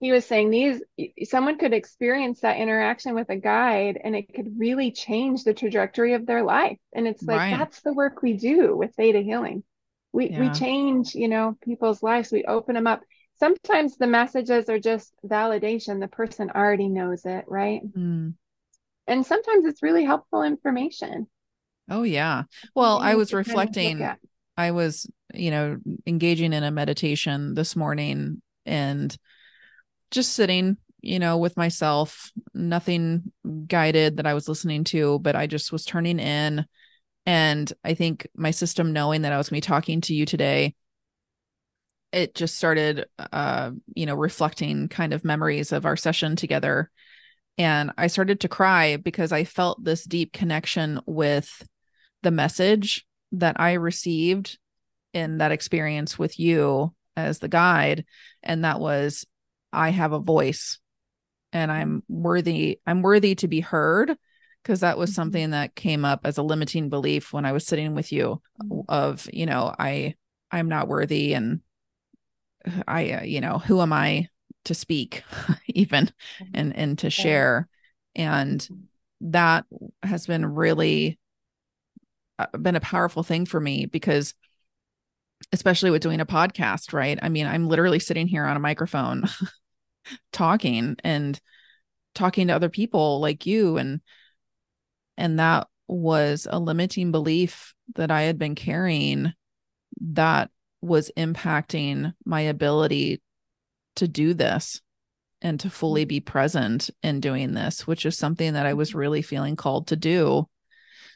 He 0.00 0.12
was 0.12 0.26
saying 0.26 0.50
these 0.50 0.82
someone 1.24 1.58
could 1.58 1.72
experience 1.72 2.40
that 2.40 2.58
interaction 2.58 3.14
with 3.14 3.30
a 3.30 3.36
guide 3.36 3.98
and 4.02 4.14
it 4.14 4.32
could 4.34 4.58
really 4.58 4.90
change 4.90 5.44
the 5.44 5.54
trajectory 5.54 6.14
of 6.14 6.26
their 6.26 6.42
life 6.42 6.78
and 6.92 7.06
it's 7.06 7.26
like 7.26 7.46
Right. 7.46 7.50
that's 7.50 7.80
the 7.82 7.92
work 7.92 8.22
we 8.22 8.34
do 8.34 8.76
with 8.76 8.94
theta 8.94 9.20
healing 9.20 9.62
we 10.12 10.32
we 10.36 10.50
change 10.50 11.14
you 11.14 11.28
know 11.28 11.56
people's 11.62 12.02
lives 12.02 12.30
we 12.32 12.44
open 12.44 12.74
them 12.74 12.86
up 12.86 13.02
sometimes 13.38 13.96
the 13.96 14.06
messages 14.06 14.68
are 14.68 14.78
just 14.78 15.12
validation 15.26 16.00
the 16.00 16.08
person 16.08 16.50
already 16.50 16.88
knows 16.88 17.24
it 17.24 17.44
right 17.48 17.82
Mm. 17.82 18.34
and 19.06 19.24
sometimes 19.24 19.64
it's 19.64 19.82
really 19.82 20.04
helpful 20.04 20.42
information 20.42 21.26
Oh 21.88 22.02
yeah. 22.02 22.44
Well, 22.74 22.98
we 22.98 23.02
I 23.02 23.14
was 23.14 23.28
to 23.28 23.36
kind 23.36 23.68
of 23.68 23.76
reflecting. 23.76 23.98
I 24.56 24.70
was, 24.70 25.06
you 25.34 25.50
know, 25.50 25.78
engaging 26.06 26.52
in 26.52 26.62
a 26.64 26.70
meditation 26.70 27.54
this 27.54 27.76
morning 27.76 28.40
and 28.64 29.14
just 30.14 30.32
sitting, 30.32 30.76
you 31.00 31.18
know, 31.18 31.36
with 31.36 31.56
myself, 31.56 32.30
nothing 32.54 33.32
guided 33.66 34.16
that 34.16 34.26
I 34.26 34.34
was 34.34 34.48
listening 34.48 34.84
to, 34.84 35.18
but 35.18 35.36
I 35.36 35.46
just 35.46 35.72
was 35.72 35.84
turning 35.84 36.18
in. 36.18 36.64
And 37.26 37.72
I 37.84 37.94
think 37.94 38.26
my 38.34 38.50
system 38.50 38.92
knowing 38.92 39.22
that 39.22 39.32
I 39.32 39.38
was 39.38 39.48
going 39.48 39.60
to 39.60 39.66
be 39.66 39.72
talking 39.72 40.00
to 40.02 40.14
you 40.14 40.26
today, 40.26 40.74
it 42.12 42.34
just 42.34 42.54
started, 42.56 43.06
uh, 43.32 43.72
you 43.94 44.06
know, 44.06 44.14
reflecting 44.14 44.88
kind 44.88 45.12
of 45.12 45.24
memories 45.24 45.72
of 45.72 45.84
our 45.84 45.96
session 45.96 46.36
together. 46.36 46.90
And 47.58 47.92
I 47.98 48.06
started 48.06 48.40
to 48.40 48.48
cry 48.48 48.96
because 48.96 49.32
I 49.32 49.44
felt 49.44 49.82
this 49.82 50.04
deep 50.04 50.32
connection 50.32 51.00
with 51.06 51.66
the 52.22 52.30
message 52.30 53.06
that 53.32 53.58
I 53.58 53.74
received 53.74 54.58
in 55.12 55.38
that 55.38 55.52
experience 55.52 56.18
with 56.18 56.38
you 56.38 56.94
as 57.16 57.38
the 57.38 57.48
guide. 57.48 58.04
And 58.42 58.64
that 58.64 58.80
was, 58.80 59.24
I 59.74 59.90
have 59.90 60.12
a 60.12 60.18
voice 60.18 60.78
and 61.52 61.70
I'm 61.70 62.02
worthy, 62.08 62.80
I'm 62.86 63.02
worthy 63.02 63.34
to 63.36 63.48
be 63.48 63.60
heard. 63.60 64.16
Cause 64.64 64.80
that 64.80 64.96
was 64.96 65.10
Mhm. 65.10 65.14
something 65.14 65.50
that 65.50 65.74
came 65.74 66.06
up 66.06 66.20
as 66.24 66.38
a 66.38 66.42
limiting 66.42 66.88
belief 66.88 67.34
when 67.34 67.44
I 67.44 67.52
was 67.52 67.66
sitting 67.66 67.94
with 67.94 68.12
you 68.12 68.40
Mhm. 68.62 68.84
of, 68.88 69.28
you 69.30 69.44
know, 69.44 69.74
I, 69.78 70.14
I'm 70.50 70.68
not 70.68 70.88
worthy 70.88 71.34
and 71.34 71.60
I, 72.88 73.10
uh, 73.10 73.22
you 73.24 73.40
know, 73.40 73.58
who 73.58 73.80
am 73.80 73.92
I 73.92 74.28
to 74.64 74.74
speak 74.74 75.22
even 75.66 76.10
and, 76.54 76.74
and 76.74 76.98
to 77.00 77.10
share. 77.10 77.68
And 78.14 78.66
that 79.20 79.66
has 80.02 80.26
been 80.26 80.46
really 80.46 81.18
uh, 82.38 82.46
been 82.58 82.76
a 82.76 82.80
powerful 82.80 83.22
thing 83.22 83.46
for 83.46 83.60
me 83.60 83.86
because 83.86 84.34
especially 85.52 85.90
with 85.90 86.02
doing 86.02 86.20
a 86.20 86.26
podcast, 86.26 86.92
right? 86.92 87.18
I 87.22 87.28
mean, 87.28 87.46
I'm 87.46 87.68
literally 87.68 87.98
sitting 87.98 88.26
here 88.26 88.44
on 88.44 88.56
a 88.56 88.60
microphone 88.60 89.24
talking 90.32 90.96
and 91.04 91.40
talking 92.14 92.48
to 92.48 92.54
other 92.54 92.68
people 92.68 93.20
like 93.20 93.46
you 93.46 93.76
and 93.76 94.00
and 95.16 95.38
that 95.38 95.68
was 95.86 96.46
a 96.50 96.58
limiting 96.58 97.12
belief 97.12 97.74
that 97.94 98.10
I 98.10 98.22
had 98.22 98.38
been 98.38 98.54
carrying 98.54 99.32
that 100.00 100.50
was 100.80 101.10
impacting 101.16 102.12
my 102.24 102.42
ability 102.42 103.22
to 103.96 104.08
do 104.08 104.34
this 104.34 104.80
and 105.40 105.60
to 105.60 105.70
fully 105.70 106.04
be 106.04 106.20
present 106.20 106.90
in 107.02 107.20
doing 107.20 107.52
this, 107.52 107.86
which 107.86 108.06
is 108.06 108.16
something 108.16 108.54
that 108.54 108.66
I 108.66 108.74
was 108.74 108.90
mm-hmm. 108.90 108.98
really 108.98 109.22
feeling 109.22 109.56
called 109.56 109.88
to 109.88 109.96
do. 109.96 110.48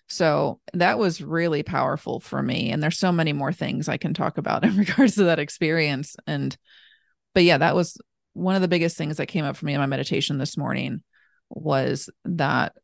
So 0.06 0.60
that 0.74 0.98
was 0.98 1.20
really 1.20 1.62
powerful 1.62 2.20
for 2.20 2.42
me. 2.42 2.70
And 2.70 2.82
there's 2.82 2.98
so 2.98 3.12
many 3.12 3.32
more 3.32 3.52
things 3.52 3.88
I 3.88 3.96
can 3.96 4.14
talk 4.14 4.38
about 4.38 4.64
in 4.66 4.76
regards 4.76 5.16
to 5.16 5.24
that 5.24 5.38
experience. 5.38 6.16
And, 6.26 6.56
but 7.34 7.44
yeah, 7.44 7.58
that 7.58 7.74
was 7.74 7.98
one 8.38 8.54
of 8.54 8.62
the 8.62 8.68
biggest 8.68 8.96
things 8.96 9.16
that 9.16 9.26
came 9.26 9.44
up 9.44 9.56
for 9.56 9.66
me 9.66 9.74
in 9.74 9.80
my 9.80 9.86
meditation 9.86 10.38
this 10.38 10.56
morning 10.56 11.02
was 11.50 12.08
that, 12.24 12.74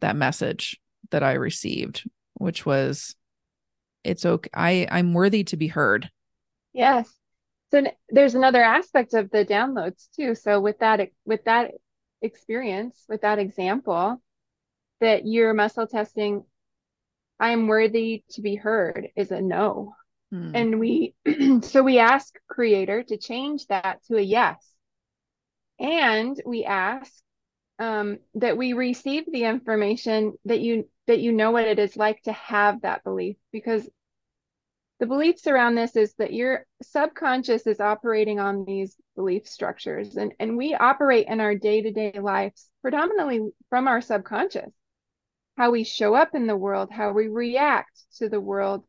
that 0.00 0.16
message 0.16 0.80
that 1.10 1.22
I 1.22 1.34
received, 1.34 2.08
which 2.34 2.64
was, 2.64 3.14
it's 4.04 4.24
okay. 4.24 4.50
I, 4.54 4.88
I'm 4.90 5.14
worthy 5.14 5.44
to 5.44 5.56
be 5.56 5.68
heard. 5.68 6.10
Yes. 6.72 7.12
So 7.70 7.82
there's 8.10 8.34
another 8.34 8.62
aspect 8.62 9.14
of 9.14 9.30
the 9.30 9.44
downloads 9.44 10.08
too. 10.14 10.34
So 10.34 10.60
with 10.60 10.78
that 10.80 11.08
with 11.24 11.44
that 11.44 11.70
experience, 12.20 13.04
with 13.08 13.22
that 13.22 13.38
example, 13.38 14.22
that 15.00 15.26
you're 15.26 15.54
muscle 15.54 15.86
testing, 15.86 16.44
I 17.40 17.50
am 17.50 17.66
worthy 17.66 18.24
to 18.32 18.42
be 18.42 18.56
heard 18.56 19.08
is 19.16 19.30
a 19.30 19.40
no. 19.40 19.94
Hmm. 20.30 20.52
And 20.54 20.80
we 20.80 21.14
so 21.62 21.82
we 21.82 21.98
ask 21.98 22.34
creator 22.48 23.02
to 23.04 23.16
change 23.16 23.66
that 23.68 24.04
to 24.04 24.16
a 24.16 24.22
yes. 24.22 24.71
And 25.82 26.40
we 26.46 26.64
ask 26.64 27.12
um, 27.80 28.18
that 28.34 28.56
we 28.56 28.72
receive 28.72 29.24
the 29.26 29.42
information 29.42 30.34
that 30.44 30.60
you 30.60 30.88
that 31.08 31.18
you 31.18 31.32
know 31.32 31.50
what 31.50 31.66
it 31.66 31.80
is 31.80 31.96
like 31.96 32.22
to 32.22 32.32
have 32.32 32.82
that 32.82 33.02
belief 33.02 33.36
because 33.50 33.90
the 35.00 35.06
beliefs 35.06 35.48
around 35.48 35.74
this 35.74 35.96
is 35.96 36.14
that 36.14 36.32
your 36.32 36.64
subconscious 36.80 37.66
is 37.66 37.80
operating 37.80 38.38
on 38.38 38.64
these 38.64 38.96
belief 39.16 39.48
structures 39.48 40.16
and, 40.16 40.32
and 40.38 40.56
we 40.56 40.74
operate 40.74 41.26
in 41.26 41.40
our 41.40 41.56
day-to-day 41.56 42.20
lives 42.20 42.68
predominantly 42.82 43.40
from 43.68 43.88
our 43.88 44.00
subconscious. 44.00 44.70
How 45.56 45.72
we 45.72 45.82
show 45.82 46.14
up 46.14 46.36
in 46.36 46.46
the 46.46 46.56
world 46.56 46.90
how 46.92 47.10
we 47.10 47.26
react 47.26 48.04
to 48.18 48.28
the 48.28 48.40
world 48.40 48.84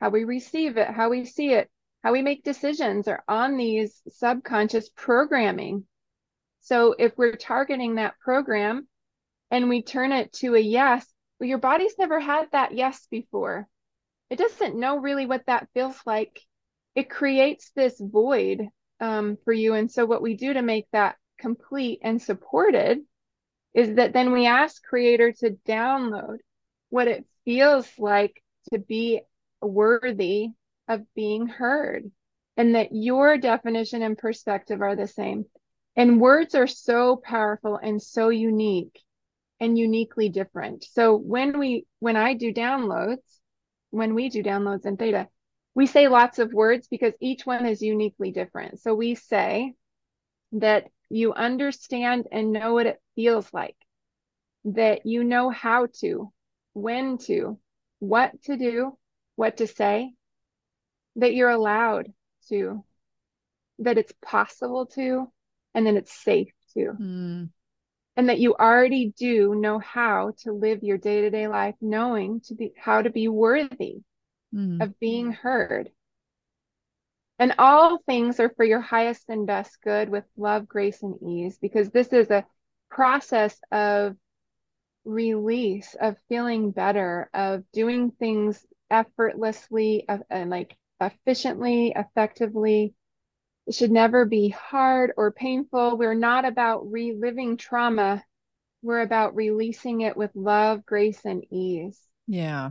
how 0.00 0.10
we 0.10 0.24
receive 0.24 0.76
it 0.76 0.88
how 0.88 1.08
we 1.08 1.24
see 1.24 1.52
it 1.52 1.70
how 2.02 2.10
we 2.10 2.22
make 2.22 2.42
decisions 2.42 3.06
are 3.06 3.22
on 3.28 3.56
these 3.56 4.02
subconscious 4.08 4.90
programming 4.96 5.86
so 6.62 6.94
if 6.98 7.12
we're 7.16 7.36
targeting 7.36 7.96
that 7.96 8.18
program 8.18 8.88
and 9.50 9.68
we 9.68 9.82
turn 9.82 10.12
it 10.12 10.32
to 10.32 10.54
a 10.54 10.60
yes 10.60 11.06
well 11.38 11.48
your 11.48 11.58
body's 11.58 11.94
never 11.98 12.18
had 12.18 12.46
that 12.52 12.74
yes 12.74 13.06
before 13.10 13.68
it 14.32 14.38
doesn't 14.38 14.80
know 14.80 14.96
really 14.96 15.26
what 15.26 15.44
that 15.44 15.68
feels 15.74 16.00
like. 16.06 16.40
It 16.94 17.10
creates 17.10 17.70
this 17.76 18.00
void 18.00 18.66
um, 18.98 19.36
for 19.44 19.52
you. 19.52 19.74
And 19.74 19.90
so, 19.90 20.06
what 20.06 20.22
we 20.22 20.36
do 20.36 20.54
to 20.54 20.62
make 20.62 20.86
that 20.92 21.16
complete 21.38 21.98
and 22.02 22.20
supported 22.20 23.00
is 23.74 23.96
that 23.96 24.14
then 24.14 24.32
we 24.32 24.46
ask 24.46 24.82
Creator 24.82 25.32
to 25.40 25.58
download 25.68 26.38
what 26.88 27.08
it 27.08 27.26
feels 27.44 27.86
like 27.98 28.42
to 28.72 28.78
be 28.78 29.20
worthy 29.60 30.48
of 30.88 31.02
being 31.14 31.46
heard, 31.46 32.10
and 32.56 32.74
that 32.74 32.88
your 32.92 33.36
definition 33.36 34.00
and 34.00 34.16
perspective 34.16 34.80
are 34.80 34.96
the 34.96 35.06
same. 35.06 35.44
And 35.96 36.20
words 36.20 36.54
are 36.54 36.66
so 36.66 37.16
powerful 37.16 37.76
and 37.76 38.02
so 38.02 38.30
unique 38.30 38.98
and 39.60 39.78
uniquely 39.78 40.28
different. 40.28 40.84
So 40.84 41.16
when 41.16 41.58
we 41.58 41.86
when 42.00 42.16
I 42.16 42.34
do 42.34 42.52
downloads, 42.52 43.22
when 43.90 44.14
we 44.14 44.28
do 44.28 44.42
downloads 44.42 44.86
in 44.86 44.96
theta, 44.96 45.28
we 45.74 45.86
say 45.86 46.08
lots 46.08 46.38
of 46.38 46.52
words 46.52 46.88
because 46.88 47.12
each 47.20 47.46
one 47.46 47.66
is 47.66 47.82
uniquely 47.82 48.32
different. 48.32 48.80
So 48.80 48.94
we 48.94 49.14
say 49.14 49.74
that 50.52 50.86
you 51.08 51.32
understand 51.32 52.26
and 52.32 52.52
know 52.52 52.74
what 52.74 52.86
it 52.86 53.00
feels 53.14 53.52
like, 53.52 53.76
that 54.64 55.06
you 55.06 55.24
know 55.24 55.50
how 55.50 55.88
to, 56.00 56.32
when 56.72 57.18
to, 57.18 57.58
what 57.98 58.42
to 58.44 58.56
do, 58.56 58.96
what 59.36 59.58
to 59.58 59.66
say, 59.66 60.12
that 61.16 61.34
you're 61.34 61.50
allowed 61.50 62.12
to, 62.48 62.84
that 63.78 63.98
it's 63.98 64.12
possible 64.22 64.86
to, 64.86 65.30
and 65.74 65.86
then 65.86 65.96
it's 65.96 66.12
safe 66.12 66.52
too. 66.74 66.92
Mm. 67.00 67.50
And 68.16 68.28
that 68.28 68.38
you 68.38 68.54
already 68.54 69.12
do 69.16 69.54
know 69.54 69.78
how 69.78 70.34
to 70.42 70.52
live 70.52 70.82
your 70.82 70.98
day 70.98 71.22
to 71.22 71.30
day 71.30 71.48
life, 71.48 71.74
knowing 71.80 72.40
to 72.42 72.54
be 72.54 72.72
how 72.76 73.02
to 73.02 73.10
be 73.10 73.28
worthy 73.28 74.02
Mm. 74.54 74.82
of 74.82 74.98
being 75.00 75.32
heard. 75.32 75.90
And 77.38 77.54
all 77.58 77.98
things 77.98 78.38
are 78.38 78.50
for 78.50 78.64
your 78.64 78.80
highest 78.80 79.24
and 79.28 79.46
best 79.46 79.80
good 79.82 80.10
with 80.10 80.24
love, 80.36 80.68
grace, 80.68 81.02
and 81.02 81.16
ease, 81.22 81.58
because 81.58 81.90
this 81.90 82.08
is 82.08 82.30
a 82.30 82.46
process 82.90 83.58
of 83.72 84.16
release, 85.04 85.96
of 86.00 86.16
feeling 86.28 86.70
better, 86.70 87.30
of 87.32 87.64
doing 87.72 88.10
things 88.10 88.64
effortlessly 88.90 90.06
and 90.30 90.50
like 90.50 90.76
efficiently, 91.00 91.92
effectively. 91.96 92.94
It 93.66 93.74
should 93.74 93.90
never 93.90 94.24
be 94.24 94.48
hard 94.48 95.12
or 95.16 95.30
painful. 95.30 95.96
We're 95.96 96.14
not 96.14 96.44
about 96.44 96.90
reliving 96.90 97.56
trauma. 97.56 98.24
We're 98.82 99.02
about 99.02 99.36
releasing 99.36 100.00
it 100.00 100.16
with 100.16 100.30
love, 100.34 100.84
grace, 100.84 101.24
and 101.24 101.44
ease. 101.50 102.00
Yeah. 102.26 102.70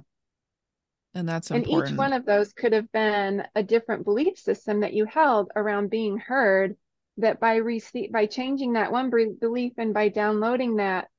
And 1.14 1.28
that's 1.28 1.52
And 1.52 1.68
each 1.68 1.92
one 1.92 2.14
of 2.14 2.26
those 2.26 2.54
could 2.54 2.74
have 2.74 2.92
been 2.92 3.46
a 3.56 3.64
different 3.64 4.06
belief 4.06 4.38
system 4.38 4.82
that 4.82 4.94
you 4.94 5.06
held 5.06 5.52
around 5.56 5.90
being 5.90 6.18
heard. 6.18 6.76
That 7.18 7.40
by 7.40 7.60
rece- 7.60 8.12
by 8.12 8.26
changing 8.26 8.74
that 8.74 8.92
one 8.92 9.10
belief 9.10 9.74
and 9.78 9.94
by 9.94 10.10
downloading 10.10 10.78
that, 10.78 11.10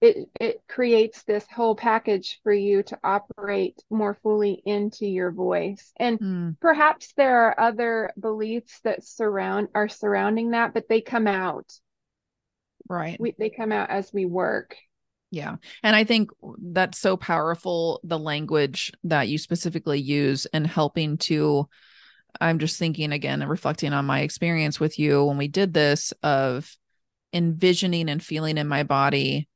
it 0.00 0.28
it 0.40 0.62
creates 0.68 1.24
this 1.24 1.44
whole 1.50 1.74
package 1.74 2.40
for 2.42 2.52
you 2.52 2.82
to 2.84 2.98
operate 3.02 3.82
more 3.90 4.16
fully 4.22 4.62
into 4.64 5.06
your 5.06 5.32
voice. 5.32 5.92
And 5.96 6.20
Mm. 6.20 6.56
perhaps 6.60 7.12
there 7.16 7.46
are 7.46 7.60
other 7.60 8.12
beliefs 8.18 8.80
that 8.84 9.04
surround 9.04 9.68
are 9.74 9.88
surrounding 9.88 10.50
that, 10.50 10.72
but 10.72 10.88
they 10.88 11.00
come 11.00 11.26
out. 11.26 11.66
Right. 12.88 13.20
We, 13.20 13.34
they 13.38 13.50
come 13.50 13.72
out 13.72 13.90
as 13.90 14.12
we 14.12 14.24
work. 14.24 14.76
Yeah. 15.30 15.56
And 15.82 15.94
I 15.94 16.04
think 16.04 16.30
that's 16.58 16.98
so 16.98 17.16
powerful, 17.16 18.00
the 18.02 18.18
language 18.18 18.92
that 19.04 19.28
you 19.28 19.36
specifically 19.36 20.00
use 20.00 20.46
in 20.46 20.64
helping 20.64 21.18
to. 21.18 21.68
I'm 22.40 22.58
just 22.58 22.78
thinking 22.78 23.12
again 23.12 23.42
and 23.42 23.50
reflecting 23.50 23.92
on 23.92 24.06
my 24.06 24.20
experience 24.20 24.78
with 24.78 24.98
you 24.98 25.24
when 25.24 25.38
we 25.38 25.48
did 25.48 25.74
this 25.74 26.12
of 26.22 26.74
envisioning 27.32 28.08
and 28.08 28.22
feeling 28.22 28.58
in 28.58 28.68
my 28.68 28.84
body 28.84 29.48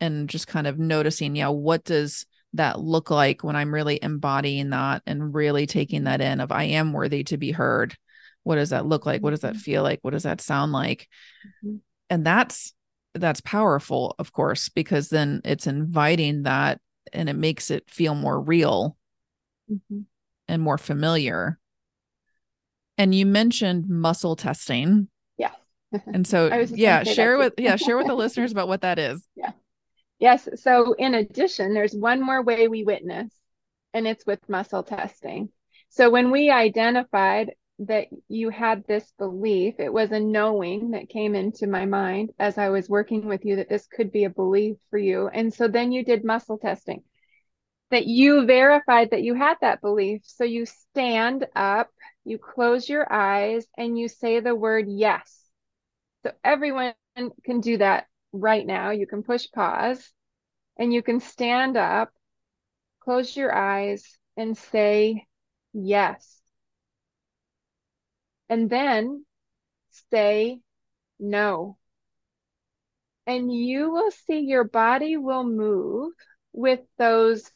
and 0.00 0.28
just 0.28 0.46
kind 0.46 0.66
of 0.66 0.78
noticing, 0.78 1.36
yeah, 1.36 1.48
what 1.48 1.84
does 1.84 2.26
that 2.54 2.80
look 2.80 3.10
like 3.10 3.44
when 3.44 3.54
I'm 3.54 3.72
really 3.72 3.98
embodying 4.02 4.70
that 4.70 5.02
and 5.06 5.32
really 5.34 5.66
taking 5.66 6.04
that 6.04 6.20
in 6.20 6.40
of 6.40 6.50
I 6.50 6.64
am 6.64 6.92
worthy 6.92 7.22
to 7.24 7.36
be 7.36 7.52
heard. 7.52 7.94
What 8.42 8.56
does 8.56 8.70
that 8.70 8.86
look 8.86 9.06
like? 9.06 9.22
What 9.22 9.30
does 9.30 9.40
that 9.42 9.56
feel 9.56 9.82
like? 9.82 10.00
What 10.02 10.10
does 10.12 10.24
that 10.24 10.40
sound 10.40 10.72
like? 10.72 11.08
Mhm. 11.64 11.80
And 12.08 12.26
that's 12.26 12.72
that's 13.14 13.40
powerful, 13.40 14.14
of 14.18 14.32
course, 14.32 14.68
because 14.68 15.08
then 15.08 15.40
it's 15.44 15.66
inviting 15.66 16.44
that 16.44 16.80
and 17.12 17.28
it 17.28 17.36
makes 17.36 17.70
it 17.70 17.88
feel 17.90 18.14
more 18.14 18.40
real 18.40 18.96
Mhm. 19.70 20.04
and 20.48 20.62
more 20.62 20.78
familiar. 20.78 21.58
And 22.98 23.14
you 23.14 23.26
mentioned 23.26 23.88
muscle 23.88 24.36
testing. 24.36 25.08
Yeah. 25.38 25.52
And 26.06 26.26
so 26.26 26.46
yeah, 26.46 26.50
gonna 26.50 26.66
say 26.66 26.74
that 26.82 27.06
share 27.14 27.38
with 27.38 27.54
yeah, 27.58 27.76
share 27.76 27.96
with 27.96 28.06
the 28.06 28.14
listeners 28.24 28.52
about 28.52 28.68
what 28.68 28.82
that 28.82 28.98
is. 28.98 29.24
Yes. 30.20 30.48
So, 30.62 30.92
in 30.92 31.14
addition, 31.14 31.72
there's 31.72 31.94
one 31.94 32.20
more 32.20 32.42
way 32.42 32.68
we 32.68 32.84
witness, 32.84 33.32
and 33.94 34.06
it's 34.06 34.26
with 34.26 34.48
muscle 34.48 34.82
testing. 34.82 35.48
So, 35.88 36.10
when 36.10 36.30
we 36.30 36.50
identified 36.50 37.52
that 37.80 38.08
you 38.28 38.50
had 38.50 38.84
this 38.86 39.10
belief, 39.18 39.76
it 39.78 39.90
was 39.90 40.12
a 40.12 40.20
knowing 40.20 40.90
that 40.90 41.08
came 41.08 41.34
into 41.34 41.66
my 41.66 41.86
mind 41.86 42.30
as 42.38 42.58
I 42.58 42.68
was 42.68 42.90
working 42.90 43.26
with 43.26 43.46
you 43.46 43.56
that 43.56 43.70
this 43.70 43.86
could 43.86 44.12
be 44.12 44.24
a 44.24 44.30
belief 44.30 44.76
for 44.90 44.98
you. 44.98 45.28
And 45.28 45.52
so 45.54 45.66
then 45.66 45.90
you 45.90 46.04
did 46.04 46.22
muscle 46.22 46.58
testing, 46.58 47.02
that 47.90 48.04
you 48.06 48.44
verified 48.44 49.12
that 49.12 49.22
you 49.22 49.32
had 49.34 49.56
that 49.62 49.80
belief. 49.80 50.20
So, 50.26 50.44
you 50.44 50.66
stand 50.66 51.46
up, 51.56 51.88
you 52.24 52.36
close 52.36 52.86
your 52.90 53.10
eyes, 53.10 53.66
and 53.78 53.98
you 53.98 54.08
say 54.08 54.40
the 54.40 54.54
word 54.54 54.84
yes. 54.86 55.34
So, 56.24 56.32
everyone 56.44 56.92
can 57.16 57.60
do 57.60 57.78
that 57.78 58.04
right 58.32 58.66
now. 58.66 58.90
You 58.90 59.06
can 59.06 59.22
push 59.22 59.46
pause 59.52 60.12
and 60.78 60.92
you 60.92 61.02
can 61.02 61.20
stand 61.20 61.76
up, 61.76 62.12
close 63.00 63.36
your 63.36 63.54
eyes, 63.54 64.18
and 64.36 64.56
say 64.56 65.26
yes. 65.72 66.40
And 68.48 68.68
then 68.68 69.24
say 70.10 70.60
no. 71.18 71.76
And 73.26 73.52
you 73.54 73.90
will 73.90 74.10
see 74.10 74.40
your 74.40 74.64
body 74.64 75.16
will 75.16 75.44
move 75.44 76.12
with 76.52 76.80
those 76.98 77.50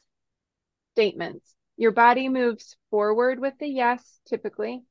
statements. 0.93 1.55
Your 1.77 1.91
body 1.91 2.29
moves 2.29 2.77
forward 2.91 3.41
with 3.41 3.55
the 3.59 3.67
yes, 3.67 4.21
typically. 4.27 4.85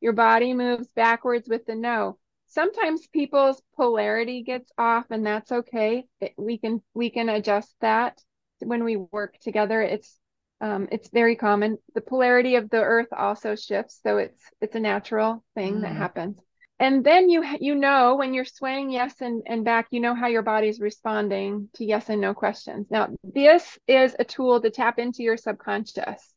Your 0.00 0.12
body 0.12 0.54
moves 0.54 0.86
backwards 0.94 1.48
with 1.48 1.66
the 1.66 1.74
no 1.74 2.18
sometimes 2.52 3.06
people's 3.08 3.60
polarity 3.76 4.42
gets 4.42 4.70
off 4.78 5.06
and 5.10 5.26
that's 5.26 5.52
okay. 5.52 6.06
It, 6.20 6.34
we 6.36 6.58
can 6.58 6.82
we 6.94 7.10
can 7.10 7.28
adjust 7.28 7.74
that 7.80 8.20
when 8.60 8.84
we 8.84 8.96
work 8.96 9.38
together. 9.40 9.82
It's 9.82 10.18
um, 10.60 10.88
it's 10.92 11.08
very 11.10 11.34
common. 11.36 11.78
The 11.94 12.00
polarity 12.00 12.54
of 12.56 12.70
the 12.70 12.82
earth 12.82 13.08
also 13.12 13.56
shifts 13.56 14.00
so 14.02 14.18
it's 14.18 14.42
it's 14.60 14.76
a 14.76 14.80
natural 14.80 15.44
thing 15.54 15.80
that 15.82 15.92
Mm. 15.92 15.98
happens. 15.98 16.38
And 16.78 17.04
then 17.04 17.28
you 17.28 17.44
you 17.60 17.74
know 17.74 18.16
when 18.16 18.34
you're 18.34 18.44
swaying 18.44 18.90
yes 18.90 19.20
and, 19.20 19.42
and 19.46 19.64
back 19.64 19.86
you 19.90 20.00
know 20.00 20.14
how 20.14 20.26
your 20.28 20.42
body's 20.42 20.80
responding 20.80 21.68
to 21.74 21.84
yes 21.84 22.08
and 22.10 22.20
no 22.20 22.34
questions. 22.34 22.86
Now 22.90 23.08
this 23.22 23.78
is 23.86 24.16
a 24.18 24.24
tool 24.24 24.60
to 24.60 24.70
tap 24.70 24.98
into 24.98 25.22
your 25.22 25.36
subconscious 25.36 26.31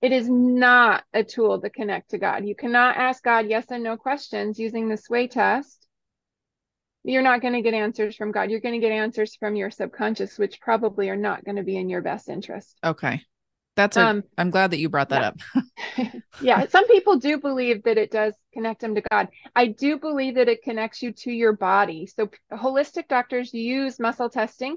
it 0.00 0.12
is 0.12 0.28
not 0.28 1.04
a 1.12 1.24
tool 1.24 1.60
to 1.60 1.70
connect 1.70 2.10
to 2.10 2.18
God. 2.18 2.44
You 2.44 2.54
cannot 2.54 2.96
ask 2.96 3.22
God 3.22 3.46
yes 3.48 3.66
and 3.70 3.82
no 3.82 3.96
questions 3.96 4.58
using 4.58 4.88
the 4.88 4.96
sway 4.96 5.26
test. 5.26 5.86
You're 7.04 7.22
not 7.22 7.40
going 7.40 7.54
to 7.54 7.62
get 7.62 7.74
answers 7.74 8.16
from 8.16 8.32
God. 8.32 8.50
You're 8.50 8.60
going 8.60 8.80
to 8.80 8.86
get 8.86 8.92
answers 8.92 9.34
from 9.36 9.56
your 9.56 9.70
subconscious, 9.70 10.38
which 10.38 10.60
probably 10.60 11.08
are 11.08 11.16
not 11.16 11.44
going 11.44 11.56
to 11.56 11.62
be 11.62 11.76
in 11.76 11.88
your 11.88 12.02
best 12.02 12.28
interest. 12.28 12.76
Okay. 12.84 13.22
That's 13.76 13.96
a 13.96 14.00
Um, 14.06 14.24
I'm 14.36 14.50
glad 14.50 14.72
that 14.72 14.78
you 14.78 14.88
brought 14.88 15.08
that 15.10 15.36
yeah. 15.48 15.62
up. 16.02 16.12
yeah, 16.42 16.66
some 16.66 16.86
people 16.86 17.16
do 17.16 17.38
believe 17.38 17.84
that 17.84 17.96
it 17.98 18.10
does 18.10 18.34
connect 18.52 18.80
them 18.80 18.94
to 18.96 19.02
God. 19.10 19.28
I 19.54 19.66
do 19.66 19.98
believe 19.98 20.34
that 20.34 20.48
it 20.48 20.62
connects 20.62 21.02
you 21.02 21.12
to 21.12 21.30
your 21.32 21.52
body. 21.52 22.06
So 22.06 22.30
holistic 22.52 23.08
doctors 23.08 23.54
use 23.54 23.98
muscle 24.00 24.28
testing 24.30 24.76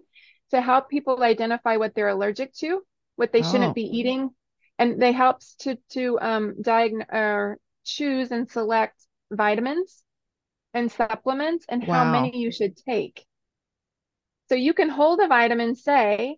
to 0.52 0.62
help 0.62 0.90
people 0.90 1.22
identify 1.24 1.78
what 1.78 1.96
they're 1.96 2.10
allergic 2.10 2.54
to, 2.56 2.82
what 3.16 3.32
they 3.32 3.42
Oh. 3.42 3.52
shouldn't 3.52 3.76
be 3.76 3.84
eating, 3.84 4.30
and 4.82 5.00
they 5.00 5.12
helps 5.12 5.54
to 5.56 5.78
to 5.92 6.18
um 6.20 6.56
diagnose 6.62 7.06
or 7.14 7.58
choose 7.86 8.32
and 8.32 8.50
select 8.50 8.96
vitamins 9.32 10.04
and 10.74 10.92
supplements 10.92 11.66
and 11.70 11.84
how 11.84 12.04
many 12.12 12.38
you 12.38 12.52
should 12.52 12.76
take. 12.76 13.26
So 14.50 14.56
you 14.56 14.74
can 14.74 14.90
hold 14.90 15.20
a 15.22 15.28
vitamin, 15.28 15.76
say, 15.76 16.38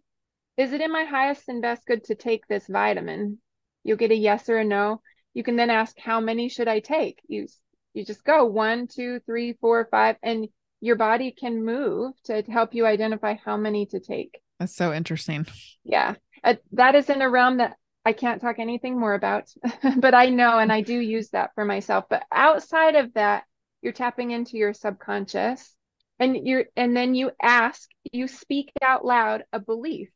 is 0.58 0.74
it 0.74 0.82
in 0.82 0.92
my 0.92 1.06
highest 1.06 1.48
and 1.48 1.62
best 1.62 1.86
good 1.86 2.04
to 2.06 2.16
take 2.16 2.46
this 2.48 2.68
vitamin? 2.68 3.40
You'll 3.84 3.98
get 3.98 4.12
a 4.12 4.16
yes 4.16 4.50
or 4.50 4.58
a 4.58 4.64
no. 4.64 5.02
You 5.34 5.44
can 5.44 5.56
then 5.56 5.70
ask, 5.70 5.98
how 5.98 6.20
many 6.20 6.50
should 6.50 6.68
I 6.68 6.80
take? 6.80 7.22
You 7.28 7.48
you 7.94 8.06
just 8.06 8.24
go 8.24 8.46
one, 8.46 8.88
two, 8.88 9.20
three, 9.26 9.54
four, 9.54 9.88
five, 9.90 10.18
and 10.22 10.48
your 10.82 10.96
body 10.96 11.32
can 11.32 11.64
move 11.64 12.14
to 12.26 12.42
help 12.42 12.74
you 12.74 12.86
identify 12.86 13.36
how 13.46 13.56
many 13.56 13.86
to 13.88 14.00
take. 14.00 14.42
That's 14.60 14.76
so 14.76 14.92
interesting. 14.94 15.46
Yeah, 15.84 16.16
uh, 16.44 16.56
that 16.74 16.96
is 16.96 17.10
in 17.10 17.22
a 17.22 17.30
realm 17.30 17.58
that 17.58 17.78
I 18.06 18.14
can't 18.14 18.42
talk 18.42 18.60
anything 18.60 19.00
more 19.00 19.14
about, 19.14 19.50
but 19.98 20.14
I 20.14 20.30
know 20.30 20.60
and 20.60 20.72
I 20.72 20.82
do 20.82 20.98
use 21.00 21.30
that 21.30 21.52
for 21.56 21.66
myself. 21.66 22.06
But 22.10 22.26
outside 22.32 22.96
of 22.96 23.14
that, 23.14 23.46
you're 23.82 23.94
tapping 23.94 24.32
into 24.32 24.58
your 24.58 24.74
subconscious 24.74 25.76
and 26.20 26.48
you're 26.48 26.66
and 26.76 26.96
then 26.96 27.16
you 27.16 27.32
ask, 27.42 27.90
you 28.12 28.28
speak 28.28 28.72
out 28.82 29.06
loud 29.06 29.44
a 29.54 29.60
belief 29.60 30.10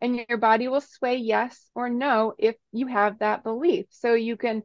and 0.00 0.24
your 0.28 0.38
body 0.38 0.68
will 0.68 0.80
sway 0.80 1.16
yes 1.16 1.70
or 1.74 1.88
no 1.88 2.34
if 2.38 2.56
you 2.72 2.86
have 2.86 3.18
that 3.20 3.42
belief. 3.44 3.86
So 3.90 4.14
you 4.14 4.36
can 4.36 4.62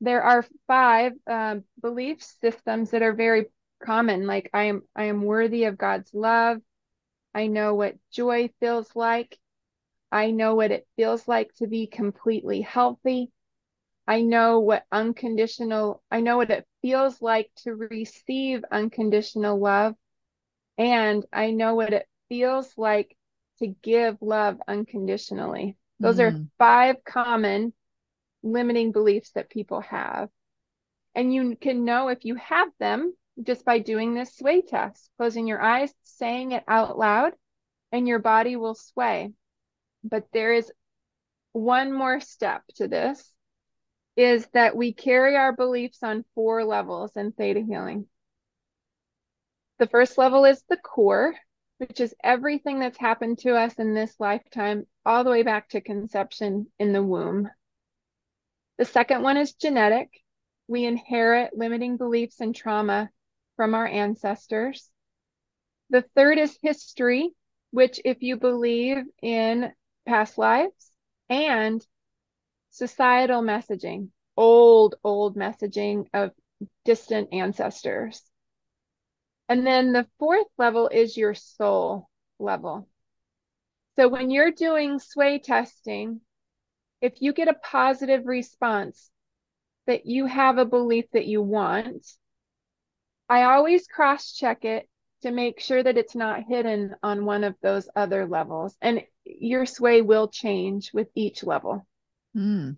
there 0.00 0.22
are 0.22 0.44
five 0.66 1.12
um, 1.26 1.64
belief 1.80 2.22
systems 2.22 2.90
that 2.90 3.02
are 3.02 3.12
very 3.14 3.46
common 3.84 4.26
like 4.26 4.50
I 4.52 4.64
am 4.64 4.82
I 4.96 5.04
am 5.04 5.22
worthy 5.24 5.64
of 5.64 5.78
God's 5.78 6.12
love. 6.14 6.60
I 7.34 7.46
know 7.48 7.74
what 7.74 7.96
joy 8.12 8.50
feels 8.60 8.94
like. 8.96 9.38
I 10.12 10.30
know 10.30 10.54
what 10.54 10.72
it 10.72 10.86
feels 10.96 11.26
like 11.28 11.54
to 11.56 11.66
be 11.66 11.88
completely 11.88 12.62
healthy. 12.62 13.32
I 14.06 14.22
know 14.22 14.60
what 14.60 14.84
unconditional, 14.92 16.02
I 16.10 16.20
know 16.20 16.36
what 16.38 16.50
it 16.50 16.66
feels 16.82 17.22
like 17.22 17.50
to 17.64 17.74
receive 17.74 18.64
unconditional 18.70 19.58
love. 19.58 19.96
And 20.78 21.24
I 21.32 21.50
know 21.52 21.74
what 21.74 21.92
it 21.94 22.08
feels 22.28 22.76
like 22.78 23.16
to 23.60 23.68
give 23.68 24.18
love 24.22 24.60
unconditionally. 24.68 25.76
Those 26.00 26.20
are 26.20 26.32
Mm. 26.32 26.48
five 26.58 27.04
common 27.04 27.74
limiting 28.42 28.92
beliefs 28.92 29.32
that 29.32 29.50
people 29.50 29.80
have. 29.80 30.30
And 31.14 31.32
you 31.32 31.56
can 31.56 31.84
know 31.84 32.08
if 32.08 32.24
you 32.24 32.36
have 32.36 32.70
them 32.78 33.16
just 33.42 33.64
by 33.64 33.78
doing 33.78 34.14
this 34.14 34.36
sway 34.36 34.62
test, 34.62 35.10
closing 35.16 35.46
your 35.46 35.60
eyes, 35.60 35.94
saying 36.02 36.52
it 36.52 36.64
out 36.68 36.98
loud, 36.98 37.34
and 37.92 38.08
your 38.08 38.18
body 38.18 38.56
will 38.56 38.74
sway. 38.74 39.32
But 40.04 40.26
there 40.32 40.52
is 40.52 40.70
one 41.52 41.92
more 41.92 42.20
step 42.20 42.62
to 42.76 42.88
this 42.88 43.32
is 44.16 44.46
that 44.52 44.76
we 44.76 44.92
carry 44.92 45.36
our 45.36 45.52
beliefs 45.52 46.02
on 46.02 46.24
four 46.34 46.64
levels 46.64 47.16
in 47.16 47.32
theta 47.32 47.60
healing. 47.60 48.06
The 49.78 49.86
first 49.86 50.18
level 50.18 50.44
is 50.44 50.62
the 50.68 50.76
core, 50.76 51.34
which 51.78 51.98
is 51.98 52.14
everything 52.22 52.78
that's 52.78 52.98
happened 52.98 53.38
to 53.40 53.56
us 53.56 53.74
in 53.74 53.94
this 53.94 54.14
lifetime, 54.20 54.86
all 55.04 55.24
the 55.24 55.30
way 55.30 55.42
back 55.42 55.70
to 55.70 55.80
conception 55.80 56.66
in 56.78 56.92
the 56.92 57.02
womb. 57.02 57.48
The 58.78 58.84
second 58.84 59.22
one 59.22 59.36
is 59.36 59.54
genetic. 59.54 60.10
We 60.68 60.84
inherit 60.84 61.56
limiting 61.56 61.96
beliefs 61.96 62.40
and 62.40 62.54
trauma 62.54 63.10
from 63.56 63.74
our 63.74 63.86
ancestors. 63.86 64.90
The 65.90 66.02
third 66.14 66.38
is 66.38 66.56
history, 66.62 67.34
which, 67.70 68.00
if 68.04 68.22
you 68.22 68.36
believe 68.36 69.04
in 69.22 69.72
past 70.06 70.38
lives 70.38 70.90
and 71.28 71.84
societal 72.70 73.42
messaging, 73.42 74.08
old, 74.36 74.96
old 75.04 75.36
messaging 75.36 76.06
of 76.12 76.32
distant 76.84 77.32
ancestors. 77.32 78.22
And 79.48 79.66
then 79.66 79.92
the 79.92 80.06
fourth 80.18 80.46
level 80.58 80.88
is 80.88 81.16
your 81.16 81.34
soul 81.34 82.08
level. 82.38 82.88
So 83.96 84.08
when 84.08 84.30
you're 84.30 84.50
doing 84.52 84.98
sway 84.98 85.38
testing, 85.38 86.20
if 87.00 87.20
you 87.20 87.32
get 87.32 87.48
a 87.48 87.54
positive 87.54 88.26
response 88.26 89.10
that 89.86 90.06
you 90.06 90.26
have 90.26 90.56
a 90.56 90.64
belief 90.64 91.06
that 91.12 91.26
you 91.26 91.42
want, 91.42 92.06
I 93.28 93.42
always 93.42 93.86
cross 93.86 94.32
check 94.32 94.64
it 94.64 94.88
to 95.22 95.30
make 95.30 95.60
sure 95.60 95.82
that 95.82 95.98
it's 95.98 96.14
not 96.14 96.44
hidden 96.44 96.94
on 97.02 97.24
one 97.24 97.44
of 97.44 97.54
those 97.62 97.88
other 97.94 98.26
levels. 98.26 98.76
And 98.80 99.02
your 99.42 99.66
sway 99.66 100.02
will 100.02 100.28
change 100.28 100.92
with 100.92 101.08
each 101.14 101.42
level. 101.42 101.84
Mm. 102.36 102.76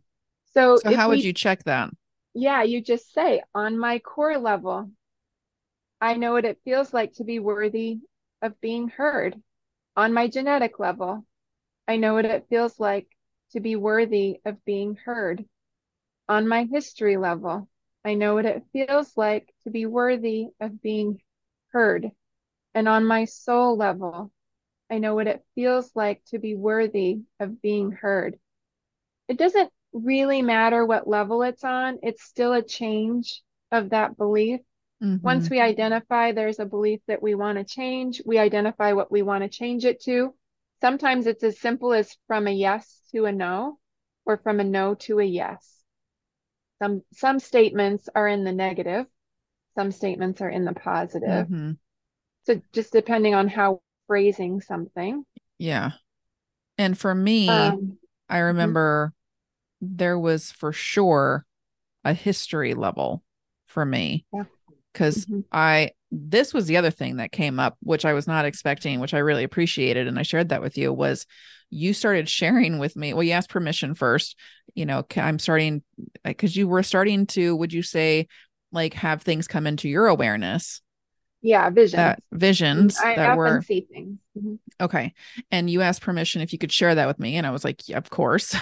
So, 0.54 0.76
so 0.76 0.90
how 0.92 1.10
we, 1.10 1.16
would 1.16 1.24
you 1.24 1.32
check 1.32 1.64
that? 1.64 1.90
Yeah, 2.32 2.62
you 2.62 2.80
just 2.80 3.12
say 3.12 3.42
on 3.54 3.78
my 3.78 3.98
core 3.98 4.38
level, 4.38 4.90
I 6.00 6.14
know 6.14 6.32
what 6.32 6.44
it 6.44 6.60
feels 6.64 6.92
like 6.92 7.14
to 7.14 7.24
be 7.24 7.38
worthy 7.38 8.00
of 8.42 8.60
being 8.60 8.88
heard. 8.88 9.40
On 9.96 10.12
my 10.12 10.26
genetic 10.28 10.78
level, 10.78 11.26
I 11.86 11.96
know 11.96 12.14
what 12.14 12.24
it 12.24 12.46
feels 12.48 12.80
like 12.80 13.08
to 13.52 13.60
be 13.60 13.76
worthy 13.76 14.40
of 14.44 14.64
being 14.64 14.96
heard. 14.96 15.44
On 16.28 16.48
my 16.48 16.64
history 16.64 17.16
level, 17.18 17.68
I 18.04 18.14
know 18.14 18.34
what 18.34 18.46
it 18.46 18.64
feels 18.72 19.16
like 19.16 19.54
to 19.64 19.70
be 19.70 19.86
worthy 19.86 20.48
of 20.60 20.80
being 20.80 21.20
heard. 21.72 22.10
And 22.74 22.88
on 22.88 23.04
my 23.04 23.26
soul 23.26 23.76
level, 23.76 24.32
I 24.90 24.98
know 24.98 25.14
what 25.14 25.26
it 25.26 25.44
feels 25.54 25.90
like 25.94 26.22
to 26.26 26.38
be 26.38 26.54
worthy 26.54 27.20
of 27.40 27.60
being 27.62 27.92
heard. 27.92 28.38
It 29.28 29.38
doesn't 29.38 29.70
really 29.92 30.42
matter 30.42 30.84
what 30.84 31.08
level 31.08 31.42
it's 31.42 31.64
on, 31.64 31.98
it's 32.02 32.22
still 32.22 32.52
a 32.52 32.62
change 32.62 33.42
of 33.72 33.90
that 33.90 34.16
belief. 34.16 34.60
Mm-hmm. 35.02 35.24
Once 35.24 35.50
we 35.50 35.60
identify 35.60 36.32
there's 36.32 36.58
a 36.58 36.66
belief 36.66 37.00
that 37.08 37.22
we 37.22 37.34
want 37.34 37.58
to 37.58 37.64
change, 37.64 38.22
we 38.24 38.38
identify 38.38 38.92
what 38.92 39.10
we 39.10 39.22
want 39.22 39.42
to 39.42 39.48
change 39.48 39.84
it 39.84 40.02
to. 40.02 40.34
Sometimes 40.80 41.26
it's 41.26 41.44
as 41.44 41.58
simple 41.58 41.92
as 41.92 42.16
from 42.26 42.46
a 42.46 42.50
yes 42.50 43.00
to 43.12 43.24
a 43.24 43.32
no 43.32 43.78
or 44.26 44.36
from 44.38 44.60
a 44.60 44.64
no 44.64 44.94
to 44.94 45.18
a 45.18 45.24
yes. 45.24 45.70
Some 46.82 47.02
some 47.12 47.38
statements 47.38 48.08
are 48.14 48.28
in 48.28 48.44
the 48.44 48.52
negative, 48.52 49.06
some 49.76 49.92
statements 49.92 50.40
are 50.40 50.50
in 50.50 50.64
the 50.64 50.74
positive. 50.74 51.46
Mm-hmm. 51.46 51.72
So 52.46 52.60
just 52.72 52.92
depending 52.92 53.34
on 53.34 53.48
how 53.48 53.80
phrasing 54.06 54.60
something. 54.60 55.24
Yeah. 55.58 55.92
And 56.78 56.96
for 56.96 57.14
me, 57.14 57.48
um, 57.48 57.98
I 58.28 58.36
mm-hmm. 58.36 58.46
remember 58.46 59.12
mm-hmm. 59.82 59.96
there 59.96 60.18
was 60.18 60.50
for 60.52 60.72
sure 60.72 61.44
a 62.04 62.14
history 62.14 62.74
level 62.74 63.22
for 63.66 63.84
me. 63.84 64.26
Yeah. 64.32 64.44
Cuz 64.92 65.24
mm-hmm. 65.24 65.40
I 65.52 65.90
this 66.10 66.54
was 66.54 66.66
the 66.66 66.76
other 66.76 66.92
thing 66.92 67.16
that 67.16 67.32
came 67.32 67.58
up 67.58 67.76
which 67.80 68.04
I 68.04 68.12
was 68.12 68.26
not 68.26 68.44
expecting, 68.44 69.00
which 69.00 69.14
I 69.14 69.18
really 69.18 69.44
appreciated 69.44 70.06
and 70.06 70.18
I 70.18 70.22
shared 70.22 70.50
that 70.50 70.62
with 70.62 70.78
you 70.78 70.92
was 70.92 71.26
you 71.70 71.92
started 71.92 72.28
sharing 72.28 72.78
with 72.78 72.94
me. 72.94 73.12
Well, 73.12 73.24
you 73.24 73.32
asked 73.32 73.50
permission 73.50 73.94
first. 73.96 74.38
You 74.74 74.86
know, 74.86 75.04
I'm 75.16 75.40
starting 75.40 75.82
because 76.22 76.56
you 76.56 76.68
were 76.68 76.84
starting 76.84 77.26
to, 77.28 77.56
would 77.56 77.72
you 77.72 77.82
say, 77.82 78.28
like 78.70 78.94
have 78.94 79.22
things 79.22 79.48
come 79.48 79.66
into 79.66 79.88
your 79.88 80.06
awareness? 80.06 80.80
Yeah, 81.44 81.70
visions. 81.70 81.92
That, 81.92 82.22
visions 82.32 82.98
I 82.98 83.14
that 83.16 83.36
were 83.36 83.62
see 83.62 83.86
things. 83.92 84.18
Mm-hmm. 84.36 84.54
Okay. 84.80 85.12
And 85.50 85.70
you 85.70 85.82
asked 85.82 86.00
permission 86.00 86.42
if 86.42 86.52
you 86.52 86.58
could 86.58 86.72
share 86.72 86.94
that 86.94 87.06
with 87.06 87.20
me. 87.20 87.36
And 87.36 87.46
I 87.46 87.50
was 87.50 87.64
like, 87.64 87.88
yeah, 87.88 87.98
of 87.98 88.10
course. 88.10 88.56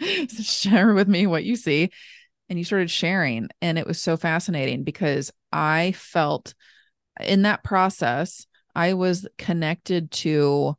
share 0.42 0.92
with 0.94 1.08
me 1.08 1.26
what 1.26 1.44
you 1.44 1.56
see. 1.56 1.90
And 2.48 2.58
you 2.58 2.64
started 2.64 2.90
sharing. 2.90 3.48
And 3.62 3.78
it 3.78 3.86
was 3.86 4.00
so 4.00 4.16
fascinating 4.16 4.84
because 4.84 5.30
I 5.52 5.92
felt 5.92 6.54
in 7.20 7.42
that 7.42 7.64
process, 7.64 8.46
I 8.74 8.94
was 8.94 9.26
connected 9.38 10.10
to 10.10 10.76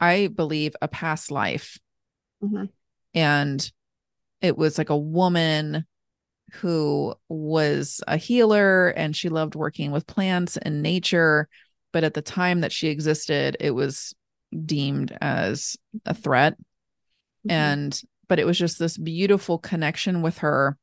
I 0.00 0.28
believe, 0.28 0.74
a 0.82 0.88
past 0.88 1.30
life. 1.30 1.78
Mm-hmm. 2.42 2.64
And 3.14 3.72
it 4.40 4.58
was 4.58 4.76
like 4.76 4.90
a 4.90 4.96
woman 4.96 5.86
who 6.54 7.14
was 7.28 8.02
a 8.06 8.16
healer 8.16 8.88
and 8.88 9.14
she 9.14 9.28
loved 9.28 9.54
working 9.54 9.90
with 9.90 10.06
plants 10.06 10.56
and 10.56 10.82
nature. 10.82 11.48
But 11.92 12.04
at 12.04 12.14
the 12.14 12.22
time 12.22 12.62
that 12.62 12.72
she 12.72 12.88
existed, 12.88 13.56
it 13.60 13.70
was 13.70 14.14
deemed 14.64 15.16
as 15.20 15.76
a 16.04 16.14
threat. 16.14 16.54
Mm-hmm. 16.54 17.50
And, 17.50 18.02
but 18.28 18.38
it 18.38 18.46
was 18.46 18.58
just 18.58 18.78
this 18.78 18.96
beautiful 18.96 19.58
connection 19.58 20.22
with 20.22 20.38
her 20.38 20.76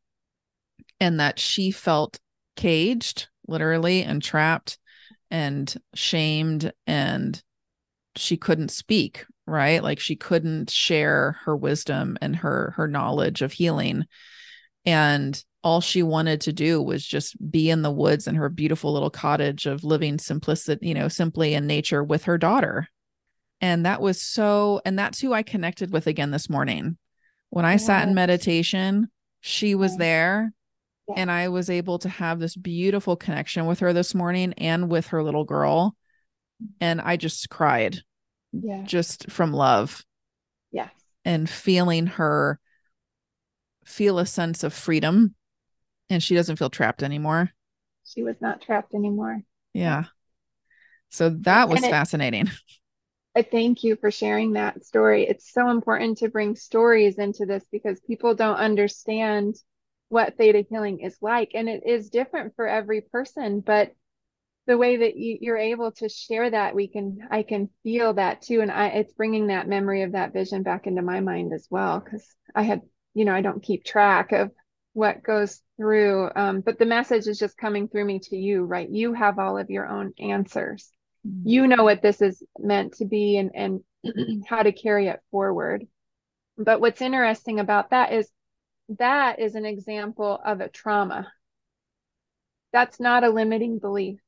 and 1.00 1.20
that 1.20 1.40
she 1.40 1.72
felt 1.72 2.20
caged, 2.56 3.28
literally, 3.48 4.04
and 4.04 4.22
trapped 4.22 4.78
and 5.32 5.74
shamed 5.96 6.72
and 6.86 7.42
she 8.18 8.36
couldn't 8.36 8.70
speak 8.70 9.26
right 9.48 9.82
like 9.82 10.00
she 10.00 10.16
couldn't 10.16 10.70
share 10.70 11.38
her 11.46 11.56
wisdom 11.56 12.18
and 12.22 12.36
her 12.36 12.74
her 12.76 12.88
knowledge 12.88 13.42
of 13.42 13.54
healing 13.54 14.06
and 14.86 15.44
all 15.64 15.80
she 15.80 16.02
wanted 16.02 16.42
to 16.42 16.54
do 16.54 16.82
was 16.82 17.06
just 17.06 17.36
be 17.52 17.70
in 17.70 17.84
the 17.84 17.92
woods 17.92 18.28
in 18.28 18.36
her 18.36 18.50
beautiful 18.50 18.94
little 18.94 19.10
cottage 19.10 19.66
of 19.66 19.84
living 19.84 20.18
simplicity 20.18 20.88
you 20.88 20.94
know 20.94 21.08
simply 21.08 21.54
in 21.54 21.68
nature 21.68 22.04
with 22.04 22.24
her 22.24 22.38
daughter 22.38 22.88
and 23.60 23.86
that 23.86 24.02
was 24.02 24.22
so 24.22 24.82
and 24.86 24.98
that's 24.98 25.20
who 25.20 25.34
i 25.34 25.44
connected 25.44 25.92
with 25.92 26.08
again 26.08 26.32
this 26.32 26.50
morning 26.50 26.98
when 27.50 27.66
i 27.66 27.74
yes. 27.74 27.86
sat 27.86 28.08
in 28.08 28.16
meditation 28.16 29.08
she 29.42 29.76
was 29.76 29.98
there 29.98 30.52
yes. 31.08 31.16
and 31.18 31.30
i 31.32 31.48
was 31.48 31.70
able 31.70 32.00
to 32.00 32.10
have 32.10 32.40
this 32.40 32.56
beautiful 32.56 33.16
connection 33.16 33.68
with 33.68 33.80
her 33.80 33.94
this 33.94 34.16
morning 34.16 34.54
and 34.58 34.90
with 34.90 35.08
her 35.08 35.24
little 35.24 35.46
girl 35.46 35.96
and 36.80 37.02
I 37.02 37.18
just 37.18 37.50
cried. 37.50 38.00
Yeah. 38.52 38.84
Just 38.84 39.32
from 39.32 39.54
love. 39.54 40.04
Yes. 40.72 40.92
And 41.26 41.50
feeling 41.50 42.08
her 42.08 42.60
feel 43.92 44.20
a 44.20 44.26
sense 44.26 44.64
of 44.64 44.74
freedom 44.74 45.36
and 46.10 46.24
she 46.24 46.36
doesn't 46.36 46.58
feel 46.58 46.70
trapped 46.70 47.04
anymore. 47.04 47.52
She 48.06 48.24
was 48.24 48.36
not 48.42 48.62
trapped 48.62 48.94
anymore. 48.94 49.42
Yeah. 49.74 50.06
So 51.10 51.30
that 51.30 51.70
was 51.70 51.84
it, 51.84 51.90
fascinating. 51.90 52.50
I 53.36 53.44
thank 53.44 53.84
you 53.84 53.96
for 53.96 54.12
sharing 54.12 54.54
that 54.54 54.86
story. 54.86 55.24
It's 55.24 55.52
so 55.52 55.70
important 55.70 56.18
to 56.18 56.30
bring 56.30 56.56
stories 56.56 57.18
into 57.18 57.46
this 57.46 57.64
because 57.72 58.00
people 58.02 58.36
don't 58.36 58.58
understand 58.58 59.56
what 60.10 60.38
theta 60.38 60.66
healing 60.70 61.00
is 61.00 61.18
like 61.22 61.52
and 61.54 61.70
it 61.70 61.84
is 61.86 62.10
different 62.10 62.56
for 62.56 62.68
every 62.68 63.00
person, 63.00 63.62
but 63.62 63.94
the 64.68 64.78
way 64.78 64.98
that 64.98 65.16
you, 65.16 65.38
you're 65.42 65.58
able 65.58 65.92
to 65.92 66.08
share 66.08 66.50
that 66.50 66.76
we 66.76 66.88
can 66.88 67.28
i 67.32 67.44
can 67.44 67.68
feel 67.84 68.14
that 68.14 68.42
too 68.42 68.62
and 68.62 68.72
i 68.72 68.88
it's 68.88 69.12
bringing 69.14 69.48
that 69.48 69.68
memory 69.68 70.04
of 70.04 70.12
that 70.12 70.34
vision 70.34 70.64
back 70.64 70.86
into 70.88 71.02
my 71.02 71.20
mind 71.20 71.52
as 71.52 71.68
well 71.70 72.00
because 72.00 72.36
i 72.54 72.62
had 72.62 72.82
you 73.14 73.26
know 73.26 73.34
i 73.34 73.42
don't 73.42 73.64
keep 73.64 73.84
track 73.84 74.32
of 74.32 74.52
what 74.94 75.24
goes 75.24 75.62
through 75.78 76.30
um, 76.36 76.62
but 76.62 76.78
the 76.78 76.86
message 76.86 77.28
is 77.28 77.40
just 77.40 77.58
coming 77.58 77.88
through 77.88 78.06
me 78.06 78.20
to 78.20 78.36
you 78.36 78.64
right? 78.64 78.90
You 78.90 79.14
have 79.14 79.40
all 79.40 79.58
of 79.58 79.70
your 79.70 79.88
own 79.88 80.14
answers. 80.20 80.92
Mm-hmm. 81.26 81.48
you 81.48 81.68
know 81.68 81.84
what 81.84 82.02
this 82.02 82.20
is 82.22 82.42
meant 82.58 82.96
to 82.96 83.06
be 83.06 83.38
and 83.38 83.52
and 83.54 83.84
how 84.48 84.64
to 84.64 84.72
carry 84.72 85.08
it 85.08 85.20
forward. 85.30 85.86
But 86.58 86.82
what's 86.82 87.02
interesting 87.02 87.60
about 87.60 87.92
that 87.92 88.12
is 88.12 88.28
that 88.98 89.40
is 89.40 89.54
an 89.54 89.66
example 89.66 90.40
of 90.44 90.62
a 90.62 90.70
trauma. 90.70 91.32
That's 92.74 93.00
not 93.00 93.24
a 93.24 93.30
limiting 93.30 93.78
belief. 93.78 94.20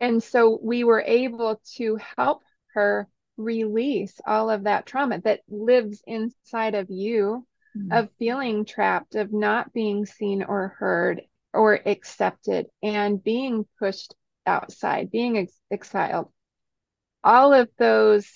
And 0.00 0.22
so 0.22 0.58
we 0.62 0.84
were 0.84 1.02
able 1.02 1.60
to 1.76 1.98
help 2.16 2.42
her 2.74 3.08
release 3.36 4.14
all 4.24 4.48
of 4.50 4.64
that 4.64 4.86
trauma 4.86 5.20
that 5.22 5.40
lives 5.48 6.02
inside 6.06 6.76
of 6.76 6.88
you 6.88 7.46
Mm. 7.76 7.98
of 7.98 8.08
feeling 8.18 8.64
trapped, 8.64 9.14
of 9.14 9.32
not 9.32 9.72
being 9.72 10.06
seen 10.06 10.42
or 10.42 10.68
heard 10.78 11.22
or 11.52 11.74
accepted, 11.74 12.66
and 12.82 13.22
being 13.22 13.66
pushed 13.78 14.14
outside, 14.46 15.10
being 15.10 15.38
ex- 15.38 15.60
exiled. 15.70 16.30
All 17.22 17.52
of 17.52 17.68
those 17.78 18.26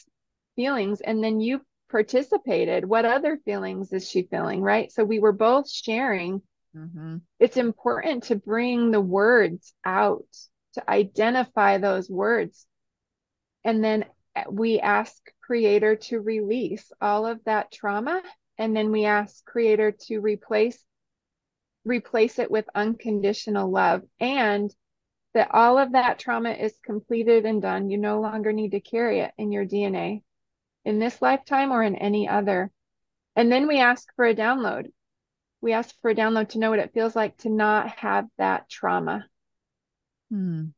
feelings. 0.57 1.01
And 1.01 1.23
then 1.23 1.41
you 1.41 1.63
participated. 1.91 2.85
What 2.85 3.05
other 3.05 3.39
feelings 3.45 3.93
is 3.93 4.09
she 4.09 4.23
feeling? 4.23 4.61
Right. 4.61 4.91
So 4.91 5.05
we 5.05 5.19
were 5.19 5.33
both 5.33 5.71
sharing. 5.71 6.43
Mm-hmm. 6.77 7.19
It's 7.39 7.57
important 7.57 8.25
to 8.25 8.37
bring 8.37 8.91
the 8.91 9.01
words 9.01 9.73
out, 9.85 10.27
to 10.75 10.91
identify 10.91 11.79
those 11.79 12.11
words. 12.11 12.67
And 13.65 13.85
then 13.85 14.07
we 14.51 14.81
ask 14.81 15.15
Creator 15.43 15.97
to 15.97 16.21
release 16.21 16.91
all 17.01 17.27
of 17.27 17.45
that 17.45 17.71
trauma. 17.71 18.23
And 18.63 18.77
then 18.77 18.93
we 18.93 19.07
ask 19.07 19.45
Creator 19.45 19.97
to 20.07 20.21
replace 20.21 20.79
replace 21.85 22.39
it 22.39 22.49
with 22.49 22.65
unconditional 22.77 23.69
love 23.69 24.03
and 24.21 24.73
that 25.35 25.51
all 25.53 25.79
of 25.79 25.93
that 25.93 26.21
trauma 26.21 26.53
is 26.53 26.73
completed 26.85 27.45
and 27.45 27.61
done. 27.61 27.91
You 27.91 27.99
no 27.99 28.21
longer 28.21 28.53
need 28.53 28.71
to 28.71 28.81
carry 28.81 29.19
it 29.19 29.33
in 29.37 29.51
your 29.51 29.67
DNA 29.67 30.23
in 30.85 31.01
this 31.01 31.21
lifetime 31.21 31.73
or 31.73 31.83
in 31.83 31.97
any 31.97 32.29
other. 32.29 32.71
And 33.35 33.51
then 33.51 33.67
we 33.67 33.81
ask 33.81 34.07
for 34.15 34.27
a 34.27 34.35
download. 34.35 34.93
We 35.61 35.73
ask 35.73 35.93
for 36.01 36.13
a 36.13 36.15
download 36.15 36.51
to 36.51 36.61
know 36.61 36.71
what 36.71 36.79
it 36.79 36.95
feels 36.95 37.17
like 37.17 37.37
to 37.39 37.49
not 37.49 37.89
have 37.99 38.29
that 38.39 38.71
trauma. 38.71 39.27
Mm. 40.33 40.73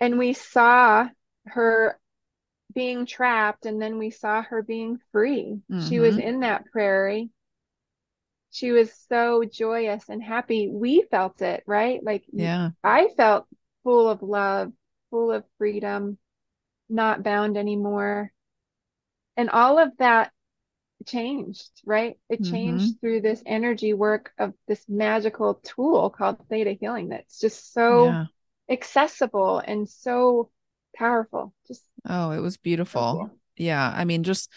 And 0.00 0.18
we 0.18 0.32
saw 0.32 1.08
her 1.44 2.00
being 2.76 3.06
trapped, 3.06 3.66
and 3.66 3.82
then 3.82 3.98
we 3.98 4.12
saw 4.12 4.42
her 4.44 4.62
being 4.62 5.00
free. 5.12 5.62
Mm-hmm. 5.70 5.76
She 5.78 6.00
was 6.00 6.18
Mm-hmm. 6.18 6.20
in 6.20 6.42
that 6.42 6.66
prairie. 6.66 7.32
She 8.50 8.72
was 8.72 8.92
so 8.92 9.44
joyous 9.44 10.08
and 10.08 10.20
happy. 10.22 10.68
We 10.68 11.02
felt 11.02 11.42
it, 11.42 11.62
right? 11.66 12.02
Like, 12.02 12.24
Yeah. 12.32 12.70
I 12.82 13.08
felt 13.16 13.46
full 13.84 14.08
of 14.08 14.22
love, 14.22 14.72
full 15.10 15.30
of 15.30 15.44
freedom, 15.58 16.18
not 16.88 17.22
bound 17.22 17.56
anymore. 17.58 18.32
And 19.36 19.50
all 19.50 19.78
of 19.78 19.96
that 19.98 20.32
changed, 21.06 21.70
right? 21.86 22.18
It 22.30 22.42
Mhm. 22.42 22.42
changed 22.44 23.00
through 23.00 23.22
this 23.22 23.42
energy 23.46 23.94
work 23.94 24.32
of 24.38 24.54
this 24.68 24.88
magical 24.88 25.56
tool 25.56 26.10
called 26.10 26.46
theta 26.48 26.72
healing 26.72 27.10
that's 27.10 27.40
just 27.40 27.72
so 27.72 28.18
Yeah. 28.18 28.26
accessible 28.70 29.58
and 29.60 29.88
so 29.88 30.50
powerful. 30.96 31.54
Just 31.66 31.82
Oh, 32.08 32.30
it 32.30 32.40
was 32.40 32.56
beautiful. 32.56 33.30
Yeah. 33.56 33.92
I 33.94 34.04
mean, 34.04 34.22
just 34.22 34.50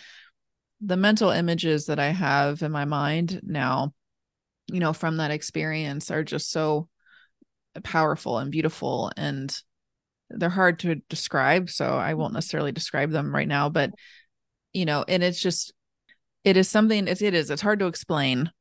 the 0.81 0.97
mental 0.97 1.29
images 1.29 1.87
that 1.87 1.99
I 1.99 2.09
have 2.09 2.61
in 2.61 2.71
my 2.71 2.85
mind 2.85 3.41
now, 3.43 3.93
you 4.67 4.79
know, 4.79 4.93
from 4.93 5.17
that 5.17 5.31
experience 5.31 6.11
are 6.11 6.23
just 6.23 6.51
so 6.51 6.87
powerful 7.83 8.37
and 8.37 8.51
beautiful 8.51 9.11
and 9.17 9.55
they're 10.29 10.49
hard 10.49 10.79
to 10.79 10.95
describe. 11.09 11.69
So 11.69 11.85
I 11.85 12.13
won't 12.13 12.33
necessarily 12.33 12.71
describe 12.71 13.11
them 13.11 13.33
right 13.33 13.47
now, 13.47 13.69
but 13.69 13.91
you 14.73 14.85
know, 14.85 15.03
and 15.07 15.23
it's 15.23 15.41
just, 15.41 15.73
it 16.43 16.55
is 16.55 16.69
something, 16.69 17.07
it's, 17.07 17.21
it 17.21 17.33
is, 17.33 17.49
it's 17.49 17.61
hard 17.61 17.79
to 17.79 17.87
explain. 17.87 18.51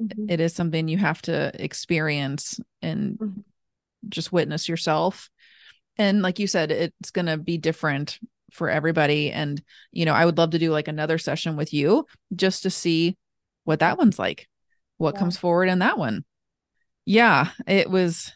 Mhm. 0.00 0.30
It 0.30 0.40
is 0.40 0.54
something 0.54 0.86
you 0.88 0.98
have 0.98 1.20
to 1.22 1.50
experience 1.62 2.60
and 2.80 3.18
Mhm. 3.18 3.44
just 4.08 4.32
witness 4.32 4.68
yourself. 4.68 5.28
And 5.98 6.22
like 6.22 6.38
you 6.38 6.46
said, 6.46 6.70
it's 6.70 7.10
going 7.10 7.26
to 7.26 7.36
be 7.36 7.58
different 7.58 8.18
for 8.52 8.68
everybody. 8.68 9.30
And, 9.30 9.62
you 9.92 10.04
know, 10.04 10.14
I 10.14 10.24
would 10.24 10.38
love 10.38 10.50
to 10.50 10.58
do 10.58 10.70
like 10.70 10.88
another 10.88 11.18
session 11.18 11.56
with 11.56 11.72
you 11.72 12.06
just 12.34 12.62
to 12.64 12.70
see 12.70 13.16
what 13.64 13.80
that 13.80 13.98
one's 13.98 14.18
like, 14.18 14.48
what 14.98 15.14
Yeah. 15.14 15.20
comes 15.20 15.36
forward 15.36 15.68
in 15.68 15.80
that 15.80 15.98
one. 15.98 16.24
Yeah, 17.04 17.50
it 17.66 17.90
was, 17.90 18.32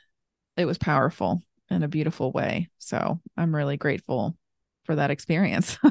it 0.56 0.64
was 0.66 0.78
powerful 0.78 1.42
in 1.70 1.82
a 1.82 1.88
beautiful 1.88 2.32
way. 2.32 2.68
So 2.78 3.20
I'm 3.36 3.54
really 3.54 3.76
grateful 3.76 4.36
for 4.84 4.96
that 4.96 5.10
experience. 5.10 5.78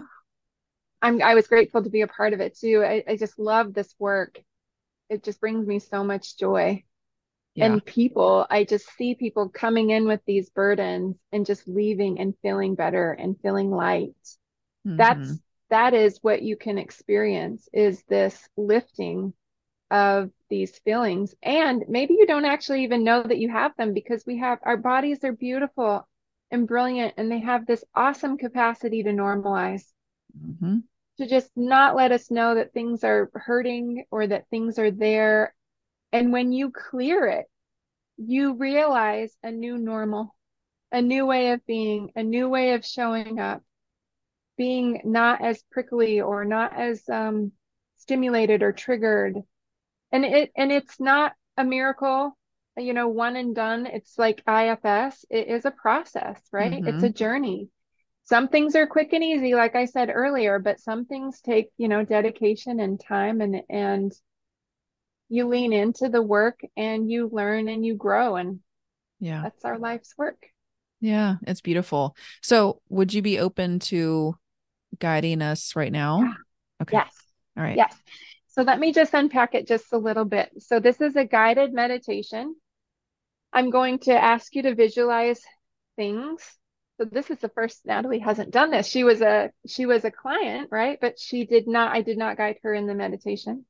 I'm 1.02 1.22
I 1.22 1.36
was 1.36 1.48
grateful 1.48 1.84
to 1.84 1.90
be 1.90 2.02
a 2.02 2.08
part 2.08 2.34
of 2.34 2.40
it 2.42 2.58
too. 2.58 2.84
I, 2.84 3.04
I 3.08 3.16
just 3.18 3.38
love 3.38 3.74
this 3.74 3.94
work. 4.00 4.40
It 5.10 5.24
just 5.24 5.40
brings 5.42 5.68
me 5.68 5.80
so 5.80 6.04
much 6.04 6.38
joy. 6.38 6.84
Yeah. 7.56 7.78
And 7.78 7.86
people, 7.86 8.48
I 8.50 8.64
just 8.66 8.88
see 8.98 9.16
people 9.16 9.50
coming 9.50 9.90
in 9.92 10.08
with 10.08 10.22
these 10.26 10.50
burdens 10.50 11.18
and 11.32 11.46
just 11.46 11.68
leaving 11.68 12.20
and 12.20 12.36
feeling 12.42 12.76
better 12.76 13.12
and 13.14 13.40
feeling 13.42 13.72
light. 13.72 14.16
That's 14.98 15.32
Mhm. 15.32 15.42
that 15.70 15.94
is 15.94 16.20
what 16.24 16.42
you 16.42 16.58
can 16.58 16.78
experience 16.78 17.70
is 17.74 18.04
this 18.04 18.50
lifting 18.58 19.34
of 19.92 20.32
these 20.50 20.78
feelings. 20.80 21.36
And 21.44 21.86
maybe 21.90 22.16
you 22.16 22.28
don't 22.28 22.46
actually 22.46 22.84
even 22.84 23.04
know 23.04 23.24
that 23.24 23.40
you 23.40 23.50
have 23.50 23.76
them 23.78 23.94
because 23.94 24.26
we 24.26 24.38
have 24.40 24.60
our 24.64 24.78
bodies 24.78 25.24
are 25.24 25.34
beautiful 25.34 26.08
and 26.52 26.68
brilliant 26.68 27.16
and 27.18 27.32
they 27.32 27.40
have 27.40 27.66
this 27.66 27.84
awesome 27.96 28.38
capacity 28.38 29.04
to 29.04 29.12
normalize 29.12 29.92
Mhm. 30.34 30.84
to 31.18 31.26
just 31.28 31.50
not 31.56 31.96
let 31.96 32.12
us 32.12 32.30
know 32.32 32.56
that 32.56 32.74
things 32.74 33.04
are 33.04 33.30
hurting 33.34 34.06
or 34.12 34.28
that 34.28 34.48
things 34.50 34.78
are 34.80 34.92
there. 34.92 35.54
And 36.12 36.32
when 36.32 36.52
you 36.52 36.72
clear 36.72 37.26
it, 37.28 37.46
you 38.18 38.56
realize 38.56 39.36
a 39.44 39.52
new 39.52 39.78
normal, 39.78 40.36
a 40.92 41.02
new 41.02 41.26
way 41.26 41.52
of 41.52 41.66
being, 41.66 42.12
a 42.16 42.24
new 42.24 42.48
way 42.48 42.74
of 42.74 42.86
showing 42.86 43.40
up, 43.40 43.62
being 44.58 45.02
not 45.04 45.42
as 45.42 45.64
prickly 45.72 46.22
or 46.22 46.46
not 46.46 46.74
as 46.74 47.08
um, 47.10 47.52
stimulated 47.98 48.64
or 48.64 48.72
triggered. 48.72 49.38
And 50.12 50.24
it 50.24 50.52
and 50.56 50.72
it's 50.72 51.00
not 51.00 51.34
a 51.58 51.66
miracle, 51.66 52.38
you 52.78 52.94
know, 52.94 53.10
one 53.10 53.36
and 53.36 53.54
done. 53.54 53.86
It's 53.86 54.18
like 54.18 54.44
IFS. 54.48 55.26
It 55.30 55.48
is 55.50 55.66
a 55.66 55.72
process, 55.72 56.42
right? 56.52 56.82
It's 56.86 57.04
a 57.04 57.10
journey 57.10 57.70
some 58.26 58.48
things 58.48 58.76
are 58.76 58.88
quick 58.88 59.14
and 59.14 59.24
easy 59.24 59.54
like 59.54 59.76
i 59.76 59.86
said 59.86 60.10
earlier 60.14 60.60
but 60.60 60.80
some 60.80 61.06
things 61.06 61.42
take 61.42 61.70
you 61.78 61.88
know 61.88 62.04
dedication 62.04 62.80
and 62.80 63.00
time 63.00 63.40
and 63.40 63.62
and 63.70 64.14
you 65.30 65.48
lean 65.48 65.74
into 65.74 66.10
the 66.10 66.22
work 66.22 66.60
and 66.78 67.10
you 67.10 67.30
learn 67.32 67.68
and 67.68 67.86
you 67.86 67.96
grow 67.96 68.36
and 68.36 68.60
Yeah. 69.20 69.42
that's 69.44 69.66
our 69.66 69.78
life's 69.80 70.14
work 70.18 70.46
Yeah. 71.02 71.36
It's 71.46 71.62
beautiful. 71.62 72.16
So 72.42 72.82
would 72.90 73.14
you 73.14 73.22
be 73.22 73.40
open 73.40 73.80
to 73.92 74.36
guiding 75.00 75.42
us 75.42 75.76
right 75.76 75.92
now? 75.92 76.22
Yeah. 76.22 76.34
Okay. 76.82 76.98
yes 76.98 77.14
All 77.58 77.64
right. 77.64 77.78
yes 77.78 77.96
so 78.48 78.62
let 78.64 78.80
me 78.80 78.92
just 78.94 79.14
unpack 79.14 79.56
it 79.56 79.68
just 79.68 79.92
a 79.94 79.98
little 79.98 80.26
bit 80.26 80.50
so 80.60 80.80
this 80.80 81.00
is 81.02 81.16
a 81.16 81.26
guided 81.26 81.74
meditation 81.74 82.56
i'm 83.54 83.70
going 83.70 84.00
to 84.00 84.12
ask 84.14 84.54
you 84.56 84.62
to 84.64 84.76
visualize 84.76 85.42
things 85.96 86.42
so 86.98 87.06
this 87.06 87.30
is 87.30 87.40
the 87.40 87.50
first 87.50 87.86
Natalie 87.86 88.20
hasn't 88.20 88.52
done 88.52 88.72
this. 88.72 88.88
She 88.88 89.04
was 89.04 89.20
a 89.22 89.52
she 89.68 89.86
was 89.86 90.06
a 90.06 90.12
client, 90.12 90.70
right? 90.72 90.98
But 91.02 91.20
she 91.20 91.46
did 91.46 91.68
not 91.68 91.94
I 91.94 92.02
did 92.02 92.18
not 92.18 92.38
guide 92.38 92.56
her 92.64 92.74
in 92.74 92.88
the 92.88 92.96
meditation. 92.96 93.66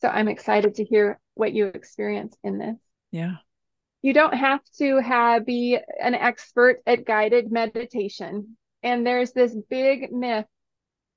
So 0.00 0.08
I'm 0.08 0.28
excited 0.28 0.76
to 0.76 0.84
hear 0.84 1.18
what 1.34 1.52
you 1.52 1.66
experience 1.66 2.36
in 2.42 2.58
this. 2.58 2.76
Yeah. 3.10 3.36
You 4.02 4.12
don't 4.12 4.34
have 4.34 4.60
to 4.78 4.98
have 4.98 5.44
be 5.44 5.78
an 6.00 6.14
expert 6.14 6.82
at 6.86 7.04
guided 7.04 7.50
meditation. 7.50 8.56
And 8.82 9.06
there's 9.06 9.32
this 9.32 9.54
big 9.68 10.12
myth 10.12 10.46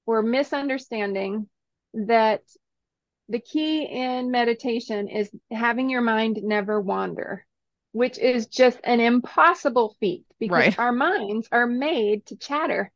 or 0.06 0.24
misunderstanding 0.24 1.48
that 1.94 2.42
the 3.30 3.40
key 3.40 3.84
in 3.84 4.32
meditation 4.32 5.08
is 5.08 5.30
having 5.52 5.90
your 5.90 6.02
mind 6.02 6.40
never 6.42 6.82
wander 6.82 7.46
which 7.92 8.18
is 8.18 8.48
just 8.48 8.80
an 8.84 9.00
impossible 9.00 9.96
feat 10.00 10.26
because 10.40 10.52
Right. 10.52 10.80
our 10.80 10.92
minds 10.92 11.48
are 11.52 11.68
made 11.68 12.26
to 12.28 12.38
chatter. 12.38 12.92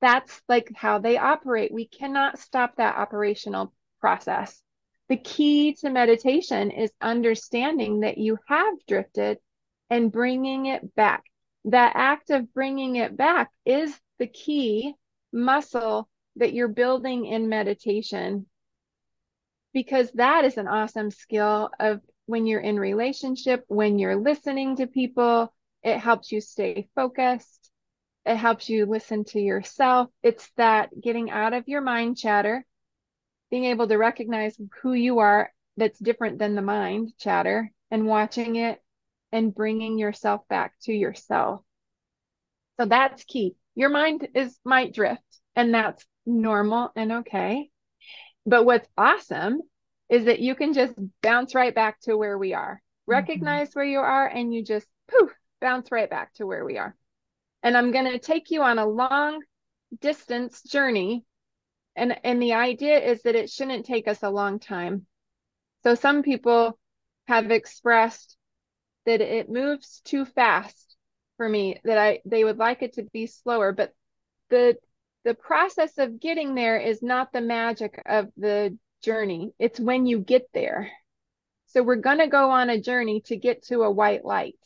That's 0.00 0.40
like 0.48 0.70
how 0.74 0.98
they 0.98 1.18
operate. 1.18 1.72
We 1.72 1.86
cannot 1.86 2.38
stop 2.38 2.76
that 2.76 2.96
operational 2.96 3.72
process. 4.00 4.60
The 5.08 5.16
key 5.16 5.74
to 5.80 5.90
meditation 5.90 6.70
is 6.70 6.92
understanding 7.00 8.00
that 8.00 8.18
you 8.18 8.38
have 8.48 8.74
drifted 8.88 9.38
and 9.88 10.10
bringing 10.10 10.66
it 10.66 10.94
back. 10.94 11.24
That 11.66 11.92
act 11.94 12.30
of 12.30 12.52
bringing 12.52 12.96
it 12.96 13.16
back 13.16 13.50
is 13.64 13.96
the 14.18 14.26
key 14.26 14.94
muscle 15.32 16.08
that 16.36 16.52
you're 16.52 16.68
building 16.68 17.26
in 17.26 17.48
meditation 17.48 18.46
because 19.72 20.10
that 20.12 20.44
is 20.44 20.56
an 20.56 20.68
awesome 20.68 21.10
skill 21.10 21.70
of 21.78 22.00
when 22.24 22.46
you're 22.46 22.60
in 22.60 22.78
relationship, 22.78 23.64
when 23.68 23.98
you're 23.98 24.16
listening 24.16 24.76
to 24.76 24.86
people, 24.86 25.52
it 25.82 25.98
helps 25.98 26.32
you 26.32 26.40
stay 26.40 26.88
focused. 26.94 27.70
It 28.24 28.36
helps 28.36 28.68
you 28.68 28.86
listen 28.86 29.24
to 29.26 29.40
yourself. 29.40 30.08
It's 30.22 30.50
that 30.56 30.98
getting 31.00 31.30
out 31.30 31.52
of 31.52 31.68
your 31.68 31.80
mind 31.80 32.16
chatter, 32.16 32.64
being 33.50 33.64
able 33.64 33.88
to 33.88 33.96
recognize 33.96 34.56
who 34.82 34.92
you 34.92 35.18
are 35.20 35.52
that's 35.76 35.98
different 35.98 36.38
than 36.38 36.54
the 36.54 36.62
mind 36.62 37.12
chatter 37.18 37.70
and 37.90 38.06
watching 38.06 38.56
it 38.56 38.82
and 39.32 39.54
bringing 39.54 39.98
yourself 39.98 40.46
back 40.48 40.74
to 40.82 40.92
yourself. 40.92 41.62
So 42.78 42.86
that's 42.86 43.24
key. 43.24 43.56
Your 43.74 43.90
mind 43.90 44.28
is 44.34 44.58
might 44.64 44.94
drift 44.94 45.22
and 45.54 45.72
that's 45.72 46.04
normal 46.24 46.90
and 46.96 47.12
okay. 47.12 47.70
But 48.44 48.64
what's 48.64 48.88
awesome 48.96 49.60
is 50.08 50.26
that 50.26 50.40
you 50.40 50.54
can 50.54 50.72
just 50.72 50.94
bounce 51.22 51.54
right 51.54 51.74
back 51.74 52.00
to 52.02 52.16
where 52.16 52.38
we 52.38 52.54
are. 52.54 52.74
Mm-hmm. 52.74 53.12
Recognize 53.12 53.74
where 53.74 53.84
you 53.84 53.98
are 53.98 54.26
and 54.26 54.54
you 54.54 54.64
just 54.64 54.86
poof, 55.08 55.32
bounce 55.60 55.90
right 55.90 56.08
back 56.08 56.32
to 56.34 56.46
where 56.46 56.64
we 56.64 56.78
are. 56.78 56.94
And 57.62 57.76
I'm 57.76 57.90
going 57.90 58.10
to 58.10 58.18
take 58.18 58.50
you 58.50 58.62
on 58.62 58.78
a 58.78 58.86
long 58.86 59.40
distance 60.00 60.62
journey. 60.62 61.24
And, 61.96 62.16
and 62.24 62.40
the 62.40 62.52
idea 62.52 62.98
is 62.98 63.22
that 63.22 63.34
it 63.34 63.50
shouldn't 63.50 63.86
take 63.86 64.06
us 64.06 64.22
a 64.22 64.30
long 64.30 64.58
time. 64.58 65.06
So 65.82 65.94
some 65.94 66.22
people 66.22 66.78
have 67.26 67.50
expressed 67.50 68.36
that 69.06 69.20
it 69.20 69.48
moves 69.48 70.02
too 70.04 70.24
fast 70.24 70.96
for 71.36 71.48
me, 71.48 71.80
that 71.84 71.98
I 71.98 72.20
they 72.24 72.44
would 72.44 72.58
like 72.58 72.82
it 72.82 72.94
to 72.94 73.02
be 73.02 73.26
slower, 73.26 73.72
but 73.72 73.94
the 74.50 74.76
the 75.24 75.34
process 75.34 75.98
of 75.98 76.20
getting 76.20 76.54
there 76.54 76.78
is 76.78 77.02
not 77.02 77.32
the 77.32 77.40
magic 77.40 78.00
of 78.06 78.28
the 78.36 78.76
journey. 79.02 79.52
It's 79.58 79.80
when 79.80 80.06
you 80.06 80.20
get 80.20 80.48
there. 80.54 80.90
So 81.66 81.82
we're 81.82 81.96
going 81.96 82.18
to 82.18 82.28
go 82.28 82.50
on 82.50 82.70
a 82.70 82.80
journey 82.80 83.22
to 83.22 83.36
get 83.36 83.64
to 83.64 83.82
a 83.82 83.90
white 83.90 84.24
light. 84.24 84.58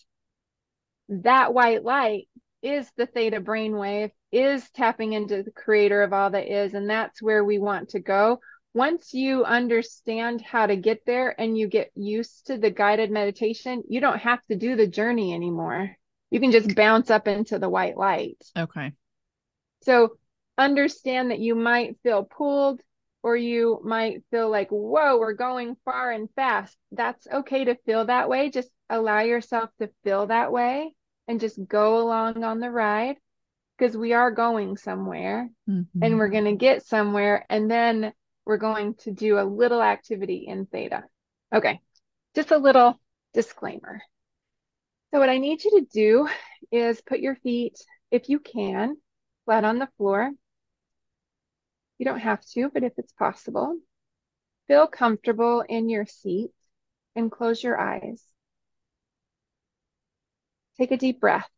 That 1.08 1.54
white 1.54 1.82
light 1.82 2.28
is 2.62 2.90
the 2.96 3.06
theta 3.06 3.40
brainwave, 3.40 4.12
is 4.32 4.68
tapping 4.70 5.12
into 5.12 5.42
the 5.42 5.50
creator 5.50 6.02
of 6.02 6.12
all 6.12 6.30
that 6.30 6.52
is. 6.52 6.74
And 6.74 6.88
that's 6.88 7.22
where 7.22 7.44
we 7.44 7.58
want 7.58 7.90
to 7.90 8.00
go. 8.00 8.40
Once 8.72 9.12
you 9.12 9.44
understand 9.44 10.40
how 10.40 10.66
to 10.66 10.76
get 10.76 11.04
there 11.04 11.38
and 11.40 11.58
you 11.58 11.66
get 11.66 11.90
used 11.96 12.46
to 12.46 12.56
the 12.56 12.70
guided 12.70 13.10
meditation, 13.10 13.82
you 13.88 14.00
don't 14.00 14.20
have 14.20 14.44
to 14.46 14.54
do 14.54 14.76
the 14.76 14.86
journey 14.86 15.34
anymore. 15.34 15.96
You 16.30 16.38
can 16.38 16.52
just 16.52 16.76
bounce 16.76 17.10
up 17.10 17.26
into 17.26 17.58
the 17.58 17.68
white 17.68 17.96
light. 17.96 18.40
Okay. 18.56 18.92
So 19.82 20.16
understand 20.56 21.32
that 21.32 21.40
you 21.40 21.56
might 21.56 21.98
feel 22.04 22.22
pulled 22.22 22.80
or 23.22 23.36
you 23.36 23.80
might 23.82 24.22
feel 24.30 24.48
like, 24.48 24.68
whoa, 24.70 25.18
we're 25.18 25.32
going 25.32 25.76
far 25.84 26.12
and 26.12 26.28
fast. 26.36 26.76
That's 26.92 27.26
okay 27.26 27.64
to 27.64 27.74
feel 27.86 28.04
that 28.04 28.28
way. 28.28 28.50
Just 28.50 28.70
allow 28.88 29.20
yourself 29.20 29.70
to 29.80 29.90
feel 30.04 30.28
that 30.28 30.52
way 30.52 30.94
and 31.26 31.40
just 31.40 31.58
go 31.66 31.98
along 31.98 32.44
on 32.44 32.60
the 32.60 32.70
ride 32.70 33.16
because 33.80 33.96
we 33.96 34.12
are 34.12 34.30
going 34.30 34.76
somewhere 34.76 35.48
mm-hmm. 35.68 36.02
and 36.02 36.18
we're 36.18 36.28
going 36.28 36.44
to 36.44 36.56
get 36.56 36.86
somewhere. 36.86 37.46
And 37.48 37.70
then 37.70 38.12
we're 38.44 38.58
going 38.58 38.94
to 39.00 39.10
do 39.10 39.38
a 39.38 39.44
little 39.44 39.82
activity 39.82 40.44
in 40.46 40.66
theta. 40.66 41.04
Okay, 41.54 41.80
just 42.34 42.50
a 42.50 42.58
little 42.58 43.00
disclaimer. 43.32 44.02
So, 45.12 45.18
what 45.18 45.30
I 45.30 45.38
need 45.38 45.64
you 45.64 45.80
to 45.80 45.86
do 45.92 46.28
is 46.70 47.00
put 47.00 47.20
your 47.20 47.36
feet, 47.36 47.78
if 48.10 48.28
you 48.28 48.38
can, 48.38 48.96
flat 49.46 49.64
on 49.64 49.78
the 49.78 49.88
floor. 49.96 50.30
You 51.98 52.04
don't 52.04 52.20
have 52.20 52.44
to, 52.52 52.70
but 52.72 52.84
if 52.84 52.92
it's 52.98 53.12
possible, 53.12 53.78
feel 54.68 54.86
comfortable 54.86 55.64
in 55.66 55.88
your 55.88 56.06
seat 56.06 56.50
and 57.16 57.32
close 57.32 57.62
your 57.62 57.80
eyes. 57.80 58.22
Take 60.78 60.92
a 60.92 60.96
deep 60.96 61.20
breath. 61.20 61.48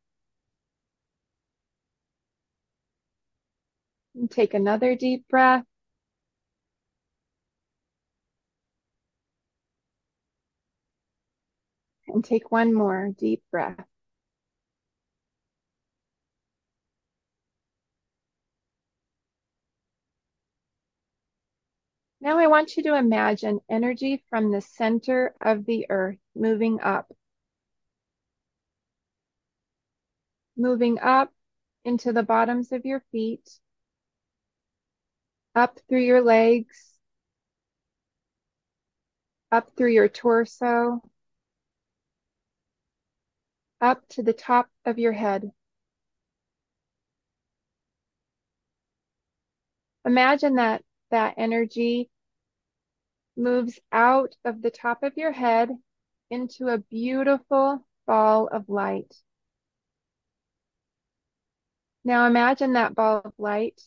And 4.14 4.30
take 4.30 4.54
another 4.54 4.94
deep 4.94 5.26
breath. 5.28 5.64
And 12.08 12.24
take 12.24 12.50
one 12.50 12.74
more 12.74 13.10
deep 13.18 13.42
breath. 13.50 13.86
Now 22.20 22.38
I 22.38 22.46
want 22.46 22.76
you 22.76 22.84
to 22.84 22.96
imagine 22.96 23.60
energy 23.68 24.22
from 24.30 24.52
the 24.52 24.60
center 24.60 25.34
of 25.40 25.66
the 25.66 25.86
earth 25.90 26.18
moving 26.36 26.80
up. 26.80 27.12
Moving 30.56 31.00
up 31.00 31.32
into 31.84 32.12
the 32.12 32.22
bottoms 32.22 32.70
of 32.70 32.84
your 32.84 33.02
feet, 33.10 33.58
up 35.55 35.78
through 35.88 36.00
your 36.00 36.22
legs, 36.22 36.94
up 39.50 39.70
through 39.76 39.92
your 39.92 40.09
torso, 40.09 41.03
up 43.80 44.09
to 44.09 44.22
the 44.22 44.32
top 44.32 44.68
of 44.84 44.98
your 44.98 45.12
head. 45.12 45.50
Imagine 50.05 50.57
that 50.57 50.82
that 51.11 51.34
energy 51.36 52.11
moves 53.36 53.78
out 53.92 54.34
of 54.44 54.62
the 54.62 54.70
top 54.70 55.03
of 55.03 55.16
your 55.16 55.32
head 55.32 55.70
into 56.30 56.68
a 56.68 56.78
beautiful 56.78 57.86
ball 58.07 58.48
of 58.48 58.68
light. 58.68 59.14
Now 62.05 62.26
imagine 62.26 62.72
that 62.72 62.94
ball 62.94 63.22
of 63.24 63.32
light, 63.38 63.80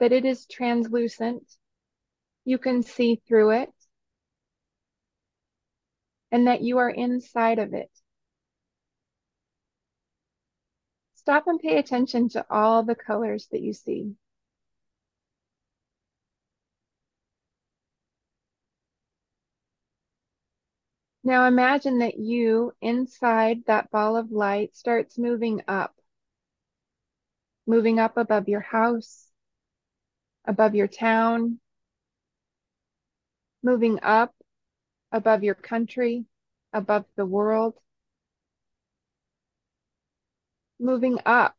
that 0.00 0.12
it 0.12 0.24
is 0.24 0.46
translucent. 0.46 1.44
You 2.44 2.58
can 2.58 2.82
see 2.82 3.20
through 3.26 3.50
it, 3.50 3.72
and 6.30 6.46
that 6.46 6.62
you 6.62 6.78
are 6.78 6.90
inside 6.90 7.58
of 7.58 7.74
it. 7.74 7.90
Stop 11.14 11.46
and 11.46 11.60
pay 11.60 11.76
attention 11.78 12.30
to 12.30 12.46
all 12.48 12.82
the 12.82 12.94
colors 12.94 13.48
that 13.52 13.60
you 13.60 13.74
see. 13.74 14.14
Now 21.22 21.46
imagine 21.46 21.98
that 21.98 22.18
you, 22.18 22.72
inside 22.80 23.64
that 23.66 23.90
ball 23.90 24.16
of 24.16 24.32
light, 24.32 24.74
starts 24.74 25.18
moving 25.18 25.60
up, 25.68 25.94
moving 27.66 27.98
up 27.98 28.16
above 28.16 28.48
your 28.48 28.62
house, 28.62 29.27
above 30.48 30.74
your 30.74 30.88
town, 30.88 31.60
moving 33.62 33.98
up 34.02 34.34
above 35.12 35.44
your 35.44 35.54
country, 35.54 36.24
above 36.72 37.04
the 37.16 37.26
world, 37.26 37.74
moving 40.80 41.18
up 41.26 41.54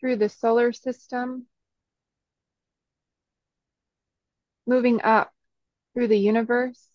through 0.00 0.16
the 0.16 0.28
solar 0.28 0.72
system, 0.72 1.46
moving 4.66 5.00
up 5.02 5.32
through 5.94 6.08
the 6.08 6.18
universe, 6.18 6.88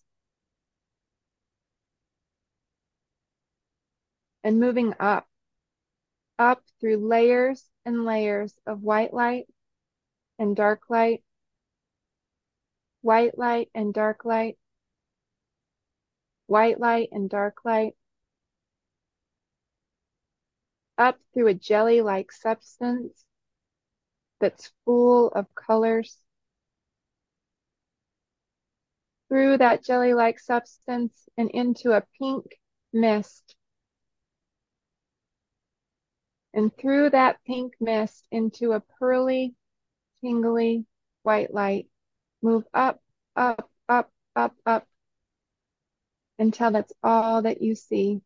and 4.44 4.60
moving 4.60 4.92
up, 5.00 5.26
up 6.38 6.62
through 6.78 6.98
layers 6.98 7.64
and 7.86 8.04
layers 8.04 8.52
of 8.66 8.82
white 8.82 9.14
light 9.14 9.46
and 10.38 10.54
dark 10.56 10.82
light, 10.88 11.22
white 13.02 13.36
light 13.38 13.70
and 13.74 13.92
dark 13.92 14.24
light, 14.24 14.56
white 16.46 16.80
light 16.80 17.08
and 17.12 17.28
dark 17.28 17.58
light, 17.64 17.94
up 20.96 21.18
through 21.32 21.48
a 21.48 21.54
jelly-like 21.54 22.32
substance 22.32 23.24
that's 24.40 24.72
full 24.84 25.28
of 25.28 25.46
colors, 25.54 26.16
through 29.28 29.58
that 29.58 29.84
jelly-like 29.84 30.38
substance 30.38 31.28
and 31.36 31.50
into 31.50 31.92
a 31.92 32.02
pink 32.18 32.44
mist. 32.92 33.54
And 36.54 36.74
through 36.76 37.10
that 37.10 37.38
pink 37.46 37.74
mist 37.78 38.26
into 38.32 38.72
a 38.72 38.80
pearly, 38.98 39.54
tingly 40.22 40.86
white 41.22 41.52
light. 41.52 41.88
Move 42.42 42.64
up, 42.74 43.02
up, 43.36 43.70
up, 43.88 44.10
up, 44.36 44.54
up 44.66 44.86
until 46.38 46.70
that's 46.72 46.92
all 47.02 47.42
that 47.42 47.62
you 47.62 47.74
see. 47.74 48.20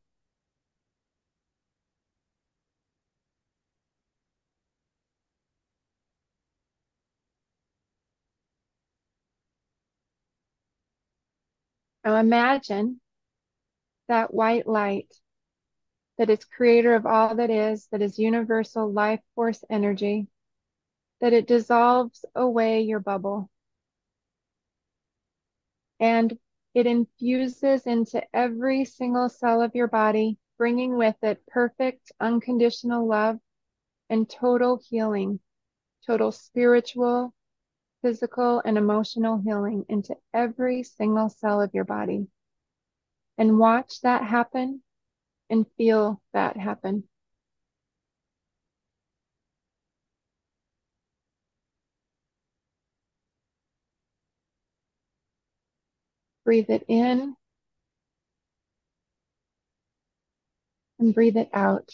Now 12.04 12.16
imagine 12.16 13.00
that 14.08 14.32
white 14.32 14.66
light 14.66 15.12
that 16.18 16.30
is 16.30 16.44
creator 16.44 16.94
of 16.94 17.06
all 17.06 17.34
that 17.34 17.50
is, 17.50 17.86
that 17.92 18.02
is 18.02 18.18
universal 18.18 18.90
life 18.90 19.20
force 19.34 19.64
energy, 19.70 20.26
that 21.22 21.32
it 21.32 21.46
dissolves 21.46 22.26
away 22.34 22.82
your 22.82 23.00
bubble. 23.00 23.48
And 26.00 26.36
it 26.74 26.86
infuses 26.86 27.86
into 27.86 28.22
every 28.34 28.84
single 28.84 29.28
cell 29.28 29.62
of 29.62 29.74
your 29.74 29.86
body, 29.86 30.36
bringing 30.58 30.96
with 30.98 31.16
it 31.22 31.46
perfect, 31.46 32.10
unconditional 32.20 33.06
love 33.06 33.38
and 34.10 34.28
total 34.28 34.80
healing, 34.90 35.38
total 36.04 36.32
spiritual, 36.32 37.32
physical, 38.02 38.60
and 38.64 38.76
emotional 38.76 39.38
healing 39.38 39.86
into 39.88 40.16
every 40.34 40.82
single 40.82 41.28
cell 41.28 41.62
of 41.62 41.72
your 41.72 41.84
body. 41.84 42.26
And 43.38 43.60
watch 43.60 44.00
that 44.00 44.24
happen 44.24 44.82
and 45.48 45.66
feel 45.76 46.20
that 46.32 46.56
happen. 46.56 47.08
Breathe 56.44 56.70
it 56.70 56.84
in 56.88 57.36
and 60.98 61.12
breathe 61.14 61.36
it 61.36 61.50
out. 61.52 61.90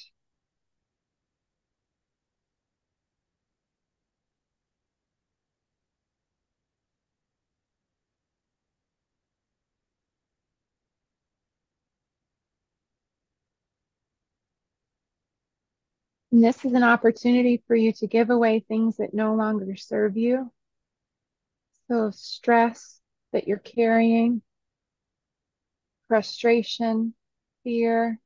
And 16.32 16.42
this 16.42 16.64
is 16.64 16.72
an 16.72 16.82
opportunity 16.84 17.62
for 17.66 17.76
you 17.76 17.92
to 17.92 18.07
give 18.07 18.30
away 18.30 18.61
things 18.61 18.96
that 18.96 19.12
no 19.12 19.34
longer 19.34 19.76
serve 19.76 20.16
you. 20.16 20.51
So, 21.88 22.11
stress 22.12 22.97
that 23.32 23.46
you're 23.46 23.58
carrying, 23.58 24.42
frustration, 26.08 27.14
fear, 27.64 28.18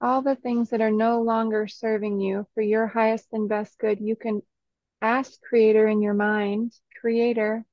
all 0.00 0.20
the 0.20 0.34
things 0.34 0.70
that 0.70 0.80
are 0.80 0.90
no 0.90 1.22
longer 1.22 1.68
serving 1.68 2.20
you 2.20 2.46
for 2.54 2.60
your 2.60 2.88
highest 2.88 3.28
and 3.32 3.48
best 3.48 3.78
good, 3.78 4.00
you 4.00 4.16
can 4.16 4.42
ask 5.00 5.40
Creator 5.42 5.86
in 5.86 6.02
your 6.02 6.14
mind, 6.14 6.72
Creator, 7.00 7.64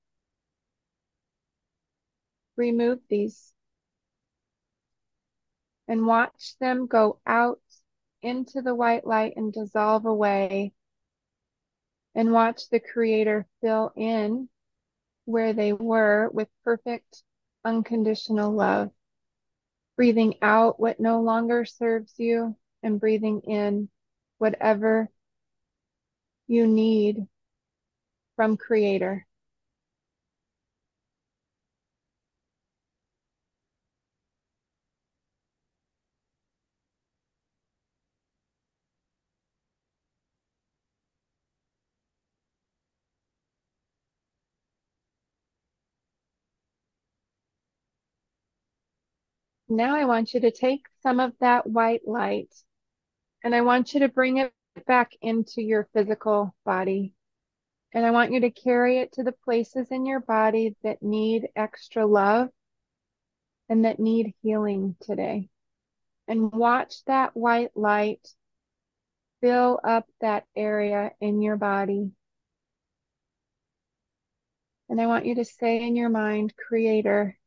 remove 2.55 2.99
these 3.09 3.53
and 5.87 6.05
watch 6.05 6.55
them 6.59 6.85
go 6.85 7.19
out 7.25 7.59
into 8.21 8.61
the 8.61 8.75
white 8.75 9.07
light 9.07 9.33
and 9.35 9.51
dissolve 9.51 10.05
away. 10.05 10.71
And 12.15 12.31
watch 12.31 12.69
the 12.69 12.79
Creator 12.79 13.47
fill 13.61 13.91
in 13.95 14.49
where 15.25 15.53
they 15.53 15.73
were 15.73 16.29
with 16.33 16.47
perfect, 16.63 17.23
unconditional 17.63 18.51
love. 18.51 18.91
Breathing 19.95 20.35
out 20.41 20.79
what 20.79 20.99
no 20.99 21.21
longer 21.21 21.65
serves 21.65 22.13
you 22.17 22.55
and 22.81 22.99
breathing 22.99 23.41
in 23.41 23.89
whatever 24.37 25.09
you 26.47 26.65
need 26.65 27.27
from 28.35 28.57
Creator. 28.57 29.27
Now 49.69 49.95
I 49.95 50.05
want 50.05 50.33
you 50.33 50.39
to 50.41 50.51
take 50.51 50.87
some 51.03 51.19
of 51.19 51.33
that 51.41 51.67
white 51.67 52.07
light 52.07 52.51
and 53.43 53.53
I 53.53 53.61
want 53.61 53.93
you 53.93 53.99
to 54.01 54.09
bring 54.09 54.37
it 54.37 54.51
back 54.87 55.11
into 55.21 55.61
your 55.61 55.87
physical 55.93 56.55
body. 56.65 57.13
And 57.93 58.05
I 58.05 58.11
want 58.11 58.31
you 58.31 58.41
to 58.41 58.51
carry 58.51 58.99
it 58.99 59.13
to 59.13 59.23
the 59.23 59.31
places 59.31 59.87
in 59.91 60.05
your 60.05 60.19
body 60.19 60.75
that 60.83 61.03
need 61.03 61.49
extra 61.55 62.05
love 62.05 62.49
and 63.69 63.85
that 63.85 63.99
need 63.99 64.33
healing 64.41 64.95
today. 65.01 65.49
And 66.27 66.51
watch 66.51 67.03
that 67.05 67.35
white 67.35 67.71
light 67.75 68.27
fill 69.41 69.79
up 69.83 70.07
that 70.19 70.45
area 70.55 71.11
in 71.21 71.41
your 71.41 71.57
body. 71.57 72.11
And 74.89 74.99
I 74.99 75.07
want 75.07 75.25
you 75.25 75.35
to 75.35 75.45
say 75.45 75.81
in 75.81 75.95
your 75.95 76.09
mind, 76.09 76.53
Creator, 76.55 77.38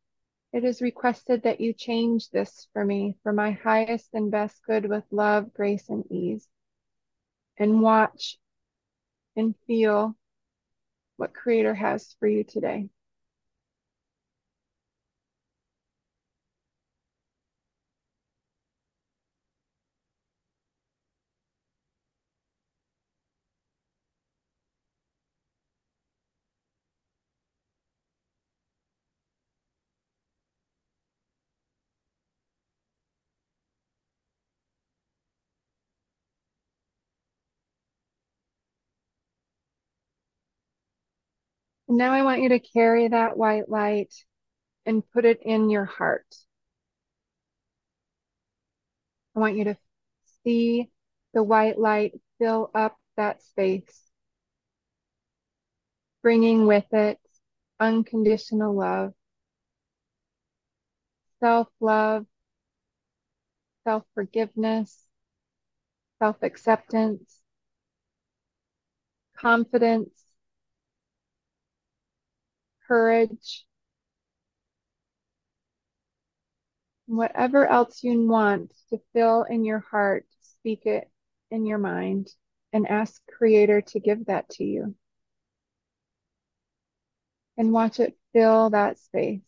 it 0.52 0.64
is 0.64 0.82
requested 0.82 1.42
that 1.42 1.60
you 1.60 1.72
change 1.72 2.28
this 2.30 2.68
for 2.72 2.84
me 2.84 3.16
for 3.22 3.32
my 3.32 3.52
highest 3.52 4.10
and 4.12 4.30
best 4.30 4.60
good 4.66 4.86
with 4.86 5.04
love, 5.10 5.52
grace, 5.54 5.88
and 5.88 6.04
ease. 6.10 6.46
And 7.58 7.80
watch 7.80 8.38
and 9.36 9.54
feel 9.66 10.16
what 11.16 11.34
Creator 11.34 11.74
has 11.74 12.14
for 12.18 12.26
you 12.26 12.44
today. 12.44 12.88
Now 41.96 42.12
I 42.12 42.22
want 42.22 42.42
you 42.42 42.50
to 42.50 42.58
carry 42.58 43.08
that 43.08 43.36
white 43.36 43.68
light 43.68 44.14
and 44.86 45.02
put 45.12 45.24
it 45.24 45.40
in 45.42 45.70
your 45.70 45.84
heart. 45.84 46.26
I 49.36 49.40
want 49.40 49.56
you 49.56 49.64
to 49.64 49.76
see 50.44 50.90
the 51.34 51.42
white 51.42 51.78
light 51.78 52.20
fill 52.38 52.70
up 52.74 52.96
that 53.16 53.42
space, 53.42 54.10
bringing 56.22 56.66
with 56.66 56.92
it 56.92 57.18
unconditional 57.80 58.74
love, 58.74 59.14
self 61.40 61.68
love, 61.80 62.26
self 63.84 64.04
forgiveness, 64.14 65.06
self 66.18 66.42
acceptance, 66.42 67.42
confidence, 69.36 70.21
courage, 72.92 73.64
whatever 77.06 77.66
else 77.66 78.04
you 78.04 78.28
want 78.28 78.70
to 78.90 79.00
fill 79.14 79.44
in 79.44 79.64
your 79.64 79.78
heart, 79.78 80.26
speak 80.42 80.84
it 80.84 81.10
in 81.50 81.64
your 81.64 81.78
mind 81.78 82.28
and 82.74 82.86
ask 82.86 83.22
Creator 83.26 83.80
to 83.80 83.98
give 83.98 84.26
that 84.26 84.46
to 84.50 84.64
you. 84.64 84.94
And 87.56 87.72
watch 87.72 87.98
it 87.98 88.14
fill 88.34 88.68
that 88.70 88.98
space. 88.98 89.40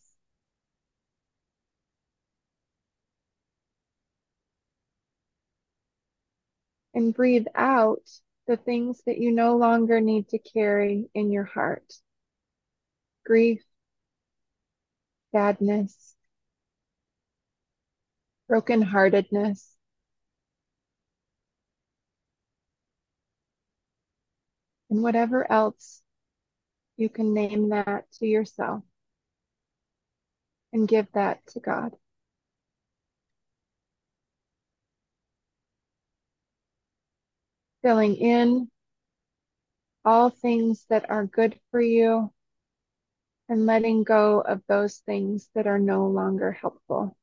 And 6.95 7.13
breathe 7.13 7.45
out 7.53 8.09
the 8.47 8.57
things 8.57 9.03
that 9.05 9.19
you 9.19 9.31
no 9.31 9.55
longer 9.55 10.01
need 10.01 10.29
to 10.29 10.39
carry 10.39 11.09
in 11.13 11.31
your 11.31 11.43
heart 11.43 11.93
grief, 13.25 13.61
sadness, 15.31 16.15
brokenheartedness. 18.49 19.71
And 24.89 25.01
whatever 25.01 25.51
else 25.51 26.01
you 26.95 27.09
can 27.09 27.33
name 27.33 27.69
that 27.69 28.09
to 28.19 28.27
yourself 28.27 28.83
and 30.71 30.87
give 30.87 31.07
that 31.13 31.45
to 31.47 31.59
God. 31.59 31.95
Filling 37.81 38.15
in 38.15 38.69
all 40.03 40.29
things 40.29 40.85
that 40.89 41.09
are 41.09 41.25
good 41.25 41.59
for 41.71 41.81
you 41.81 42.31
and 43.49 43.65
letting 43.65 44.03
go 44.03 44.41
of 44.41 44.61
those 44.67 44.97
things 44.99 45.49
that 45.55 45.67
are 45.67 45.79
no 45.79 46.07
longer 46.07 46.51
helpful. 46.51 47.17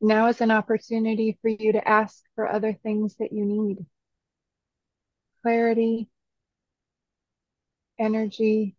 Now 0.00 0.28
is 0.28 0.40
an 0.40 0.50
opportunity 0.50 1.38
for 1.42 1.48
you 1.48 1.72
to 1.72 1.88
ask 1.88 2.24
for 2.34 2.48
other 2.48 2.72
things 2.72 3.16
that 3.16 3.32
you 3.32 3.44
need 3.44 3.86
clarity, 5.42 6.08
energy, 7.98 8.76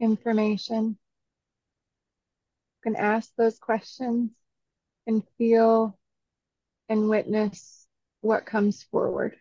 information. 0.00 0.98
You 2.84 2.92
can 2.92 2.96
ask 2.96 3.34
those 3.36 3.58
questions 3.58 4.30
and 5.06 5.22
feel 5.38 5.98
and 6.92 7.08
witness 7.08 7.86
what 8.20 8.46
comes 8.46 8.82
forward. 8.84 9.34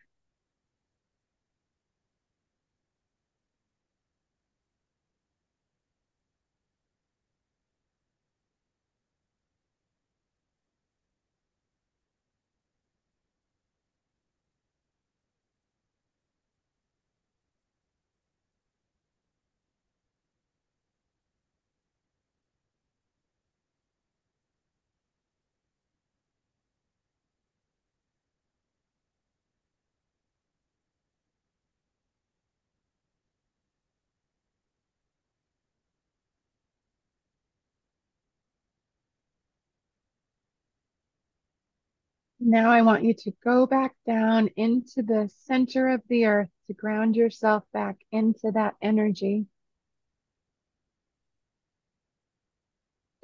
Now 42.43 42.71
I 42.71 42.81
want 42.81 43.03
you 43.03 43.13
to 43.13 43.33
go 43.43 43.67
back 43.67 43.93
down 44.07 44.49
into 44.55 45.03
the 45.03 45.29
center 45.45 45.89
of 45.89 46.01
the 46.07 46.25
earth 46.25 46.49
to 46.65 46.73
ground 46.73 47.15
yourself 47.15 47.63
back 47.71 47.97
into 48.11 48.51
that 48.53 48.73
energy. 48.81 49.45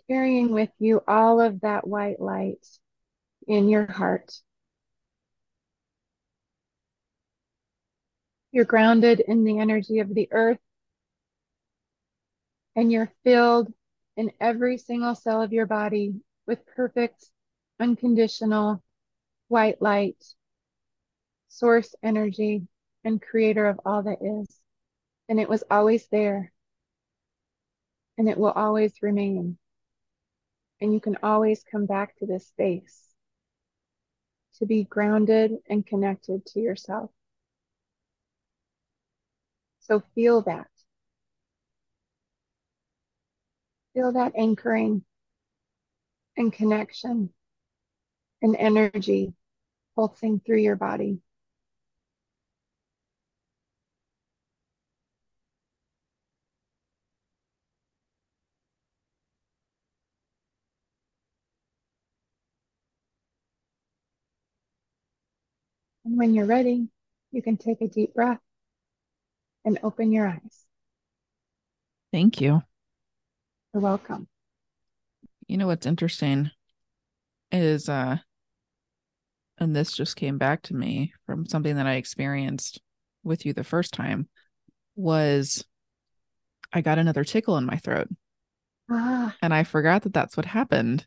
Carrying 0.08 0.52
with 0.52 0.70
you 0.78 1.02
all 1.08 1.42
of 1.42 1.62
that 1.62 1.88
white 1.88 2.20
light 2.20 2.64
in 3.48 3.70
your 3.70 3.88
heart. 3.88 4.40
You're 8.52 8.66
grounded 8.66 9.20
in 9.20 9.44
the 9.44 9.58
energy 9.58 9.98
of 9.98 10.14
the 10.14 10.28
earth 10.32 10.60
and 12.76 12.92
you're 12.92 13.12
filled 13.24 13.74
in 14.16 14.32
every 14.40 14.78
single 14.78 15.16
cell 15.16 15.42
of 15.42 15.54
your 15.54 15.66
body 15.66 16.22
with 16.46 16.64
perfect, 16.68 17.26
unconditional 17.80 18.84
white 19.48 19.82
light, 19.82 20.24
source 21.48 21.96
energy, 22.04 22.68
and 23.04 23.22
creator 23.22 23.68
of 23.68 23.80
all 23.86 24.04
that 24.04 24.20
is. 24.22 24.60
And 25.30 25.40
it 25.40 25.50
was 25.50 25.64
always 25.70 26.08
there. 26.08 26.52
And 28.18 28.28
it 28.30 28.38
will 28.38 28.52
always 28.52 28.94
remain. 29.02 29.58
And 30.82 30.94
you 30.94 31.00
can 31.00 31.18
always 31.24 31.64
come 31.70 31.86
back 31.86 32.16
to 32.18 32.26
this 32.26 32.48
space 32.48 33.04
to 34.60 34.66
be 34.66 34.84
grounded 34.84 35.54
and 35.70 35.86
connected 35.86 36.46
to 36.48 36.60
yourself. 36.60 37.12
So 39.80 40.04
feel 40.16 40.42
that. 40.42 40.68
Feel 43.94 44.12
that 44.12 44.34
anchoring 44.36 45.04
and 46.36 46.54
connection 46.54 47.32
and 48.42 48.56
energy 48.56 49.34
pulsing 49.98 50.40
through 50.46 50.60
your 50.60 50.76
body. 50.76 51.18
And 66.06 66.16
when 66.16 66.36
you're 66.36 66.46
ready, 66.46 66.90
you 67.32 67.42
can 67.42 67.58
take 67.58 67.82
a 67.82 67.88
deep 67.88 68.14
breath 68.14 68.40
and 69.66 69.80
open 69.82 70.12
your 70.12 70.28
eyes. 70.28 70.66
Thank 72.14 72.40
you. 72.40 72.62
You're 73.74 73.82
welcome. 73.82 74.28
You 75.48 75.58
know 75.58 75.66
what's 75.66 75.88
interesting 75.88 76.52
is 77.52 77.90
uh 77.90 78.18
and 79.58 79.76
this 79.76 79.92
just 79.92 80.16
came 80.16 80.38
back 80.38 80.62
to 80.64 80.76
me 80.76 81.14
from 81.26 81.46
something 81.46 81.76
that 81.76 81.88
I 81.88 81.96
experienced 81.96 82.82
with 83.24 83.46
you 83.46 83.54
the 83.54 83.64
first 83.64 83.94
time 83.94 84.28
was 84.96 85.66
I 86.74 86.82
got 86.82 87.00
another 87.00 87.24
tickle 87.24 87.58
in 87.58 87.66
my 87.66 87.78
throat. 87.78 88.08
Ah. 88.90 89.36
And 89.42 89.54
I 89.54 89.64
forgot 89.64 90.04
that 90.04 90.14
that's 90.14 90.38
what 90.38 90.46
happened 90.46 91.06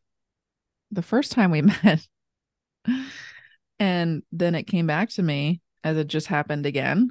the 0.90 1.03
first 1.03 1.32
time 1.32 1.51
we 1.51 1.62
met. 1.84 2.07
and 3.78 4.22
then 4.32 4.55
it 4.55 4.64
came 4.64 4.86
back 4.86 5.11
to 5.11 5.22
me 5.22 5.61
as 5.84 5.96
it 5.96 6.09
just 6.09 6.26
happened 6.26 6.66
again. 6.66 7.11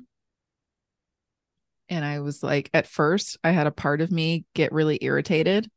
And 1.89 2.05
I 2.05 2.19
was 2.19 2.43
like, 2.43 2.69
at 2.73 2.85
first, 2.85 3.37
I 3.43 3.51
had 3.51 3.65
a 3.65 3.71
part 3.71 4.01
of 4.01 4.11
me 4.11 4.45
get 4.53 4.71
really 4.71 4.99
irritated 5.01 5.69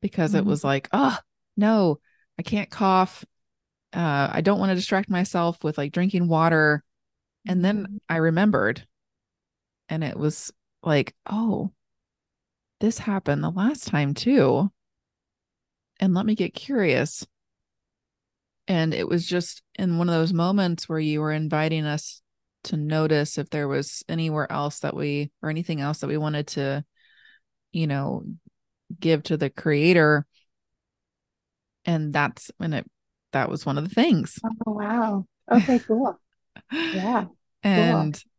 because 0.00 0.30
mm-hmm. 0.30 0.40
it 0.40 0.44
was 0.44 0.62
like, 0.62 0.88
oh, 0.92 1.18
no, 1.56 1.98
I 2.38 2.42
can't 2.42 2.70
cough 2.70 3.24
uh, 3.92 4.28
I 4.32 4.40
don't 4.40 4.58
want 4.58 4.70
to 4.70 4.76
distract 4.76 5.10
myself 5.10 5.62
with 5.64 5.78
like 5.78 5.92
drinking 5.92 6.28
water. 6.28 6.84
And 7.48 7.64
then 7.64 7.84
mm-hmm. 7.84 7.96
I 8.08 8.16
remembered, 8.16 8.86
and 9.88 10.04
it 10.04 10.16
was 10.16 10.52
like, 10.82 11.14
oh, 11.26 11.72
this 12.80 12.98
happened 12.98 13.42
the 13.42 13.50
last 13.50 13.88
time 13.88 14.14
too. 14.14 14.70
And 15.98 16.14
let 16.14 16.24
me 16.24 16.34
get 16.34 16.54
curious. 16.54 17.26
And 18.68 18.94
it 18.94 19.08
was 19.08 19.26
just 19.26 19.62
in 19.78 19.98
one 19.98 20.08
of 20.08 20.14
those 20.14 20.32
moments 20.32 20.88
where 20.88 20.98
you 20.98 21.20
were 21.20 21.32
inviting 21.32 21.84
us 21.84 22.22
to 22.64 22.76
notice 22.76 23.36
if 23.36 23.50
there 23.50 23.68
was 23.68 24.04
anywhere 24.08 24.50
else 24.50 24.80
that 24.80 24.94
we, 24.94 25.30
or 25.42 25.50
anything 25.50 25.80
else 25.80 25.98
that 25.98 26.08
we 26.08 26.16
wanted 26.16 26.46
to, 26.48 26.84
you 27.72 27.86
know, 27.86 28.22
give 28.98 29.22
to 29.24 29.36
the 29.36 29.50
creator. 29.50 30.26
And 31.84 32.12
that's 32.12 32.50
when 32.58 32.74
it 32.74 32.86
that 33.32 33.48
was 33.48 33.64
one 33.66 33.78
of 33.78 33.88
the 33.88 33.94
things. 33.94 34.38
Oh 34.66 34.72
wow. 34.72 35.26
Okay, 35.50 35.78
cool. 35.80 36.18
yeah. 36.72 37.26
And 37.62 38.14
cool. 38.14 38.30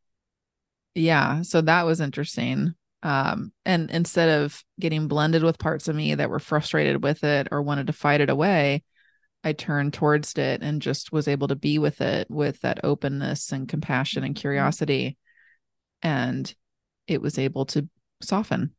yeah, 0.96 1.42
so 1.42 1.62
that 1.62 1.86
was 1.86 2.02
interesting. 2.02 2.74
Um, 3.04 3.52
and 3.66 3.90
instead 3.90 4.42
of 4.42 4.64
getting 4.80 5.08
blended 5.08 5.44
with 5.44 5.58
parts 5.58 5.88
of 5.88 5.96
me 5.96 6.16
that 6.16 6.30
were 6.30 6.40
frustrated 6.40 7.04
with 7.04 7.24
it 7.24 7.48
or 7.52 7.62
wanted 7.62 7.88
to 7.88 7.94
fight 7.94 8.22
it 8.22 8.30
away, 8.30 8.84
I 9.44 9.54
turned 9.54 9.94
towards 9.94 10.34
it 10.38 10.62
and 10.62 10.82
just 10.82 11.12
was 11.12 11.28
able 11.28 11.48
to 11.48 11.56
be 11.56 11.80
with 11.80 12.00
it 12.02 12.30
with 12.30 12.62
that 12.62 12.84
openness 12.84 13.52
and 13.52 13.68
compassion 13.68 14.24
and 14.24 14.36
mm-hmm. 14.36 14.42
curiosity. 14.42 15.18
And 16.04 16.54
it 17.08 17.22
was 17.22 17.40
able 17.40 17.66
to 17.68 17.90
soften 18.22 18.74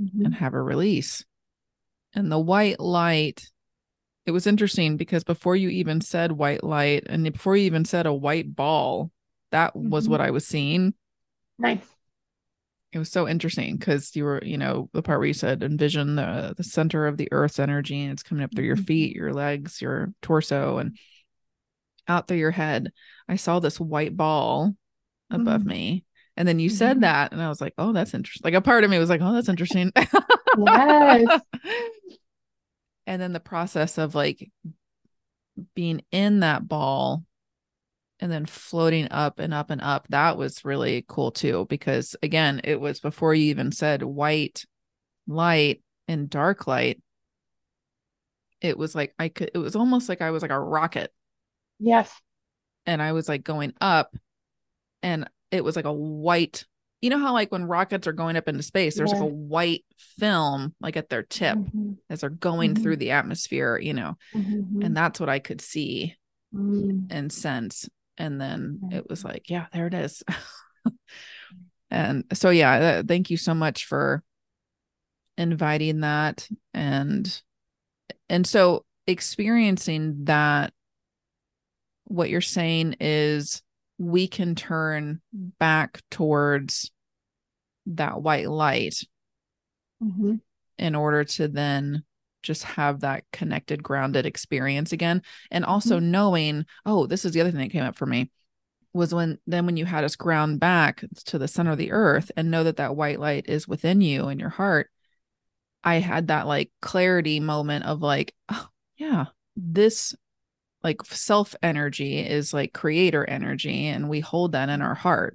mm-hmm. 0.00 0.24
and 0.24 0.34
have 0.34 0.54
a 0.54 0.62
release. 0.62 1.24
And 2.14 2.32
the 2.32 2.38
white 2.38 2.80
light 2.80 3.42
it 4.26 4.32
was 4.32 4.46
interesting 4.46 4.96
because 4.96 5.22
before 5.22 5.54
you 5.54 5.68
even 5.68 6.00
said 6.00 6.32
white 6.32 6.64
light 6.64 7.04
and 7.08 7.24
before 7.32 7.56
you 7.56 7.64
even 7.64 7.84
said 7.84 8.06
a 8.06 8.12
white 8.12 8.54
ball, 8.54 9.12
that 9.52 9.74
mm-hmm. 9.74 9.88
was 9.88 10.08
what. 10.08 10.20
I 10.20 10.32
was 10.32 10.46
seeing. 10.46 10.94
Nice. 11.58 11.86
It 12.92 12.98
was 12.98 13.10
so 13.10 13.28
interesting 13.28 13.76
because 13.76 14.14
you 14.16 14.24
were, 14.24 14.42
you 14.44 14.58
know, 14.58 14.88
the 14.92 15.02
part 15.02 15.20
where 15.20 15.28
you 15.28 15.34
said 15.34 15.62
envision 15.62 16.16
the 16.16 16.54
the 16.56 16.64
center 16.64 17.06
of 17.06 17.16
the 17.16 17.28
earth's 17.30 17.58
energy 17.58 18.02
and 18.02 18.12
it's 18.12 18.22
coming 18.22 18.42
up 18.42 18.54
through 18.54 18.64
your 18.64 18.76
mm-hmm. 18.76 18.84
feet, 18.84 19.16
your 19.16 19.32
legs, 19.32 19.80
your 19.80 20.12
torso, 20.22 20.78
and 20.78 20.96
out 22.08 22.26
through 22.26 22.38
your 22.38 22.50
head. 22.50 22.92
I 23.28 23.36
saw 23.36 23.60
this 23.60 23.78
white 23.78 24.16
ball 24.16 24.74
above 25.30 25.62
mm-hmm. 25.62 25.70
me. 25.70 26.04
And 26.36 26.46
then 26.46 26.58
you 26.58 26.68
said 26.68 26.96
mm-hmm. 26.96 27.00
that, 27.02 27.32
and 27.32 27.40
I 27.40 27.48
was 27.48 27.60
like, 27.60 27.72
oh, 27.78 27.92
that's 27.92 28.12
interesting. 28.12 28.44
Like 28.44 28.58
a 28.58 28.60
part 28.60 28.84
of 28.84 28.90
me 28.90 28.98
was 28.98 29.08
like, 29.08 29.22
oh, 29.22 29.32
that's 29.32 29.48
interesting. 29.48 29.92
yes. 30.58 31.40
and 33.06 33.20
then 33.20 33.32
the 33.32 33.40
process 33.40 33.98
of 33.98 34.14
like 34.14 34.50
being 35.74 36.02
in 36.10 36.40
that 36.40 36.66
ball 36.66 37.24
and 38.20 38.32
then 38.32 38.46
floating 38.46 39.08
up 39.10 39.38
and 39.38 39.52
up 39.54 39.70
and 39.70 39.80
up 39.80 40.06
that 40.08 40.36
was 40.36 40.64
really 40.64 41.04
cool 41.08 41.30
too 41.30 41.66
because 41.68 42.16
again 42.22 42.60
it 42.64 42.80
was 42.80 43.00
before 43.00 43.34
you 43.34 43.44
even 43.44 43.72
said 43.72 44.02
white 44.02 44.64
light 45.26 45.82
and 46.08 46.30
dark 46.30 46.66
light 46.66 47.00
it 48.60 48.76
was 48.78 48.94
like 48.94 49.14
i 49.18 49.28
could 49.28 49.50
it 49.54 49.58
was 49.58 49.76
almost 49.76 50.08
like 50.08 50.20
i 50.22 50.30
was 50.30 50.42
like 50.42 50.50
a 50.50 50.58
rocket. 50.58 51.12
Yes. 51.78 52.12
And 52.86 53.02
i 53.02 53.12
was 53.12 53.28
like 53.28 53.44
going 53.44 53.74
up 53.80 54.16
and 55.02 55.28
it 55.50 55.62
was 55.62 55.76
like 55.76 55.84
a 55.84 55.92
white 55.92 56.64
you 57.06 57.10
know 57.10 57.20
how 57.20 57.32
like 57.32 57.52
when 57.52 57.66
rockets 57.66 58.08
are 58.08 58.12
going 58.12 58.34
up 58.34 58.48
into 58.48 58.64
space 58.64 58.96
there's 58.96 59.12
yeah. 59.12 59.20
like 59.20 59.30
a 59.30 59.32
white 59.32 59.84
film 60.18 60.74
like 60.80 60.96
at 60.96 61.08
their 61.08 61.22
tip 61.22 61.56
mm-hmm. 61.56 61.92
as 62.10 62.22
they're 62.22 62.30
going 62.30 62.74
mm-hmm. 62.74 62.82
through 62.82 62.96
the 62.96 63.12
atmosphere 63.12 63.78
you 63.78 63.94
know 63.94 64.16
mm-hmm. 64.34 64.82
and 64.82 64.96
that's 64.96 65.20
what 65.20 65.28
i 65.28 65.38
could 65.38 65.60
see 65.60 66.16
mm. 66.52 67.06
and 67.10 67.32
sense 67.32 67.88
and 68.18 68.40
then 68.40 68.80
it 68.90 69.08
was 69.08 69.24
like 69.24 69.48
yeah 69.48 69.66
there 69.72 69.86
it 69.86 69.94
is 69.94 70.24
and 71.92 72.24
so 72.32 72.50
yeah 72.50 72.72
uh, 72.72 73.02
thank 73.06 73.30
you 73.30 73.36
so 73.36 73.54
much 73.54 73.84
for 73.84 74.24
inviting 75.38 76.00
that 76.00 76.48
and 76.74 77.40
and 78.28 78.48
so 78.48 78.84
experiencing 79.06 80.24
that 80.24 80.72
what 82.06 82.30
you're 82.30 82.40
saying 82.40 82.96
is 82.98 83.62
we 83.96 84.26
can 84.26 84.56
turn 84.56 85.20
back 85.32 86.00
towards 86.10 86.90
that 87.86 88.20
white 88.22 88.48
light 88.48 88.96
Mm-hmm. 90.04 90.34
in 90.78 90.94
order 90.94 91.24
to 91.24 91.48
then 91.48 92.04
just 92.42 92.64
have 92.64 93.00
that 93.00 93.24
connected 93.32 93.82
grounded 93.82 94.26
experience 94.26 94.92
again 94.92 95.22
and 95.50 95.64
also 95.64 95.98
knowing 95.98 96.66
oh 96.84 97.06
this 97.06 97.24
is 97.24 97.32
the 97.32 97.40
other 97.40 97.50
thing 97.50 97.60
that 97.60 97.70
came 97.70 97.82
up 97.82 97.96
for 97.96 98.04
me 98.04 98.30
was 98.92 99.14
when 99.14 99.38
then 99.46 99.64
when 99.64 99.78
you 99.78 99.86
had 99.86 100.04
us 100.04 100.14
ground 100.14 100.60
back 100.60 101.02
to 101.24 101.38
the 101.38 101.48
center 101.48 101.72
of 101.72 101.78
the 101.78 101.92
earth 101.92 102.30
and 102.36 102.50
know 102.50 102.62
that 102.62 102.76
that 102.76 102.94
white 102.94 103.18
light 103.18 103.46
is 103.48 103.66
within 103.66 104.02
you 104.02 104.28
and 104.28 104.38
your 104.38 104.50
heart 104.50 104.90
i 105.82 105.94
had 105.94 106.28
that 106.28 106.46
like 106.46 106.70
clarity 106.82 107.40
moment 107.40 107.86
of 107.86 108.02
like 108.02 108.34
oh 108.50 108.68
yeah 108.98 109.24
this 109.56 110.14
like 110.82 111.02
self 111.06 111.54
energy 111.62 112.18
is 112.18 112.52
like 112.52 112.74
creator 112.74 113.24
energy 113.24 113.86
and 113.86 114.10
we 114.10 114.20
hold 114.20 114.52
that 114.52 114.68
in 114.68 114.82
our 114.82 114.94
heart 114.94 115.34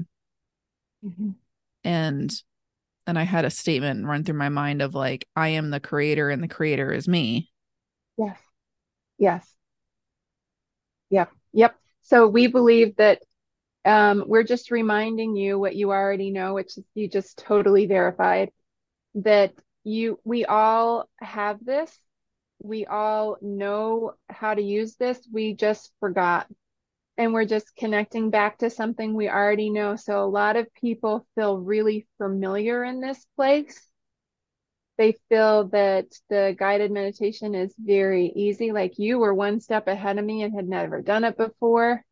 Mm-hmm. 1.03 1.31
And 1.83 2.33
and 3.07 3.17
i 3.17 3.23
had 3.23 3.45
a 3.45 3.49
statement 3.49 4.05
run 4.05 4.23
through 4.23 4.37
my 4.37 4.49
mind 4.49 4.81
of 4.81 4.95
like 4.95 5.25
i 5.35 5.49
am 5.49 5.69
the 5.69 5.79
creator 5.79 6.29
and 6.29 6.43
the 6.43 6.47
creator 6.47 6.91
is 6.91 7.07
me 7.07 7.51
Yes. 8.17 8.39
Yes. 9.17 9.55
Yep. 11.09 11.31
Yep. 11.53 11.75
So 12.03 12.27
we 12.27 12.47
believe 12.47 12.95
that 12.97 13.21
um, 13.83 14.23
we're 14.27 14.43
just 14.43 14.71
reminding 14.71 15.35
you 15.35 15.57
what 15.57 15.75
you 15.75 15.91
already 15.91 16.29
know, 16.29 16.53
which 16.53 16.73
you 16.93 17.07
just 17.07 17.37
totally 17.37 17.87
verified 17.87 18.51
that 19.15 19.53
you 19.83 20.19
we 20.23 20.45
all 20.45 21.09
have 21.19 21.63
this. 21.65 21.97
We 22.61 22.85
all 22.85 23.37
know 23.41 24.13
how 24.29 24.53
to 24.53 24.61
use 24.61 24.95
this. 24.95 25.19
We 25.31 25.55
just 25.55 25.91
forgot. 25.99 26.47
And 27.21 27.33
we're 27.35 27.45
just 27.45 27.75
connecting 27.75 28.31
back 28.31 28.57
to 28.57 28.71
something 28.71 29.13
we 29.13 29.29
already 29.29 29.69
know. 29.69 29.95
So 29.95 30.23
a 30.23 30.25
lot 30.25 30.55
of 30.55 30.73
people 30.73 31.27
feel 31.35 31.59
really 31.59 32.07
familiar 32.17 32.83
in 32.83 32.99
this 32.99 33.23
place. 33.35 33.79
They 34.97 35.19
feel 35.29 35.67
that 35.67 36.07
the 36.31 36.55
guided 36.57 36.89
meditation 36.89 37.53
is 37.53 37.75
very 37.77 38.25
easy, 38.35 38.71
like 38.71 38.97
you 38.97 39.19
were 39.19 39.35
one 39.35 39.59
step 39.59 39.87
ahead 39.87 40.17
of 40.17 40.25
me 40.25 40.41
and 40.41 40.55
had 40.55 40.67
never 40.67 41.03
done 41.03 41.23
it 41.23 41.37
before. 41.37 42.03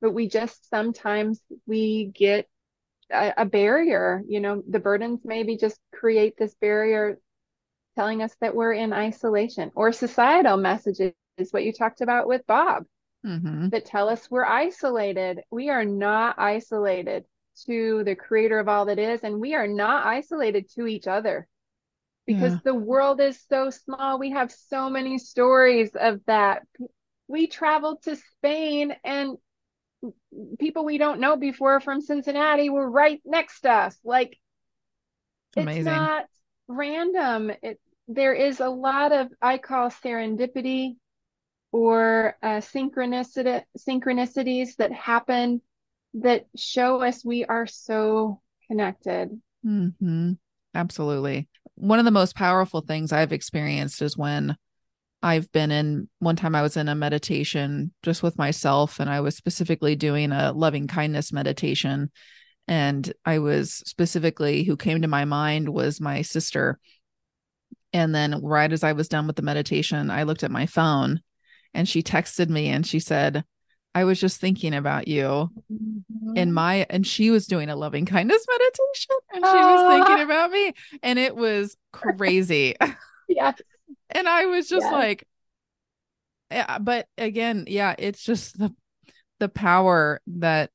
But 0.00 0.12
we 0.12 0.26
just 0.26 0.70
sometimes 0.70 1.38
we 1.66 2.06
get 2.06 2.48
a, 3.12 3.34
a 3.36 3.44
barrier, 3.44 4.22
you 4.26 4.40
know, 4.40 4.62
the 4.66 4.80
burdens 4.80 5.20
maybe 5.22 5.58
just 5.58 5.78
create 5.92 6.38
this 6.38 6.54
barrier 6.54 7.20
telling 7.94 8.22
us 8.22 8.34
that 8.40 8.56
we're 8.56 8.72
in 8.72 8.94
isolation 8.94 9.70
or 9.74 9.92
societal 9.92 10.56
messages, 10.56 11.12
what 11.50 11.62
you 11.62 11.74
talked 11.74 12.00
about 12.00 12.26
with 12.26 12.46
Bob 12.46 12.86
mm-hmm. 13.26 13.68
that 13.70 13.84
tell 13.86 14.08
us 14.08 14.30
we're 14.30 14.44
isolated. 14.44 15.40
We 15.50 15.70
are 15.70 15.84
not 15.84 16.38
isolated 16.38 17.24
to 17.66 18.04
the 18.04 18.14
creator 18.14 18.58
of 18.58 18.68
all 18.68 18.86
that 18.86 18.98
is, 18.98 19.22
and 19.22 19.40
we 19.40 19.54
are 19.54 19.66
not 19.66 20.06
isolated 20.06 20.70
to 20.76 20.86
each 20.86 21.06
other 21.06 21.48
because 22.26 22.52
Yeah. 22.54 22.60
the 22.64 22.74
world 22.74 23.20
is 23.20 23.40
so 23.48 23.70
small. 23.70 24.18
We 24.18 24.30
have 24.30 24.52
so 24.52 24.90
many 24.90 25.18
stories 25.18 25.90
of 25.94 26.24
that. 26.26 26.66
We 27.28 27.46
traveled 27.46 28.02
to 28.02 28.16
Spain 28.16 28.94
and 29.04 29.38
people 30.58 30.84
we 30.84 30.98
don't 30.98 31.20
know 31.20 31.36
before 31.36 31.80
from 31.80 32.00
Cincinnati 32.00 32.68
were 32.70 32.88
right 32.88 33.20
next 33.24 33.62
to 33.62 33.70
us. 33.72 33.98
Like 34.04 34.38
it's 35.56 35.64
not 35.84 36.26
random. 36.68 37.50
It 37.62 37.80
there 38.08 38.34
is 38.34 38.60
a 38.60 38.68
lot 38.68 39.12
of 39.12 39.28
I 39.42 39.58
call 39.58 39.90
serendipity 39.90 40.96
or 41.72 42.36
uh, 42.42 42.60
synchronicity 42.60 43.62
synchronicities 43.78 44.76
that 44.76 44.92
happen 44.92 45.60
that 46.14 46.46
show 46.56 47.02
us 47.02 47.24
we 47.24 47.44
are 47.44 47.66
so 47.66 48.40
connected. 48.68 49.30
hmm 49.62 50.32
Absolutely. 50.74 51.48
One 51.76 51.98
of 51.98 52.04
the 52.04 52.10
most 52.10 52.36
powerful 52.36 52.82
things 52.82 53.10
I've 53.10 53.32
experienced 53.32 54.02
is 54.02 54.16
when 54.16 54.56
I've 55.22 55.50
been 55.50 55.70
in 55.70 56.08
one 56.18 56.36
time 56.36 56.54
I 56.54 56.62
was 56.62 56.76
in 56.76 56.88
a 56.88 56.94
meditation 56.94 57.92
just 58.02 58.22
with 58.22 58.36
myself, 58.36 59.00
and 59.00 59.08
I 59.08 59.20
was 59.20 59.36
specifically 59.36 59.96
doing 59.96 60.32
a 60.32 60.52
loving 60.52 60.86
kindness 60.86 61.32
meditation. 61.32 62.10
And 62.68 63.10
I 63.24 63.38
was 63.38 63.74
specifically 63.86 64.64
who 64.64 64.76
came 64.76 65.02
to 65.02 65.08
my 65.08 65.24
mind 65.24 65.68
was 65.68 66.00
my 66.00 66.22
sister. 66.22 66.78
And 67.92 68.14
then, 68.14 68.42
right 68.42 68.70
as 68.70 68.84
I 68.84 68.92
was 68.92 69.08
done 69.08 69.26
with 69.26 69.36
the 69.36 69.42
meditation, 69.42 70.10
I 70.10 70.24
looked 70.24 70.44
at 70.44 70.50
my 70.50 70.66
phone 70.66 71.22
and 71.76 71.86
she 71.86 72.02
texted 72.02 72.48
me 72.48 72.68
and 72.68 72.86
she 72.86 72.98
said, 72.98 73.44
I 73.94 74.04
was 74.04 74.18
just 74.18 74.40
thinking 74.40 74.74
about 74.74 75.08
you. 75.08 75.50
In 75.70 76.04
mm-hmm. 76.34 76.52
my 76.52 76.86
and 76.88 77.06
she 77.06 77.30
was 77.30 77.46
doing 77.46 77.68
a 77.68 77.76
loving 77.76 78.06
kindness 78.06 78.44
meditation 78.50 79.16
and 79.34 79.44
she 79.44 79.52
was 79.52 80.06
thinking 80.06 80.24
about 80.24 80.50
me. 80.50 80.72
And 81.02 81.18
it 81.18 81.36
was 81.36 81.76
crazy. 81.92 82.74
Yeah. 83.28 83.54
and 84.10 84.28
i 84.28 84.46
was 84.46 84.68
just 84.68 84.86
like 84.86 85.26
yeah 86.48 86.78
but 86.78 87.08
again 87.18 87.64
yeah 87.66 87.92
it's 87.98 88.22
just 88.22 88.56
the 88.56 88.72
the 89.40 89.48
power 89.48 90.20
that 90.28 90.70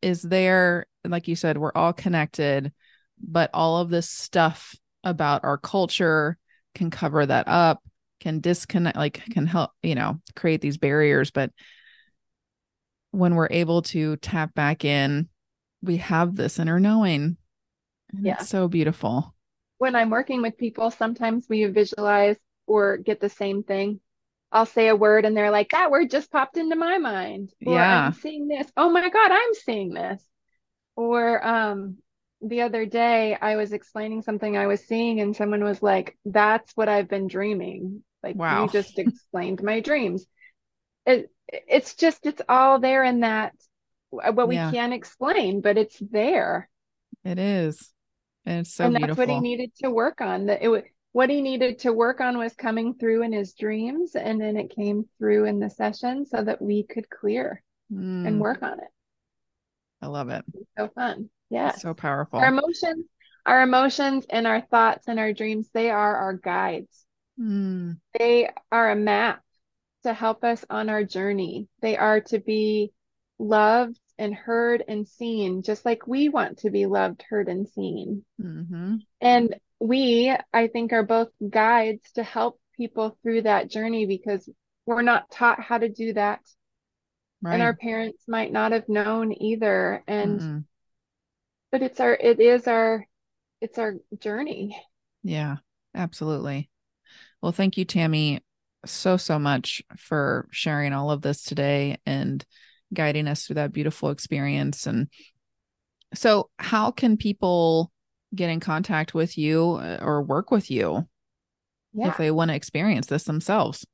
is 0.00 0.22
there. 0.22 0.86
Like 1.04 1.26
you 1.26 1.34
said 1.34 1.58
we're 1.58 1.72
all 1.74 1.92
connected 1.92 2.72
but 3.20 3.50
all 3.52 3.78
of 3.78 3.90
this 3.90 4.08
stuff 4.08 4.76
about 5.02 5.42
our 5.42 5.58
culture 5.58 6.38
can 6.76 6.88
cover 6.88 7.26
that 7.26 7.48
up 7.48 7.82
can 8.20 8.40
disconnect 8.40 8.96
like 8.96 9.22
can 9.30 9.46
help 9.46 9.70
you 9.82 9.94
know 9.94 10.20
create 10.36 10.60
these 10.60 10.76
barriers 10.76 11.30
but 11.30 11.50
when 13.10 13.34
we're 13.34 13.48
able 13.50 13.82
to 13.82 14.16
tap 14.16 14.54
back 14.54 14.84
in 14.84 15.28
we 15.82 15.96
have 15.98 16.36
this 16.36 16.58
inner 16.58 16.80
knowing 16.80 17.36
and 18.10 18.26
Yeah. 18.26 18.34
it's 18.34 18.48
so 18.48 18.68
beautiful 18.68 19.34
when 19.78 19.94
I'm 19.94 20.10
working 20.10 20.42
with 20.42 20.58
people, 20.58 20.90
sometimes 20.90 21.48
we 21.48 21.64
visualize 21.66 22.36
or 22.66 22.96
get 22.96 23.20
the 23.20 23.28
same 23.28 23.62
thing. 23.62 24.00
I'll 24.50 24.66
say 24.66 24.88
a 24.88 24.96
word 24.96 25.24
and 25.24 25.36
they're 25.36 25.50
like, 25.50 25.70
that 25.70 25.90
word 25.90 26.10
just 26.10 26.30
popped 26.30 26.56
into 26.56 26.74
my 26.74 26.98
mind. 26.98 27.52
Or 27.64 27.74
Yeah. 27.74 28.06
I'm 28.06 28.12
seeing 28.14 28.48
this. 28.48 28.66
Oh 28.76 28.90
my 28.90 29.08
God, 29.08 29.30
I'm 29.30 29.54
seeing 29.54 29.92
this. 29.92 30.22
Or 30.96 31.46
um 31.46 31.98
the 32.40 32.62
other 32.62 32.86
day 32.86 33.36
I 33.40 33.56
was 33.56 33.72
explaining 33.72 34.22
something 34.22 34.56
I 34.56 34.68
was 34.68 34.80
seeing 34.86 35.20
and 35.20 35.34
someone 35.36 35.64
was 35.64 35.82
like, 35.82 36.16
that's 36.24 36.72
what 36.76 36.88
I've 36.88 37.08
been 37.08 37.26
dreaming. 37.28 38.02
Like 38.22 38.38
Wow. 38.38 38.44
you 38.48 38.68
just 38.68 38.98
explained 38.98 39.62
my 39.62 39.80
dreams. 39.80 40.26
It 41.06 41.30
it's 41.48 41.96
just 41.96 42.26
it's 42.26 42.42
all 42.48 42.80
there 42.80 43.04
in 43.04 43.20
that 43.20 43.54
what 44.10 44.48
we 44.48 44.58
Yeah. 44.58 44.70
can't 44.70 44.94
explain, 44.94 45.60
but 45.60 45.78
it's 45.78 45.98
there 45.98 46.68
it 47.24 47.38
is 47.38 47.92
and 48.46 48.60
it's 48.60 48.74
so 48.74 48.90
and 48.90 48.94
that's 48.94 49.16
beautiful 49.16 49.16
what 49.16 49.28
he 49.28 49.40
needed 49.40 49.72
to 49.76 49.90
work 49.90 50.20
on. 50.20 50.46
That 50.46 50.62
it 50.62 50.84
what 51.12 51.30
he 51.30 51.40
needed 51.42 51.80
to 51.80 51.92
work 51.92 52.20
on 52.20 52.38
was 52.38 52.54
coming 52.54 52.94
through 52.94 53.22
in 53.22 53.32
his 53.32 53.54
dreams, 53.54 54.14
and 54.14 54.40
then 54.40 54.56
it 54.56 54.74
came 54.74 55.08
through 55.18 55.44
in 55.46 55.58
the 55.58 55.70
session 55.70 56.26
so 56.26 56.42
that 56.42 56.60
we 56.62 56.82
could 56.84 57.08
clear 57.08 57.62
Mm, 57.92 58.24
and 58.24 58.40
work 58.40 58.62
on 58.62 58.80
it. 58.80 58.88
i 60.02 60.06
love 60.06 60.28
it 60.28 60.44
So 60.76 60.88
fun, 60.94 61.30
yeah. 61.50 61.76
so 61.80 61.94
powerful 61.94 62.40
Our 62.40 62.48
emotions, 62.48 63.06
our 63.46 63.62
emotions, 63.62 64.26
and 64.30 64.46
our 64.46 64.62
thoughts 64.62 65.08
and 65.08 65.18
our 65.20 65.32
dreams, 65.34 65.70
they 65.74 65.90
are 65.90 66.16
our 66.16 66.34
guides. 66.34 67.06
Mm, 67.38 68.00
They 68.18 68.50
are 68.70 68.90
a 68.90 68.96
map 68.96 69.42
to 70.04 70.12
help 70.12 70.44
us 70.44 70.64
on 70.70 70.88
our 70.90 71.04
journey. 71.04 71.68
They 71.80 71.96
are 71.96 72.20
to 72.22 72.38
be 72.38 72.92
loved 73.38 74.00
and 74.18 74.34
heard 74.34 74.84
and 74.86 75.08
seen, 75.08 75.62
just 75.62 75.84
like 75.84 76.06
we 76.06 76.28
want 76.28 76.58
to 76.58 76.70
be 76.70 76.86
loved, 76.86 77.22
heard, 77.28 77.48
and 77.48 77.68
seen. 77.68 78.24
mhm. 78.38 78.98
And 79.20 79.54
we, 79.80 80.34
I 80.52 80.68
think, 80.68 80.92
are 80.92 81.02
both 81.04 81.30
guides 81.48 82.12
to 82.12 82.22
help 82.22 82.60
people 82.76 83.18
through 83.22 83.42
that 83.42 83.70
journey 83.70 84.06
because 84.06 84.48
we're 84.86 85.02
not 85.02 85.30
taught 85.30 85.60
how 85.60 85.78
to 85.78 85.88
do 85.88 86.12
that. 86.14 86.40
right 87.42 87.54
And 87.54 87.62
our 87.62 87.74
parents 87.74 88.24
might 88.28 88.52
not 88.52 88.72
have 88.72 88.88
known 88.88 89.32
either. 89.32 90.02
And, 90.06 90.40
Mm-mm. 90.40 90.64
but 91.70 91.82
it's 91.82 92.00
our, 92.00 92.12
it 92.14 92.40
is 92.40 92.66
our, 92.66 93.06
it's 93.60 93.78
our 93.78 93.96
journey. 94.18 94.76
Yeah, 95.22 95.56
absolutely. 95.94 96.70
Well, 97.42 97.52
thank 97.52 97.76
you, 97.76 97.84
Tammy, 97.84 98.40
so, 98.84 99.16
so 99.16 99.38
much 99.38 99.82
for 99.96 100.48
sharing 100.50 100.92
all 100.92 101.10
of 101.10 101.22
this 101.22 101.42
today 101.42 101.98
and 102.06 102.44
guiding 102.92 103.28
us 103.28 103.46
through 103.46 103.54
that 103.54 103.72
beautiful 103.72 104.10
experience. 104.10 104.86
And 104.86 105.08
so, 106.14 106.50
how 106.58 106.90
can 106.90 107.16
people 107.16 107.92
get 108.34 108.50
in 108.50 108.60
contact 108.60 109.14
with 109.14 109.38
you 109.38 109.72
uh, 109.72 109.98
or 110.00 110.22
work 110.22 110.50
with 110.50 110.70
you 110.70 111.08
Yeah. 111.92 112.08
if 112.08 112.16
they 112.16 112.30
want 112.30 112.50
to 112.50 112.54
experience 112.54 113.06
this 113.06 113.24
themselves? 113.24 113.86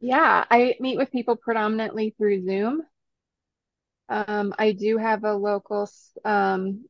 Yeah. 0.00 0.44
I 0.50 0.74
meet 0.80 0.98
with 0.98 1.12
people 1.12 1.36
predominantly 1.36 2.14
through 2.16 2.44
Zoom. 2.44 2.82
Um, 4.08 4.54
I 4.58 4.72
do 4.72 4.98
have 4.98 5.24
a 5.24 5.34
local, 5.34 5.88
um, 6.24 6.84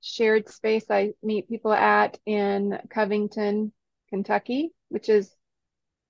shared 0.00 0.48
space 0.48 0.84
I 0.90 1.12
meet 1.22 1.48
people 1.48 1.72
at 1.72 2.18
in 2.24 2.78
Covington, 2.88 3.72
Kentucky, 4.10 4.70
which 4.88 5.08
is 5.08 5.30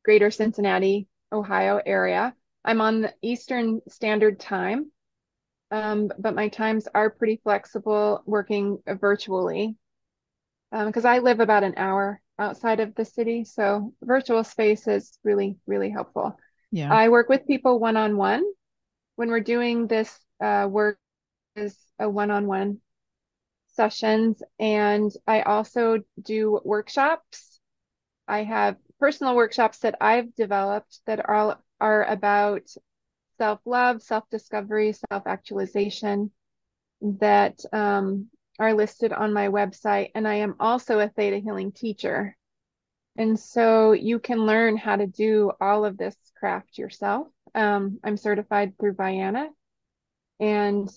greater 0.05 0.31
Cincinnati, 0.31 1.09
Ohio 1.33 1.81
area. 1.85 2.35
I'm 2.65 2.81
on 2.81 3.03
the 3.03 3.15
Eastern 3.23 3.81
Standard 3.89 4.41
Time, 4.41 4.91
um, 5.71 6.11
but 6.19 6.35
my 6.35 6.49
times 6.49 6.89
are 6.95 7.11
pretty 7.11 7.41
flexible 7.43 8.23
working 8.27 8.79
virtually 8.87 9.77
because 10.71 11.05
um, 11.05 11.11
I 11.11 11.19
live 11.21 11.41
about 11.41 11.65
an 11.65 11.75
hour 11.77 12.21
outside 12.39 12.81
of 12.81 12.95
the 12.95 13.05
city. 13.05 13.45
So 13.45 13.95
virtual 14.03 14.45
space 14.45 14.87
is 14.87 15.19
really, 15.25 15.57
really 15.67 15.91
helpful. 15.91 16.37
Yeah. 16.71 16.93
I 16.93 17.09
work 17.09 17.29
with 17.29 17.47
people 17.47 17.79
one 17.79 17.97
on 17.97 18.17
one. 18.17 18.45
When 19.17 19.31
we're 19.31 19.41
doing 19.41 19.87
this 19.87 20.17
uh, 20.43 20.69
work 20.71 20.99
is 21.57 21.77
a 21.99 22.09
one 22.09 22.31
on 22.31 22.47
one 22.47 22.81
sessions. 23.69 24.43
And 24.59 25.11
I 25.27 25.43
also 25.43 25.99
do 26.21 26.61
workshops. 26.65 27.58
I 28.29 28.45
have 28.45 28.77
personal 29.01 29.35
workshops 29.35 29.79
that 29.81 29.97
I've 30.01 30.35
developed 30.35 31.01
that 31.07 31.29
are, 31.29 31.59
are 31.81 32.05
about 32.05 32.63
self 33.39 33.61
love, 33.65 34.03
self 34.03 34.29
discovery, 34.31 34.93
self 34.93 35.27
actualization 35.27 36.31
that 37.01 37.61
um, 37.73 38.29
are 38.59 38.75
listed 38.75 39.13
on 39.13 39.33
my 39.33 39.49
website. 39.49 40.11
And 40.15 40.27
I 40.27 40.37
am 40.37 40.57
also 40.61 41.01
a 41.01 41.09
ThetaHealing 41.09 41.75
teacher. 41.75 42.37
And 43.17 43.39
so 43.39 43.93
you 43.93 44.19
can 44.19 44.47
learn 44.47 44.77
how 44.77 44.97
to 44.97 45.07
do 45.07 45.53
all 45.61 45.85
of 45.85 45.97
this 45.97 46.17
craft 46.39 46.79
yourself. 46.79 47.29
Um, 47.55 47.99
I'm 48.05 48.17
certified 48.17 48.75
through 48.79 48.95
Vianna 48.95 49.49
and 50.39 50.89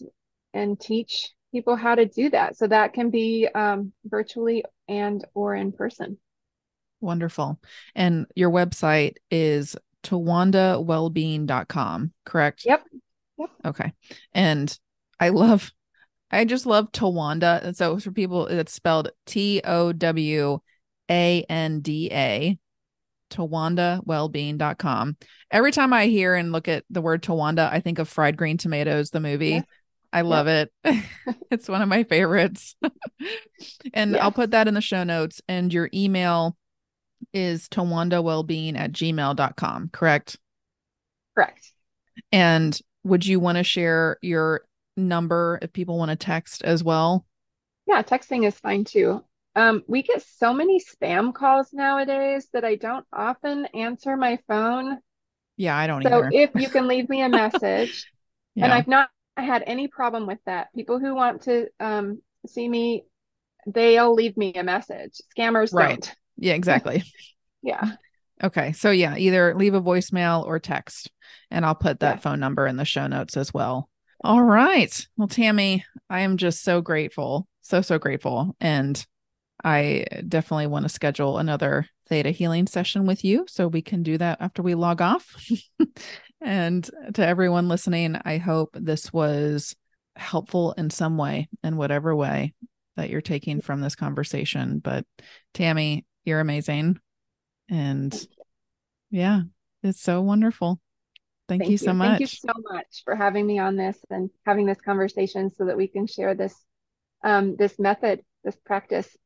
and 0.54 0.80
teach 0.80 1.30
people 1.52 1.76
how 1.76 1.96
to 1.96 2.06
do 2.06 2.30
that. 2.30 2.58
So 2.58 2.68
that 2.68 2.94
can 2.94 3.10
be 3.10 3.48
um, 3.54 3.94
virtually 4.06 4.64
and 4.88 5.24
or 5.34 5.56
in 5.56 5.72
person. 5.72 6.18
Wonderful. 7.02 7.60
And 7.96 8.28
your 8.36 8.52
website 8.52 9.16
is 9.30 9.76
towandawellbeing.com, 10.04 12.14
correct? 12.26 12.66
Yep. 12.66 12.84
Yep. 13.38 13.50
Okay. 13.66 13.94
And 14.34 14.80
I 15.20 15.30
love 15.30 15.72
I 16.32 16.46
just 16.46 16.66
love 16.66 16.92
Towanda. 16.92 17.64
And 17.64 17.76
so 17.76 18.00
for 18.00 18.12
people, 18.12 18.48
it's 18.48 18.74
spelled 18.74 19.12
T 19.26 19.62
O 19.66 19.92
W 19.92 20.60
A 21.10 21.46
N 21.50 21.82
D 21.82 22.10
A, 22.12 22.58
towandawellbeing.com. 23.30 25.18
Every 25.52 25.72
time 25.72 25.94
I 25.94 26.08
hear 26.08 26.36
and 26.36 26.52
look 26.52 26.68
at 26.68 26.86
the 26.90 27.02
word 27.02 27.22
Towanda, 27.22 27.72
I 27.72 27.82
think 27.82 28.00
of 28.00 28.08
fried 28.08 28.38
green 28.38 28.58
tomatoes, 28.58 29.10
the 29.10 29.20
movie. 29.20 29.50
Yes. 29.50 29.66
I 30.14 30.22
love 30.22 30.48
it. 30.48 30.72
it's 31.52 31.70
one 31.70 31.82
of 31.82 31.88
my 31.88 32.04
favorites. 32.04 32.76
and 33.94 34.12
yes. 34.12 34.22
I'll 34.22 34.32
put 34.32 34.52
that 34.52 34.68
in 34.68 34.74
the 34.74 34.82
show 34.82 35.06
notes. 35.06 35.42
And 35.48 35.74
your 35.74 35.90
email 35.94 36.58
is 37.34 37.68
towandawellbeing 37.70 38.78
at 38.78 38.92
gmail.com, 38.92 39.90
correct? 39.92 40.38
Correct. 41.36 41.72
And 42.32 42.78
would 43.04 43.26
you 43.26 43.40
want 43.40 43.58
to 43.58 43.64
share 43.64 44.18
your 44.22 44.62
number 44.98 45.60
if 45.62 45.74
people 45.74 45.98
want 45.98 46.10
to 46.10 46.16
text 46.16 46.64
as 46.64 46.84
well? 46.84 47.26
Yeah, 47.88 48.04
texting 48.04 48.46
is 48.46 48.58
fine 48.60 48.84
too. 48.84 49.24
Um, 49.56 49.84
we 49.88 50.02
get 50.04 50.24
so 50.24 50.54
many 50.54 50.80
spam 50.80 51.34
calls 51.34 51.74
nowadays 51.74 52.48
that 52.54 52.64
I 52.64 52.76
don't 52.76 53.06
often 53.12 53.66
answer 53.74 54.16
my 54.16 54.40
phone. 54.48 55.00
Yeah, 55.58 55.76
I 55.76 55.88
don't 55.88 56.04
so 56.04 56.20
either. 56.20 56.30
if 56.32 56.52
you 56.56 56.70
can 56.70 56.88
leave 56.88 57.10
me 57.10 57.22
a 57.22 57.30
message, 57.30 58.10
yeah. 58.56 58.66
and 58.66 58.74
I've 58.74 58.88
not 58.88 59.10
had 59.36 59.64
any 59.66 59.88
problem 59.88 60.26
with 60.26 60.40
that. 60.46 60.74
People 60.74 61.00
who 61.00 61.14
want 61.16 61.44
to 61.44 61.68
um, 61.80 62.22
see 62.48 62.68
me, 62.68 63.04
they'll 63.68 64.14
leave 64.14 64.38
me 64.38 64.54
a 64.54 64.64
message. 64.64 65.20
Scammers 65.38 65.74
right. 65.74 66.02
don't. 66.02 66.16
Yeah, 66.42 66.56
exactly. 66.56 67.04
yeah. 67.62 67.94
Okay. 68.44 68.74
So 68.74 68.92
yeah, 68.92 69.16
either 69.16 69.56
leave 69.56 69.76
a 69.76 69.82
voicemail 69.82 70.46
or 70.46 70.60
text, 70.60 71.12
and 71.52 71.66
I'll 71.66 71.76
put 71.76 72.00
that 72.00 72.16
yeah. 72.16 72.20
phone 72.22 72.40
number 72.40 72.68
in 72.68 72.76
the 72.76 72.86
show 72.86 73.08
notes 73.08 73.38
as 73.38 73.54
well. 73.54 73.88
All 74.24 74.42
right. 74.42 75.08
Well, 75.18 75.28
Tammy, 75.28 75.86
I 76.10 76.22
am 76.22 76.38
just 76.38 76.64
so 76.64 76.82
grateful. 76.82 77.48
So, 77.62 77.82
so 77.82 78.00
grateful. 78.00 78.56
And 78.60 79.04
I 79.64 80.06
definitely 80.28 80.68
want 80.68 80.84
to 80.84 80.90
schedule 80.90 81.38
another 81.38 81.88
ThetaHealing 82.10 82.68
session 82.68 83.06
with 83.06 83.24
you 83.24 83.46
so 83.48 83.68
we 83.68 83.82
can 83.82 84.04
do 84.04 84.18
that 84.18 84.42
after 84.42 84.64
we 84.64 84.76
log 84.76 85.02
off. 85.02 85.36
and 86.42 86.90
to 87.14 87.26
everyone 87.26 87.68
listening, 87.68 88.18
I 88.26 88.38
hope 88.38 88.72
this 88.74 89.14
was 89.14 89.76
helpful 90.16 90.74
in 90.74 90.90
some 90.90 91.18
way, 91.18 91.48
in 91.64 91.78
whatever 91.78 92.16
way 92.16 92.54
that 92.98 93.10
you're 93.10 93.22
taking 93.22 93.62
from 93.62 93.82
this 93.82 93.96
conversation. 93.96 94.80
But 94.80 95.06
Tammy, 95.54 96.06
you're 96.26 96.40
amazing. 96.40 97.00
And 97.70 98.28
yeah, 99.10 99.42
it's 99.84 100.02
so 100.02 100.22
wonderful. 100.22 100.80
Thank, 101.48 101.64
Thank 101.64 101.72
you 101.72 101.78
so 101.78 101.94
much. 101.94 102.10
Thank 102.10 102.22
you 102.22 102.28
so 102.28 102.54
much 102.72 103.02
for 103.04 103.16
having 103.16 103.46
me 103.46 103.60
on 103.60 103.76
this 103.76 103.98
and 104.10 104.30
having 104.46 104.66
this 104.66 104.80
conversation 104.80 105.52
so 105.54 105.66
that 105.66 105.76
we 105.76 105.88
can 105.88 106.08
share 106.08 106.34
this 106.34 106.56
um, 107.24 107.56
this 107.56 107.78
method, 107.78 108.22
this 108.44 108.56
practice 108.66 109.18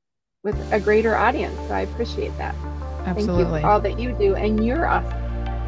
with 0.44 0.56
a 0.72 0.80
greater 0.80 1.16
audience. 1.16 1.56
So 1.68 1.74
I 1.74 1.82
appreciate 1.82 2.36
that. 2.38 2.56
Absolutely. 3.06 3.62
all 3.62 3.80
that 3.82 4.00
you 4.00 4.14
do, 4.14 4.36
and 4.36 4.66
you're 4.66 4.88
awesome. 4.88 5.26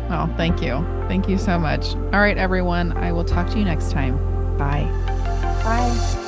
Oh, 0.09 0.33
thank 0.37 0.61
you. 0.61 0.83
Thank 1.07 1.29
you 1.29 1.37
so 1.37 1.59
much. 1.59 1.93
All 1.95 2.19
right, 2.19 2.37
everyone. 2.37 2.93
I 2.97 3.11
will 3.11 3.25
talk 3.25 3.49
to 3.51 3.59
you 3.59 3.65
next 3.65 3.91
time. 3.91 4.17
Bye. 4.57 4.85
Bye. 5.63 6.23